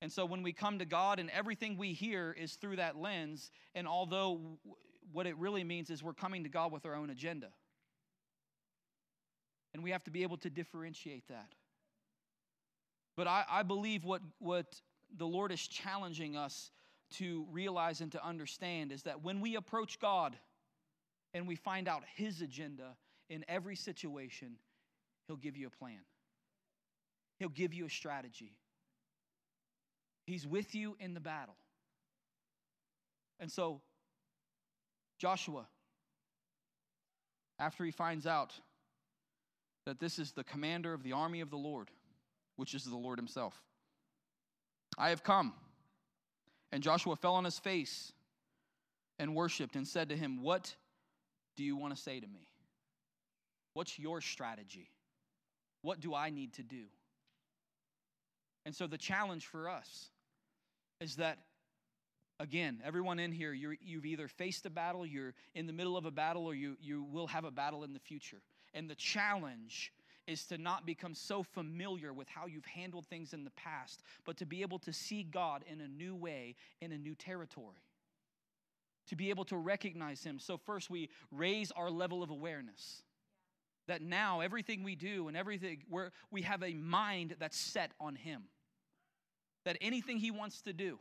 And 0.00 0.12
so 0.12 0.24
when 0.24 0.42
we 0.42 0.52
come 0.52 0.78
to 0.78 0.84
god 0.84 1.18
and 1.18 1.30
everything 1.30 1.76
we 1.76 1.92
hear 1.92 2.34
is 2.38 2.54
through 2.54 2.76
that 2.76 2.96
lens 2.96 3.50
and 3.74 3.88
although 3.88 4.58
what 5.12 5.26
it 5.26 5.36
really 5.38 5.64
means 5.64 5.90
is 5.90 6.02
we're 6.02 6.12
coming 6.12 6.44
to 6.44 6.48
god 6.48 6.70
with 6.70 6.86
our 6.86 6.94
own 6.94 7.10
agenda. 7.10 7.48
And 9.74 9.82
we 9.82 9.90
have 9.90 10.04
to 10.04 10.10
be 10.10 10.22
able 10.22 10.36
to 10.38 10.50
differentiate 10.50 11.28
that. 11.28 11.54
But 13.16 13.26
i, 13.26 13.44
I 13.48 13.62
believe 13.62 14.04
what 14.04 14.22
what 14.38 14.80
the 15.16 15.26
lord 15.26 15.52
is 15.52 15.66
challenging 15.66 16.36
us 16.36 16.70
to 17.16 17.46
realize 17.50 18.00
and 18.00 18.12
to 18.12 18.24
understand 18.24 18.92
is 18.92 19.02
that 19.04 19.22
when 19.22 19.40
we 19.40 19.56
approach 19.56 19.98
God 19.98 20.36
and 21.34 21.46
we 21.46 21.56
find 21.56 21.88
out 21.88 22.02
His 22.16 22.42
agenda 22.42 22.96
in 23.30 23.44
every 23.48 23.76
situation, 23.76 24.56
He'll 25.26 25.36
give 25.36 25.56
you 25.56 25.66
a 25.66 25.70
plan, 25.70 26.00
He'll 27.38 27.48
give 27.48 27.72
you 27.74 27.86
a 27.86 27.90
strategy. 27.90 28.52
He's 30.26 30.46
with 30.46 30.74
you 30.74 30.94
in 31.00 31.14
the 31.14 31.20
battle. 31.20 31.56
And 33.40 33.50
so, 33.50 33.80
Joshua, 35.18 35.66
after 37.58 37.82
he 37.82 37.90
finds 37.90 38.26
out 38.26 38.52
that 39.86 40.00
this 40.00 40.18
is 40.18 40.32
the 40.32 40.44
commander 40.44 40.92
of 40.92 41.02
the 41.02 41.12
army 41.12 41.40
of 41.40 41.48
the 41.48 41.56
Lord, 41.56 41.90
which 42.56 42.74
is 42.74 42.84
the 42.84 42.96
Lord 42.96 43.18
Himself, 43.18 43.54
I 44.98 45.08
have 45.08 45.22
come 45.22 45.54
and 46.72 46.82
Joshua 46.82 47.16
fell 47.16 47.34
on 47.34 47.44
his 47.44 47.58
face 47.58 48.12
and 49.18 49.34
worshiped 49.34 49.76
and 49.76 49.86
said 49.86 50.10
to 50.10 50.16
him, 50.16 50.42
What 50.42 50.74
do 51.56 51.64
you 51.64 51.76
want 51.76 51.94
to 51.94 52.00
say 52.00 52.20
to 52.20 52.26
me? 52.26 52.46
What's 53.74 53.98
your 53.98 54.20
strategy? 54.20 54.90
What 55.82 56.00
do 56.00 56.14
I 56.14 56.30
need 56.30 56.54
to 56.54 56.62
do? 56.62 56.84
And 58.66 58.74
so 58.74 58.86
the 58.86 58.98
challenge 58.98 59.46
for 59.46 59.68
us 59.68 60.10
is 61.00 61.16
that, 61.16 61.38
again, 62.40 62.80
everyone 62.84 63.18
in 63.18 63.32
here, 63.32 63.52
you 63.52 63.76
have 63.96 64.04
either 64.04 64.28
faced 64.28 64.66
a 64.66 64.70
battle, 64.70 65.06
you're 65.06 65.34
in 65.54 65.66
the 65.66 65.72
middle 65.72 65.96
of 65.96 66.04
a 66.04 66.10
battle, 66.10 66.44
or 66.44 66.54
you, 66.54 66.76
you 66.80 67.04
will 67.04 67.28
have 67.28 67.44
a 67.44 67.50
battle 67.50 67.84
in 67.84 67.94
the 67.94 68.00
future. 68.00 68.42
And 68.74 68.90
the 68.90 68.94
challenge 68.94 69.92
is 70.28 70.44
to 70.44 70.58
not 70.58 70.84
become 70.84 71.14
so 71.14 71.42
familiar 71.42 72.12
with 72.12 72.28
how 72.28 72.46
you've 72.46 72.66
handled 72.66 73.06
things 73.06 73.32
in 73.32 73.44
the 73.44 73.50
past, 73.50 74.02
but 74.26 74.36
to 74.36 74.46
be 74.46 74.60
able 74.60 74.78
to 74.80 74.92
see 74.92 75.22
God 75.22 75.64
in 75.66 75.80
a 75.80 75.88
new 75.88 76.14
way, 76.14 76.54
in 76.82 76.92
a 76.92 76.98
new 76.98 77.14
territory. 77.14 77.82
To 79.08 79.16
be 79.16 79.30
able 79.30 79.46
to 79.46 79.56
recognize 79.56 80.22
Him. 80.22 80.38
So, 80.38 80.58
first, 80.58 80.90
we 80.90 81.08
raise 81.32 81.72
our 81.72 81.90
level 81.90 82.22
of 82.22 82.28
awareness. 82.28 83.02
That 83.86 84.02
now 84.02 84.40
everything 84.40 84.82
we 84.82 84.96
do 84.96 85.28
and 85.28 85.36
everything, 85.36 85.78
we're, 85.88 86.10
we 86.30 86.42
have 86.42 86.62
a 86.62 86.74
mind 86.74 87.36
that's 87.40 87.56
set 87.56 87.92
on 87.98 88.14
Him. 88.14 88.42
That 89.64 89.78
anything 89.80 90.18
He 90.18 90.30
wants 90.30 90.60
to 90.62 90.74
do. 90.74 90.98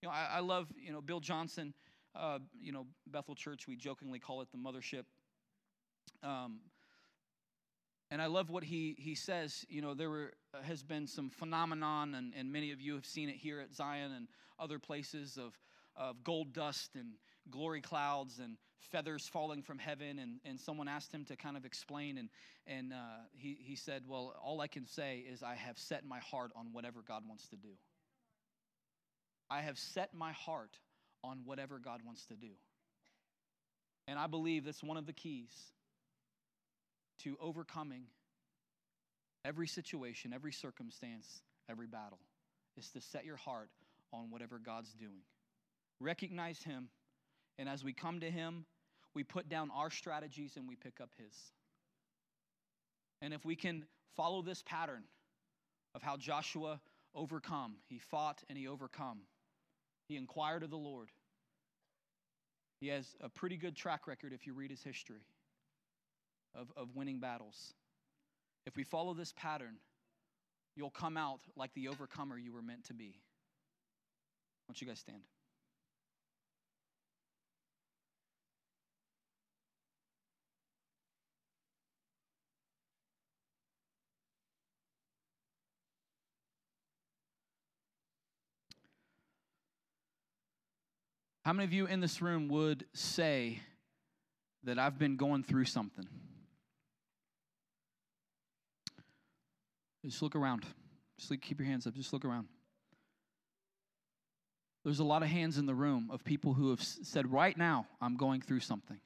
You 0.00 0.08
know, 0.08 0.10
I, 0.10 0.36
I 0.36 0.40
love, 0.40 0.68
you 0.80 0.92
know, 0.92 1.00
Bill 1.00 1.18
Johnson, 1.18 1.74
uh, 2.14 2.38
you 2.60 2.70
know, 2.70 2.86
Bethel 3.08 3.34
Church, 3.34 3.66
we 3.66 3.74
jokingly 3.74 4.20
call 4.20 4.40
it 4.40 4.48
the 4.52 4.58
mothership. 4.58 5.02
Um, 6.22 6.60
and 8.14 8.22
I 8.22 8.26
love 8.26 8.48
what 8.48 8.62
he, 8.62 8.94
he 8.96 9.16
says. 9.16 9.66
You 9.68 9.82
know, 9.82 9.92
there 9.92 10.08
were, 10.08 10.34
uh, 10.56 10.62
has 10.62 10.84
been 10.84 11.08
some 11.08 11.30
phenomenon, 11.30 12.14
and, 12.14 12.32
and 12.38 12.52
many 12.52 12.70
of 12.70 12.80
you 12.80 12.94
have 12.94 13.04
seen 13.04 13.28
it 13.28 13.34
here 13.34 13.58
at 13.58 13.74
Zion 13.74 14.12
and 14.12 14.28
other 14.56 14.78
places 14.78 15.36
of, 15.36 15.58
of 15.96 16.22
gold 16.22 16.52
dust 16.52 16.90
and 16.94 17.14
glory 17.50 17.80
clouds 17.80 18.38
and 18.38 18.56
feathers 18.78 19.26
falling 19.26 19.62
from 19.62 19.80
heaven. 19.80 20.20
And, 20.20 20.38
and 20.44 20.60
someone 20.60 20.86
asked 20.86 21.10
him 21.10 21.24
to 21.24 21.34
kind 21.34 21.56
of 21.56 21.64
explain, 21.64 22.16
and, 22.16 22.28
and 22.68 22.92
uh, 22.92 23.24
he, 23.32 23.58
he 23.60 23.74
said, 23.74 24.04
Well, 24.06 24.32
all 24.40 24.60
I 24.60 24.68
can 24.68 24.86
say 24.86 25.24
is 25.28 25.42
I 25.42 25.56
have 25.56 25.76
set 25.76 26.06
my 26.06 26.20
heart 26.20 26.52
on 26.54 26.66
whatever 26.70 27.02
God 27.04 27.24
wants 27.26 27.48
to 27.48 27.56
do. 27.56 27.70
I 29.50 29.62
have 29.62 29.76
set 29.76 30.14
my 30.14 30.30
heart 30.30 30.78
on 31.24 31.40
whatever 31.44 31.80
God 31.80 32.00
wants 32.06 32.26
to 32.26 32.34
do. 32.34 32.52
And 34.06 34.20
I 34.20 34.28
believe 34.28 34.66
that's 34.66 34.84
one 34.84 34.98
of 34.98 35.06
the 35.06 35.12
keys 35.12 35.73
to 37.22 37.36
overcoming 37.40 38.04
every 39.44 39.66
situation, 39.66 40.32
every 40.32 40.52
circumstance, 40.52 41.42
every 41.70 41.86
battle 41.86 42.20
is 42.76 42.90
to 42.90 43.00
set 43.00 43.24
your 43.24 43.36
heart 43.36 43.70
on 44.12 44.30
whatever 44.30 44.58
God's 44.58 44.92
doing. 44.94 45.22
Recognize 46.00 46.62
Him, 46.62 46.88
and 47.58 47.68
as 47.68 47.84
we 47.84 47.92
come 47.92 48.20
to 48.20 48.30
Him, 48.30 48.64
we 49.14 49.22
put 49.22 49.48
down 49.48 49.70
our 49.74 49.90
strategies 49.90 50.56
and 50.56 50.68
we 50.68 50.76
pick 50.76 51.00
up 51.00 51.10
His. 51.18 51.34
And 53.22 53.32
if 53.32 53.44
we 53.44 53.56
can 53.56 53.84
follow 54.16 54.42
this 54.42 54.62
pattern 54.62 55.04
of 55.94 56.02
how 56.02 56.16
Joshua 56.16 56.80
overcome, 57.14 57.76
he 57.88 57.98
fought 57.98 58.42
and 58.48 58.58
he 58.58 58.66
overcome. 58.66 59.20
He 60.08 60.16
inquired 60.16 60.62
of 60.62 60.70
the 60.70 60.76
Lord. 60.76 61.10
He 62.80 62.88
has 62.88 63.06
a 63.20 63.28
pretty 63.28 63.56
good 63.56 63.76
track 63.76 64.06
record 64.06 64.32
if 64.32 64.46
you 64.46 64.52
read 64.52 64.70
his 64.70 64.82
history 64.82 65.22
of, 66.54 66.72
of 66.76 66.94
winning 66.94 67.18
battles. 67.18 67.74
If 68.66 68.76
we 68.76 68.84
follow 68.84 69.14
this 69.14 69.32
pattern, 69.36 69.76
you'll 70.76 70.90
come 70.90 71.16
out 71.16 71.40
like 71.56 71.74
the 71.74 71.88
overcomer 71.88 72.38
you 72.38 72.52
were 72.52 72.62
meant 72.62 72.84
to 72.84 72.94
be. 72.94 73.14
Why 74.66 74.72
don't 74.72 74.80
you 74.80 74.86
guys 74.86 74.98
stand? 75.00 75.22
How 91.44 91.52
many 91.52 91.64
of 91.64 91.74
you 91.74 91.86
in 91.86 92.00
this 92.00 92.22
room 92.22 92.48
would 92.48 92.86
say 92.94 93.60
that 94.62 94.78
I've 94.78 94.98
been 94.98 95.16
going 95.18 95.42
through 95.42 95.66
something? 95.66 96.06
Just 100.04 100.20
look 100.20 100.36
around. 100.36 100.64
Just 101.18 101.40
keep 101.40 101.58
your 101.58 101.66
hands 101.66 101.86
up. 101.86 101.94
Just 101.94 102.12
look 102.12 102.24
around. 102.24 102.48
there's 104.84 104.98
a 104.98 105.04
lot 105.04 105.22
of 105.22 105.28
hands 105.28 105.56
in 105.56 105.64
the 105.64 105.74
room 105.74 106.10
of 106.12 106.22
people 106.24 106.52
who 106.52 106.68
have 106.70 106.82
said, 106.82 107.32
right 107.32 107.56
now, 107.56 107.86
I'm 108.02 108.16
going 108.16 108.42
through 108.42 108.60
something. 108.60 108.98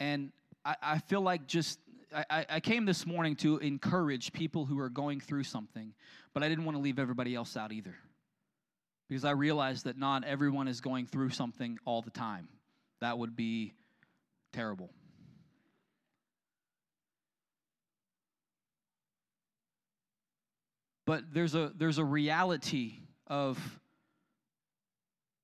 And 0.00 0.32
I, 0.64 0.74
I 0.82 0.98
feel 0.98 1.20
like 1.20 1.46
just, 1.46 1.78
I, 2.12 2.44
I 2.50 2.60
came 2.60 2.84
this 2.84 3.06
morning 3.06 3.36
to 3.36 3.58
encourage 3.58 4.32
people 4.32 4.66
who 4.66 4.80
are 4.80 4.88
going 4.88 5.20
through 5.20 5.44
something, 5.44 5.94
but 6.34 6.42
I 6.42 6.48
didn't 6.48 6.64
want 6.64 6.76
to 6.76 6.82
leave 6.82 6.98
everybody 6.98 7.36
else 7.36 7.56
out 7.56 7.70
either. 7.70 7.94
Because 9.08 9.24
I 9.24 9.30
realized 9.30 9.84
that 9.84 9.96
not 9.96 10.24
everyone 10.24 10.66
is 10.66 10.80
going 10.80 11.06
through 11.06 11.30
something 11.30 11.78
all 11.84 12.02
the 12.02 12.10
time. 12.10 12.48
That 13.00 13.18
would 13.18 13.36
be 13.36 13.74
terrible. 14.52 14.90
But 21.12 21.34
there's 21.34 21.54
a 21.54 21.70
there's 21.76 21.98
a 21.98 22.04
reality 22.06 22.94
of 23.26 23.58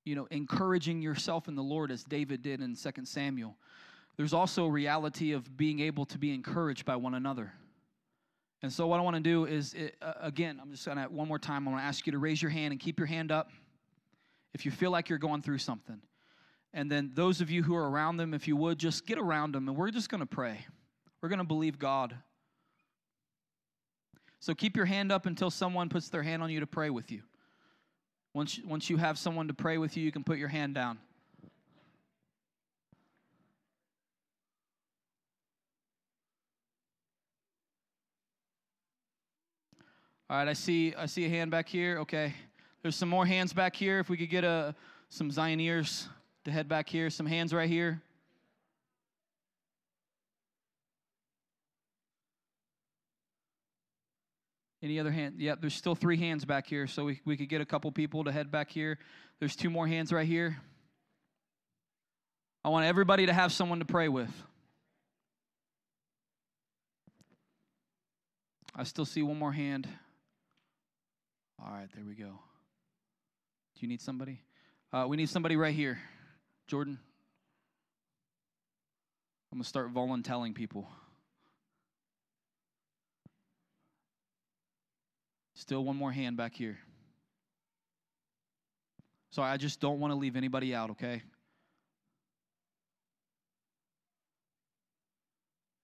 you 0.07 0.15
know, 0.15 0.27
encouraging 0.31 1.03
yourself 1.03 1.47
in 1.47 1.57
the 1.57 1.63
Lord 1.63 1.91
as 1.91 2.05
David 2.05 2.41
did 2.41 2.63
in 2.63 2.75
2 2.75 2.91
Samuel. 3.05 3.55
There's 4.17 4.33
also 4.33 4.65
a 4.65 4.71
reality 4.71 5.33
of 5.33 5.59
being 5.59 5.81
able 5.81 6.07
to 6.07 6.17
be 6.17 6.33
encouraged 6.33 6.87
by 6.87 6.97
one 6.97 7.13
another. 7.13 7.53
And 8.63 8.73
so, 8.73 8.87
what 8.87 8.99
I 8.99 9.03
want 9.03 9.17
to 9.17 9.23
do 9.23 9.45
is, 9.45 9.75
it, 9.75 9.97
uh, 10.01 10.15
again, 10.23 10.59
I'm 10.59 10.71
just 10.71 10.87
going 10.87 10.97
to, 10.97 11.05
one 11.05 11.29
more 11.29 11.39
time, 11.39 11.69
I'm 11.69 11.75
going 11.75 11.83
to 11.83 11.87
ask 11.87 12.07
you 12.07 12.13
to 12.13 12.19
raise 12.19 12.41
your 12.41 12.51
hand 12.51 12.73
and 12.73 12.81
keep 12.81 12.99
your 12.99 13.07
hand 13.07 13.31
up 13.31 13.51
if 14.55 14.65
you 14.65 14.71
feel 14.71 14.91
like 14.91 15.11
you're 15.11 15.19
going 15.19 15.43
through 15.43 15.59
something. 15.59 16.01
And 16.73 16.91
then, 16.91 17.11
those 17.13 17.43
of 17.43 17.51
you 17.51 17.63
who 17.63 17.77
are 17.77 17.91
around 17.91 18.17
them, 18.17 18.33
if 18.33 18.49
you 18.49 18.57
would, 18.57 18.79
just 18.79 19.07
get 19.07 19.19
around 19.19 19.55
them 19.55 19.69
and 19.69 19.77
we're 19.77 19.91
just 19.91 20.09
going 20.09 20.21
to 20.21 20.27
pray. 20.27 20.65
We're 21.21 21.29
going 21.29 21.41
to 21.41 21.45
believe 21.45 21.79
God. 21.79 22.17
So, 24.41 24.55
keep 24.55 24.77
your 24.77 24.87
hand 24.87 25.11
up 25.11 25.27
until 25.27 25.51
someone 25.51 25.89
puts 25.89 26.09
their 26.09 26.23
hand 26.23 26.43
on 26.43 26.51
you 26.51 26.61
to 26.61 26.67
pray 26.67 26.91
with 26.91 27.11
you. 27.11 27.23
Once, 28.35 28.61
once 28.65 28.89
you 28.89 28.97
have 28.97 29.19
someone 29.19 29.49
to 29.49 29.55
pray 29.55 29.79
with 29.79 29.97
you, 29.97 30.05
you 30.05 30.13
can 30.13 30.23
put 30.23 30.39
your 30.39 30.49
hand 30.49 30.75
down. 30.75 30.99
All 40.31 40.37
right, 40.37 40.49
I 40.49 40.53
see 40.53 40.95
I 40.95 41.07
see 41.07 41.25
a 41.25 41.29
hand 41.31 41.51
back 41.51 41.67
here. 41.71 42.01
Okay. 42.01 42.35
There's 42.83 42.95
some 42.95 43.09
more 43.09 43.25
hands 43.25 43.55
back 43.55 43.75
here. 43.75 43.99
If 43.99 44.11
we 44.11 44.19
could 44.19 44.29
get 44.29 44.45
a 44.45 44.75
some 45.09 45.31
Zioneers 45.31 46.07
to 46.45 46.51
head 46.51 46.69
back 46.69 46.87
here, 46.87 47.09
some 47.09 47.25
hands 47.25 47.55
right 47.55 47.69
here. 47.69 48.03
Any 54.83 55.01
other 55.01 55.11
hand? 55.11 55.37
Yep, 55.39 55.61
there's 55.61 55.75
still 55.75 55.95
three 55.95 56.17
hands 56.17 56.45
back 56.45 56.67
here, 56.67 56.87
so 56.87 57.05
we, 57.05 57.21
we 57.25 57.37
could 57.37 57.49
get 57.49 57.61
a 57.61 57.67
couple 57.67 57.91
people 57.91 58.25
to 58.25 58.33
head 58.33 58.51
back 58.51 58.71
here. 58.71 58.99
There's 59.41 59.57
two 59.57 59.71
more 59.71 59.89
hands 59.89 60.13
right 60.13 60.27
here. 60.27 60.59
I 62.65 62.69
want 62.69 62.87
everybody 62.87 63.27
to 63.27 63.33
have 63.33 63.53
someone 63.53 63.81
to 63.81 63.85
pray 63.85 64.09
with. 64.09 64.31
I 68.75 68.85
still 68.85 69.05
see 69.05 69.23
one 69.23 69.39
more 69.39 69.53
hand. 69.53 69.89
All 71.61 71.73
right, 71.73 71.89
there 71.95 72.05
we 72.05 72.15
go. 72.15 72.27
Do 72.27 73.81
you 73.81 73.89
need 73.89 74.01
somebody? 74.01 74.41
Uh, 74.93 75.07
we 75.09 75.17
need 75.17 75.29
somebody 75.29 75.57
right 75.57 75.75
here. 75.75 75.99
Jordan. 76.69 76.99
I'm 79.51 79.59
going 79.59 79.63
to 79.65 79.69
start 79.69 79.91
volunteering 79.91 80.55
people. 80.55 80.89
Still 85.59 85.83
one 85.83 85.97
more 85.97 86.13
hand 86.13 86.37
back 86.37 86.55
here. 86.55 86.79
Sorry, 89.31 89.51
I 89.51 89.57
just 89.57 89.81
don't 89.81 89.99
want 89.99 90.13
to 90.13 90.15
leave 90.15 90.37
anybody 90.37 90.73
out, 90.73 90.91
okay? 90.91 91.21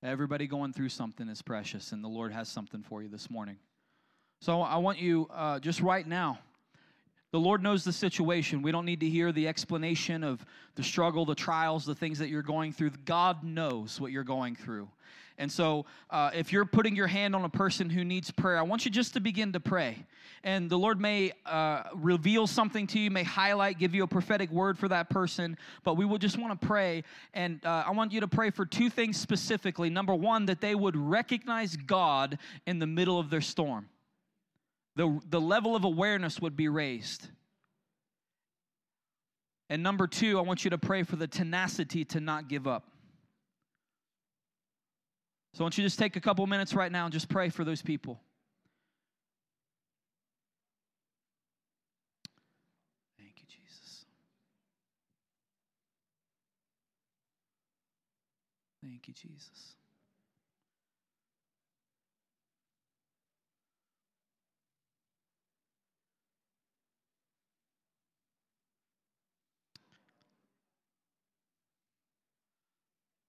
Everybody 0.00 0.46
going 0.46 0.72
through 0.72 0.90
something 0.90 1.28
is 1.28 1.42
precious, 1.42 1.90
and 1.90 2.04
the 2.04 2.08
Lord 2.08 2.30
has 2.30 2.48
something 2.48 2.84
for 2.84 3.02
you 3.02 3.08
this 3.08 3.28
morning. 3.28 3.56
So 4.40 4.62
I 4.62 4.76
want 4.76 5.00
you 5.00 5.28
uh, 5.34 5.58
just 5.58 5.80
right 5.80 6.06
now. 6.06 6.38
The 7.34 7.40
Lord 7.40 7.64
knows 7.64 7.82
the 7.82 7.92
situation. 7.92 8.62
We 8.62 8.70
don't 8.70 8.84
need 8.84 9.00
to 9.00 9.08
hear 9.08 9.32
the 9.32 9.48
explanation 9.48 10.22
of 10.22 10.46
the 10.76 10.84
struggle, 10.84 11.26
the 11.26 11.34
trials, 11.34 11.84
the 11.84 11.92
things 11.92 12.20
that 12.20 12.28
you're 12.28 12.42
going 12.42 12.72
through. 12.72 12.92
God 13.06 13.42
knows 13.42 14.00
what 14.00 14.12
you're 14.12 14.22
going 14.22 14.54
through. 14.54 14.88
And 15.36 15.50
so, 15.50 15.84
uh, 16.10 16.30
if 16.32 16.52
you're 16.52 16.64
putting 16.64 16.94
your 16.94 17.08
hand 17.08 17.34
on 17.34 17.44
a 17.44 17.48
person 17.48 17.90
who 17.90 18.04
needs 18.04 18.30
prayer, 18.30 18.56
I 18.56 18.62
want 18.62 18.84
you 18.84 18.90
just 18.92 19.14
to 19.14 19.20
begin 19.20 19.52
to 19.54 19.58
pray. 19.58 20.06
And 20.44 20.70
the 20.70 20.78
Lord 20.78 21.00
may 21.00 21.32
uh, 21.44 21.82
reveal 21.92 22.46
something 22.46 22.86
to 22.86 23.00
you, 23.00 23.10
may 23.10 23.24
highlight, 23.24 23.80
give 23.80 23.96
you 23.96 24.04
a 24.04 24.06
prophetic 24.06 24.52
word 24.52 24.78
for 24.78 24.86
that 24.86 25.10
person. 25.10 25.58
But 25.82 25.96
we 25.96 26.04
will 26.04 26.18
just 26.18 26.38
want 26.38 26.60
to 26.60 26.64
pray. 26.64 27.02
And 27.32 27.58
uh, 27.66 27.82
I 27.84 27.90
want 27.90 28.12
you 28.12 28.20
to 28.20 28.28
pray 28.28 28.50
for 28.50 28.64
two 28.64 28.88
things 28.88 29.16
specifically. 29.16 29.90
Number 29.90 30.14
one, 30.14 30.46
that 30.46 30.60
they 30.60 30.76
would 30.76 30.96
recognize 30.96 31.74
God 31.74 32.38
in 32.64 32.78
the 32.78 32.86
middle 32.86 33.18
of 33.18 33.28
their 33.28 33.40
storm, 33.40 33.88
the, 34.96 35.20
the 35.28 35.40
level 35.40 35.74
of 35.74 35.84
awareness 35.84 36.40
would 36.40 36.56
be 36.56 36.68
raised. 36.68 37.28
And 39.70 39.82
number 39.82 40.06
two, 40.06 40.38
I 40.38 40.42
want 40.42 40.64
you 40.64 40.70
to 40.70 40.78
pray 40.78 41.02
for 41.02 41.16
the 41.16 41.26
tenacity 41.26 42.04
to 42.06 42.20
not 42.20 42.48
give 42.48 42.66
up. 42.66 42.84
So 45.54 45.60
I 45.60 45.62
want 45.64 45.78
you 45.78 45.84
just 45.84 45.98
take 45.98 46.16
a 46.16 46.20
couple 46.20 46.46
minutes 46.46 46.74
right 46.74 46.90
now 46.90 47.04
and 47.04 47.12
just 47.12 47.28
pray 47.28 47.48
for 47.48 47.64
those 47.64 47.80
people. 47.80 48.20
Thank 53.16 53.34
you, 53.38 53.46
Jesus. 53.46 54.04
Thank 58.82 59.08
you, 59.08 59.14
Jesus. 59.14 59.73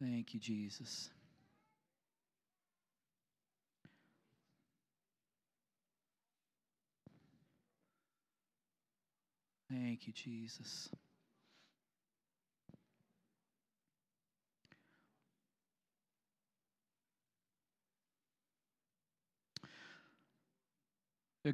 Thank 0.00 0.32
you, 0.32 0.40
Jesus. 0.40 1.10
Thank 9.70 10.06
you, 10.06 10.12
Jesus. 10.12 10.88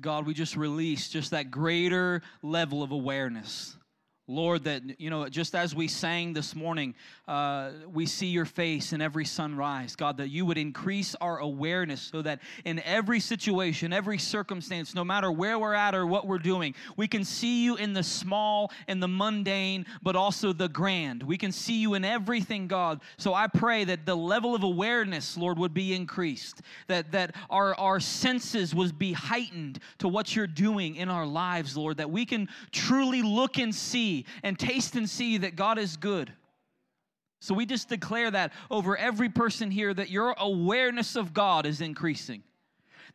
God, 0.01 0.27
we 0.27 0.35
just 0.35 0.57
release 0.57 1.09
just 1.09 1.31
that 1.31 1.51
greater 1.51 2.23
level 2.43 2.83
of 2.83 2.91
awareness 2.91 3.77
Lord, 4.29 4.65
that, 4.65 4.83
you 4.99 5.09
know, 5.09 5.29
just 5.29 5.55
as 5.55 5.73
we 5.73 5.87
sang 5.87 6.33
this 6.33 6.57
morning, 6.57 6.97
uh, 7.29 7.71
we 7.93 8.07
see 8.07 8.27
your 8.27 8.45
face 8.45 8.93
in 8.93 9.01
every 9.01 9.25
sunrise. 9.25 9.95
God, 9.95 10.17
that 10.17 10.31
you 10.31 10.45
would 10.45 10.59
increase 10.59 11.15
our 11.21 11.39
awareness 11.39 12.03
so 12.03 12.23
that 12.23 12.41
in 12.65 12.81
every 12.81 13.21
situation, 13.21 13.93
every 13.93 14.19
circumstance, 14.19 14.97
no 14.97 15.05
matter 15.05 15.31
where 15.31 15.61
we're 15.61 15.75
at 15.75 15.95
or 15.95 16.09
what 16.09 16.27
we're 16.27 16.39
doing, 16.39 16.75
we 16.97 17.07
can 17.07 17.25
see 17.25 17.63
you 17.63 17.77
in 17.77 17.93
the 17.93 18.03
small 18.03 18.73
and 18.89 19.01
the 19.01 19.07
mundane, 19.07 19.87
but 20.03 20.17
also 20.17 20.53
the 20.53 20.69
grand. 20.69 21.23
We 21.23 21.39
can 21.39 21.53
see 21.53 21.81
you 21.81 21.95
in 21.95 22.05
everything, 22.05 22.67
God. 22.67 23.03
So 23.19 23.33
I 23.33 23.47
pray 23.47 23.85
that 23.85 24.07
the 24.07 24.17
level 24.17 24.57
of 24.57 24.65
awareness, 24.65 25.37
Lord, 25.37 25.57
would 25.57 25.75
be 25.75 25.95
increased, 25.95 26.63
that, 26.89 27.13
that 27.13 27.37
our, 27.49 27.77
our 27.77 28.01
senses 28.01 28.75
would 28.75 28.99
be 28.99 29.13
heightened 29.13 29.79
to 29.99 30.09
what 30.09 30.35
you're 30.35 30.49
doing 30.49 30.97
in 30.97 31.09
our 31.09 31.27
lives, 31.27 31.77
Lord, 31.77 31.99
that 31.99 32.11
we 32.11 32.27
can 32.27 32.49
truly 32.73 33.23
look 33.23 33.59
and 33.59 33.73
see 33.73 34.16
and 34.43 34.59
taste 34.59 34.95
and 34.95 35.11
see 35.11 35.37
that 35.39 35.57
God 35.57 35.79
is 35.79 35.97
good. 35.97 36.33
So 37.41 37.53
we 37.55 37.67
just 37.67 37.89
declare 37.91 38.31
that 38.31 38.53
over 38.71 38.97
every 38.97 39.29
person 39.29 39.71
here 39.71 39.93
that 39.93 40.09
your 40.09 40.35
awareness 40.39 41.17
of 41.17 41.35
God 41.35 41.67
is 41.67 41.81
increasing. 41.81 42.43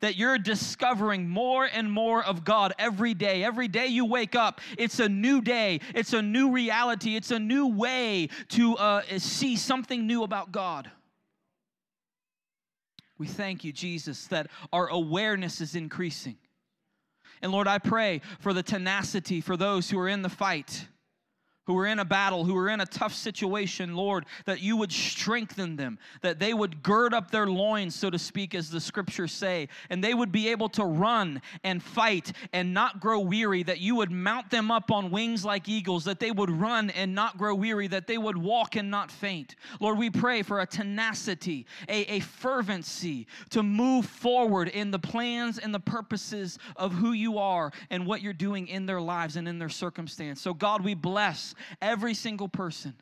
that 0.02 0.16
you're 0.16 0.38
discovering 0.38 1.30
more 1.30 1.66
and 1.66 1.92
more 1.92 2.24
of 2.24 2.44
God 2.44 2.74
every 2.78 3.14
day. 3.14 3.44
Every 3.44 3.68
day 3.68 3.88
you 3.88 4.06
wake 4.06 4.36
up, 4.36 4.60
it's 4.78 5.00
a 5.00 5.08
new 5.08 5.42
day, 5.42 5.80
it's 5.96 6.14
a 6.14 6.22
new 6.22 6.52
reality, 6.52 7.16
it's 7.16 7.32
a 7.32 7.40
new 7.40 7.68
way 7.68 8.30
to 8.50 8.76
uh, 8.76 9.04
see 9.18 9.56
something 9.56 10.06
new 10.06 10.24
about 10.24 10.52
God. 10.52 10.92
We 13.18 13.28
thank 13.28 13.64
you, 13.64 13.72
Jesus, 13.72 14.28
that 14.28 14.48
our 14.74 14.88
awareness 14.88 15.62
is 15.62 15.76
increasing. 15.76 16.38
And 17.42 17.52
Lord, 17.52 17.68
I 17.68 17.80
pray 17.80 18.22
for 18.40 18.54
the 18.54 18.64
tenacity 18.64 19.42
for 19.42 19.58
those 19.58 19.90
who 19.90 20.00
are 20.00 20.08
in 20.08 20.22
the 20.22 20.30
fight 20.30 20.88
who 21.66 21.78
are 21.78 21.86
in 21.86 22.00
a 22.00 22.06
battle, 22.06 22.44
who 22.44 22.58
are 22.58 22.70
in 22.70 22.82
a 22.82 22.86
tough 22.86 23.14
situation, 23.14 23.96
Lord, 23.96 24.26
that 24.46 24.62
you 24.62 24.78
would 24.78 24.92
strengthen 24.92 25.76
them, 25.76 26.00
that 26.22 26.40
they 26.40 26.54
would 26.54 26.82
gird 26.82 27.14
up 27.14 27.30
their 27.30 27.48
loins, 27.48 27.96
so 27.96 28.10
to 28.10 28.18
speak, 28.18 28.56
as 28.56 28.70
the 28.70 28.80
scriptures 28.80 29.32
say, 29.32 29.68
and 29.90 30.04
they 30.04 30.14
would 30.14 30.32
be 30.32 30.50
able 30.50 30.70
to 30.70 30.84
run 30.84 31.42
and 31.64 31.82
fight 31.84 32.32
and 32.52 32.74
not 32.74 33.00
grow 33.00 33.20
weary, 33.20 33.64
that 33.64 33.80
you 33.80 33.96
would 33.96 34.12
mount 34.12 34.50
them 34.50 34.72
up 34.72 34.92
on 34.92 35.12
wings 35.12 35.46
like 35.46 35.70
eagles, 35.70 36.04
that 36.06 36.20
they 36.20 36.32
would 36.32 36.50
run 36.50 36.90
and 36.92 37.14
not 37.14 37.38
grow 37.38 37.54
weary, 37.54 37.88
that 37.88 38.08
they 38.08 38.18
would 38.18 38.38
walk 38.38 38.76
and 38.76 38.90
not 38.90 39.12
faint. 39.12 39.56
Lord, 39.80 39.98
we 39.98 40.10
pray 40.10 40.42
for 40.42 40.62
a 40.62 40.66
tenacity, 40.66 41.66
a, 41.88 42.16
a 42.16 42.20
fervency 42.22 43.28
to 43.52 43.62
move 43.62 44.06
forward 44.06 44.68
in 44.68 44.92
the 44.92 45.00
plans 45.00 45.60
and 45.60 45.74
the 45.74 45.80
purposes 45.80 46.58
of 46.76 46.94
who 46.94 47.12
you 47.12 47.38
are 47.38 47.72
and 47.90 48.06
what 48.06 48.22
you're 48.22 48.34
doing 48.34 48.68
in 48.68 48.86
their 48.86 49.02
lives 49.02 49.36
and 49.36 49.48
in 49.48 49.60
their 49.60 49.70
circumstance. 49.70 50.42
So, 50.42 50.54
God, 50.54 50.84
we 50.84 50.96
bless 50.96 51.51
every 51.82 52.14
single 52.14 52.48
person. 52.48 52.94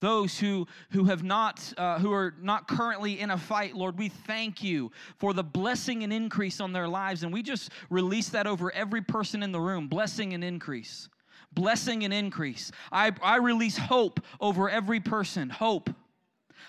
Those 0.00 0.38
who 0.38 0.66
who 0.92 1.04
have 1.04 1.22
not 1.22 1.74
uh, 1.76 1.98
who 1.98 2.12
are 2.12 2.34
not 2.40 2.66
currently 2.66 3.20
in 3.20 3.30
a 3.30 3.36
fight 3.36 3.76
lord 3.76 3.98
we 3.98 4.08
thank 4.08 4.62
you 4.62 4.90
for 5.18 5.34
the 5.34 5.44
blessing 5.44 6.02
and 6.02 6.12
increase 6.12 6.58
on 6.60 6.72
their 6.72 6.88
lives. 6.88 7.22
And 7.22 7.32
we 7.32 7.42
just 7.42 7.70
release 7.90 8.30
that 8.30 8.46
over 8.46 8.72
every 8.72 9.02
person 9.02 9.42
in 9.42 9.52
the 9.52 9.60
room 9.60 9.88
blessing 9.88 10.32
and 10.32 10.42
increase. 10.42 11.08
Blessing 11.52 12.04
and 12.04 12.14
increase. 12.14 12.72
I 12.90 13.12
i 13.22 13.36
release 13.36 13.76
hope 13.76 14.20
over 14.40 14.70
every 14.70 15.00
person 15.00 15.50
hope. 15.50 15.90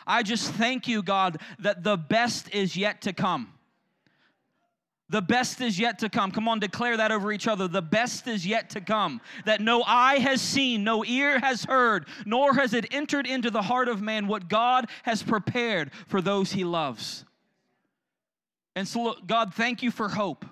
I 0.06 0.24
just 0.24 0.52
thank 0.54 0.90
you 0.90 1.02
god 1.02 1.40
that 1.60 1.84
the 1.84 1.96
best 1.96 2.54
is 2.54 2.76
yet 2.76 3.02
to 3.04 3.14
come 3.14 3.54
the 5.12 5.22
best 5.22 5.60
is 5.60 5.78
yet 5.78 6.00
to 6.00 6.10
come. 6.10 6.32
Come 6.32 6.48
on, 6.48 6.60
declare 6.60 6.96
that 6.96 7.12
over 7.12 7.34
each 7.34 7.46
other. 7.46 7.68
The 7.68 7.82
best 7.82 8.28
is 8.28 8.48
yet 8.48 8.70
to 8.72 8.82
come. 8.82 9.20
That 9.44 9.60
no 9.60 9.84
eye 9.84 10.20
has 10.20 10.42
seen, 10.42 10.86
no 10.86 11.04
ear 11.04 11.38
has 11.38 11.66
heard, 11.66 12.08
nor 12.26 12.54
has 12.54 12.74
it 12.74 12.86
entered 12.92 13.28
into 13.28 13.52
the 13.52 13.62
heart 13.62 13.90
of 13.90 14.02
man 14.02 14.28
what 14.28 14.48
God 14.48 14.88
has 15.04 15.22
prepared 15.22 15.92
for 16.08 16.22
those 16.22 16.54
he 16.54 16.64
loves. 16.64 17.26
And 18.74 18.88
so, 18.88 19.16
God, 19.28 19.54
thank 19.54 19.84
you 19.84 19.92
for 19.92 20.08
hope. 20.08 20.46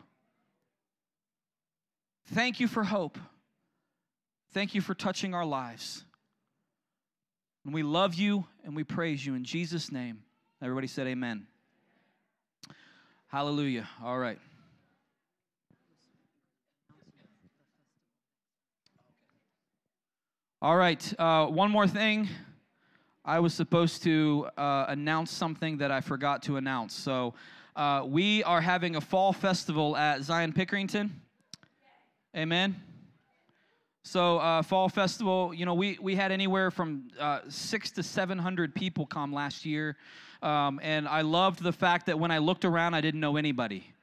Thank 2.34 2.60
you 2.60 2.68
for 2.68 2.84
hope. 2.84 3.18
Thank 4.52 4.76
you 4.76 4.82
for 4.82 4.94
touching 4.94 5.34
our 5.34 5.46
lives. 5.46 6.04
And 7.64 7.74
we 7.74 7.82
love 7.82 8.16
you 8.16 8.46
and 8.66 8.76
we 8.76 8.84
praise 8.84 9.26
you 9.26 9.36
in 9.36 9.46
Jesus' 9.46 9.90
name. 9.90 10.24
Everybody 10.62 10.88
said, 10.88 11.08
Amen. 11.08 11.48
Hallelujah. 13.28 13.88
All 14.04 14.18
right. 14.18 14.40
All 20.62 20.76
right, 20.76 21.14
uh, 21.18 21.46
one 21.46 21.72
more 21.72 21.88
thing. 21.88 22.28
I 23.24 23.40
was 23.40 23.54
supposed 23.54 24.04
to 24.04 24.50
uh, 24.58 24.88
announce 24.90 25.32
something 25.32 25.78
that 25.78 25.90
I 25.90 26.02
forgot 26.02 26.44
to 26.44 26.58
announce. 26.58 26.94
So, 26.94 27.34
uh, 27.78 28.04
we 28.06 28.44
are 28.44 28.60
having 28.60 28.98
a 28.98 29.02
fall 29.02 29.32
festival 29.32 29.96
at 29.96 30.22
Zion 30.22 30.52
Pickerington. 30.52 31.12
Amen. 32.36 32.76
So, 34.04 34.40
uh, 34.40 34.62
fall 34.62 34.90
festival, 34.90 35.54
you 35.54 35.66
know, 35.66 35.76
we, 35.76 35.98
we 36.02 36.14
had 36.14 36.30
anywhere 36.30 36.72
from 36.72 37.08
uh, 37.18 37.40
six 37.48 37.90
to 37.92 38.04
700 38.04 38.76
people 38.76 39.06
come 39.06 39.32
last 39.32 39.66
year. 39.66 39.96
Um, 40.42 40.82
and 40.84 41.08
I 41.08 41.22
loved 41.22 41.64
the 41.64 41.72
fact 41.72 42.08
that 42.08 42.20
when 42.20 42.32
I 42.32 42.40
looked 42.40 42.66
around, 42.66 42.96
I 42.96 43.00
didn't 43.00 43.22
know 43.22 43.38
anybody 43.38 43.94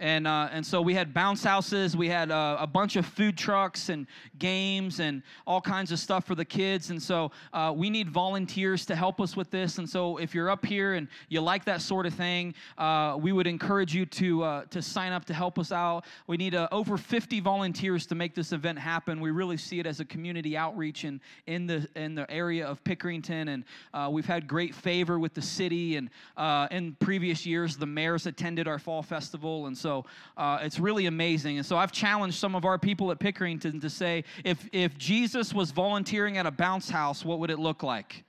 and 0.00 0.26
uh, 0.26 0.48
and 0.50 0.64
so 0.64 0.80
we 0.80 0.94
had 0.94 1.12
bounce 1.12 1.44
houses, 1.44 1.94
we 1.94 2.08
had 2.08 2.30
uh, 2.30 2.56
a 2.58 2.66
bunch 2.66 2.96
of 2.96 3.04
food 3.04 3.36
trucks 3.36 3.90
and 3.90 4.06
games 4.38 4.98
and 4.98 5.22
all 5.46 5.60
kinds 5.60 5.92
of 5.92 5.98
stuff 5.98 6.24
for 6.24 6.34
the 6.34 6.44
kids. 6.44 6.88
And 6.88 7.00
so 7.00 7.30
uh, 7.52 7.74
we 7.76 7.90
need 7.90 8.08
volunteers 8.08 8.86
to 8.86 8.96
help 8.96 9.20
us 9.20 9.36
with 9.36 9.50
this. 9.50 9.76
And 9.76 9.88
so 9.88 10.16
if 10.16 10.34
you're 10.34 10.48
up 10.48 10.64
here 10.64 10.94
and 10.94 11.06
you 11.28 11.42
like 11.42 11.66
that 11.66 11.82
sort 11.82 12.06
of 12.06 12.14
thing, 12.14 12.54
uh, 12.78 13.18
we 13.20 13.32
would 13.32 13.46
encourage 13.46 13.94
you 13.94 14.06
to 14.06 14.42
uh, 14.42 14.64
to 14.70 14.80
sign 14.80 15.12
up 15.12 15.26
to 15.26 15.34
help 15.34 15.58
us 15.58 15.70
out. 15.70 16.06
We 16.26 16.38
need 16.38 16.54
uh, 16.54 16.66
over 16.72 16.96
50 16.96 17.40
volunteers 17.40 18.06
to 18.06 18.14
make 18.14 18.34
this 18.34 18.52
event 18.52 18.78
happen. 18.78 19.20
We 19.20 19.32
really 19.32 19.58
see 19.58 19.80
it 19.80 19.86
as 19.86 20.00
a 20.00 20.04
community 20.06 20.56
outreach 20.56 21.04
in 21.04 21.20
in 21.46 21.66
the 21.66 21.86
in 21.94 22.14
the 22.14 22.28
area 22.30 22.66
of 22.66 22.82
Pickerington, 22.84 23.48
and 23.48 24.12
we've 24.12 24.26
had 24.26 24.48
great 24.48 24.74
favor 24.74 25.18
with 25.18 25.34
the 25.34 25.42
city. 25.42 25.96
And 25.96 26.08
in 26.70 26.96
previous 27.00 27.44
years, 27.44 27.76
the 27.76 27.86
mayors 27.86 28.24
attended 28.24 28.66
our 28.66 28.78
fall 28.78 29.02
festival, 29.02 29.66
and 29.66 29.76
so 29.76 29.89
so 29.90 30.04
uh, 30.36 30.58
it's 30.62 30.78
really 30.78 31.06
amazing. 31.06 31.56
And 31.56 31.66
so 31.66 31.76
I've 31.76 31.90
challenged 31.90 32.38
some 32.38 32.54
of 32.54 32.64
our 32.64 32.78
people 32.78 33.10
at 33.10 33.18
Pickerington 33.18 33.80
to 33.80 33.90
say, 33.90 34.22
if, 34.44 34.68
if 34.72 34.96
Jesus 34.96 35.52
was 35.52 35.72
volunteering 35.72 36.38
at 36.38 36.46
a 36.46 36.50
bounce 36.52 36.88
house, 36.88 37.24
what 37.24 37.40
would 37.40 37.50
it 37.50 37.58
look 37.58 37.82
like? 37.82 38.22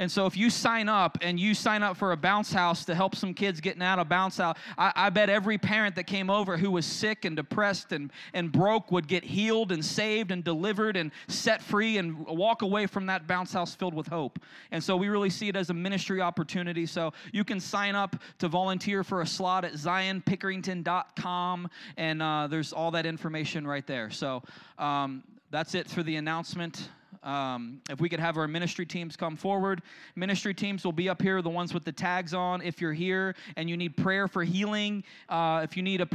And 0.00 0.10
so 0.10 0.24
if 0.24 0.34
you 0.34 0.48
sign 0.48 0.88
up 0.88 1.18
and 1.20 1.38
you 1.38 1.52
sign 1.52 1.82
up 1.82 1.94
for 1.94 2.12
a 2.12 2.16
bounce 2.16 2.50
house 2.50 2.86
to 2.86 2.94
help 2.94 3.14
some 3.14 3.34
kids 3.34 3.60
getting 3.60 3.82
out 3.82 3.98
of 3.98 4.08
bounce 4.08 4.38
house, 4.38 4.56
I, 4.78 4.92
I, 4.96 5.10
bet 5.10 5.28
every 5.28 5.58
parent 5.58 5.94
that 5.96 6.04
came 6.04 6.30
over 6.30 6.56
who 6.56 6.70
was 6.70 6.86
sick 6.86 7.26
and 7.26 7.36
depressed 7.36 7.92
and, 7.92 8.10
and 8.32 8.50
broke 8.50 8.90
would 8.90 9.06
get 9.06 9.24
healed 9.24 9.72
and 9.72 9.84
saved 9.84 10.30
and 10.30 10.42
delivered 10.42 10.96
and 10.96 11.12
set 11.28 11.60
free 11.60 11.98
and 11.98 12.26
walk 12.26 12.62
away 12.62 12.86
from 12.86 13.04
that 13.06 13.26
bounce 13.26 13.52
house 13.52 13.74
filled 13.74 13.92
with 13.92 14.06
hope. 14.06 14.38
And 14.70 14.82
so 14.82 14.96
we 14.96 15.10
really 15.10 15.28
see 15.28 15.48
it 15.48 15.56
as 15.56 15.68
a 15.68 15.74
ministry 15.74 16.22
opportunity. 16.22 16.86
So 16.86 17.12
you 17.30 17.44
can 17.44 17.60
sign 17.60 17.94
up 17.94 18.16
to 18.38 18.48
volunteer 18.48 19.04
for 19.04 19.20
a 19.20 19.26
slot 19.26 19.66
at 19.66 19.74
zionpickerington.com, 19.74 21.68
and 21.98 22.22
uh, 22.22 22.46
there's 22.46 22.72
all 22.72 22.90
that 22.92 23.04
information 23.04 23.66
right 23.66 23.86
there. 23.86 24.08
So 24.08 24.42
um, 24.78 25.22
that's 25.50 25.74
it 25.74 25.90
for 25.90 26.02
the 26.02 26.16
announcement. 26.16 26.88
Um, 27.22 27.82
if 27.90 28.00
we 28.00 28.08
could 28.08 28.20
have 28.20 28.38
our 28.38 28.48
ministry 28.48 28.86
teams 28.86 29.14
come 29.16 29.36
forward, 29.36 29.82
ministry 30.16 30.54
teams 30.54 30.84
will 30.84 30.92
be 30.92 31.08
up 31.08 31.20
here, 31.20 31.42
the 31.42 31.50
ones 31.50 31.74
with 31.74 31.84
the 31.84 31.92
tags 31.92 32.32
on. 32.32 32.62
If 32.62 32.80
you're 32.80 32.94
here 32.94 33.34
and 33.56 33.68
you 33.68 33.76
need 33.76 33.96
prayer 33.96 34.26
for 34.26 34.42
healing, 34.42 35.04
uh, 35.28 35.60
if 35.62 35.76
you 35.76 35.82
need 35.82 36.00
a 36.00 36.06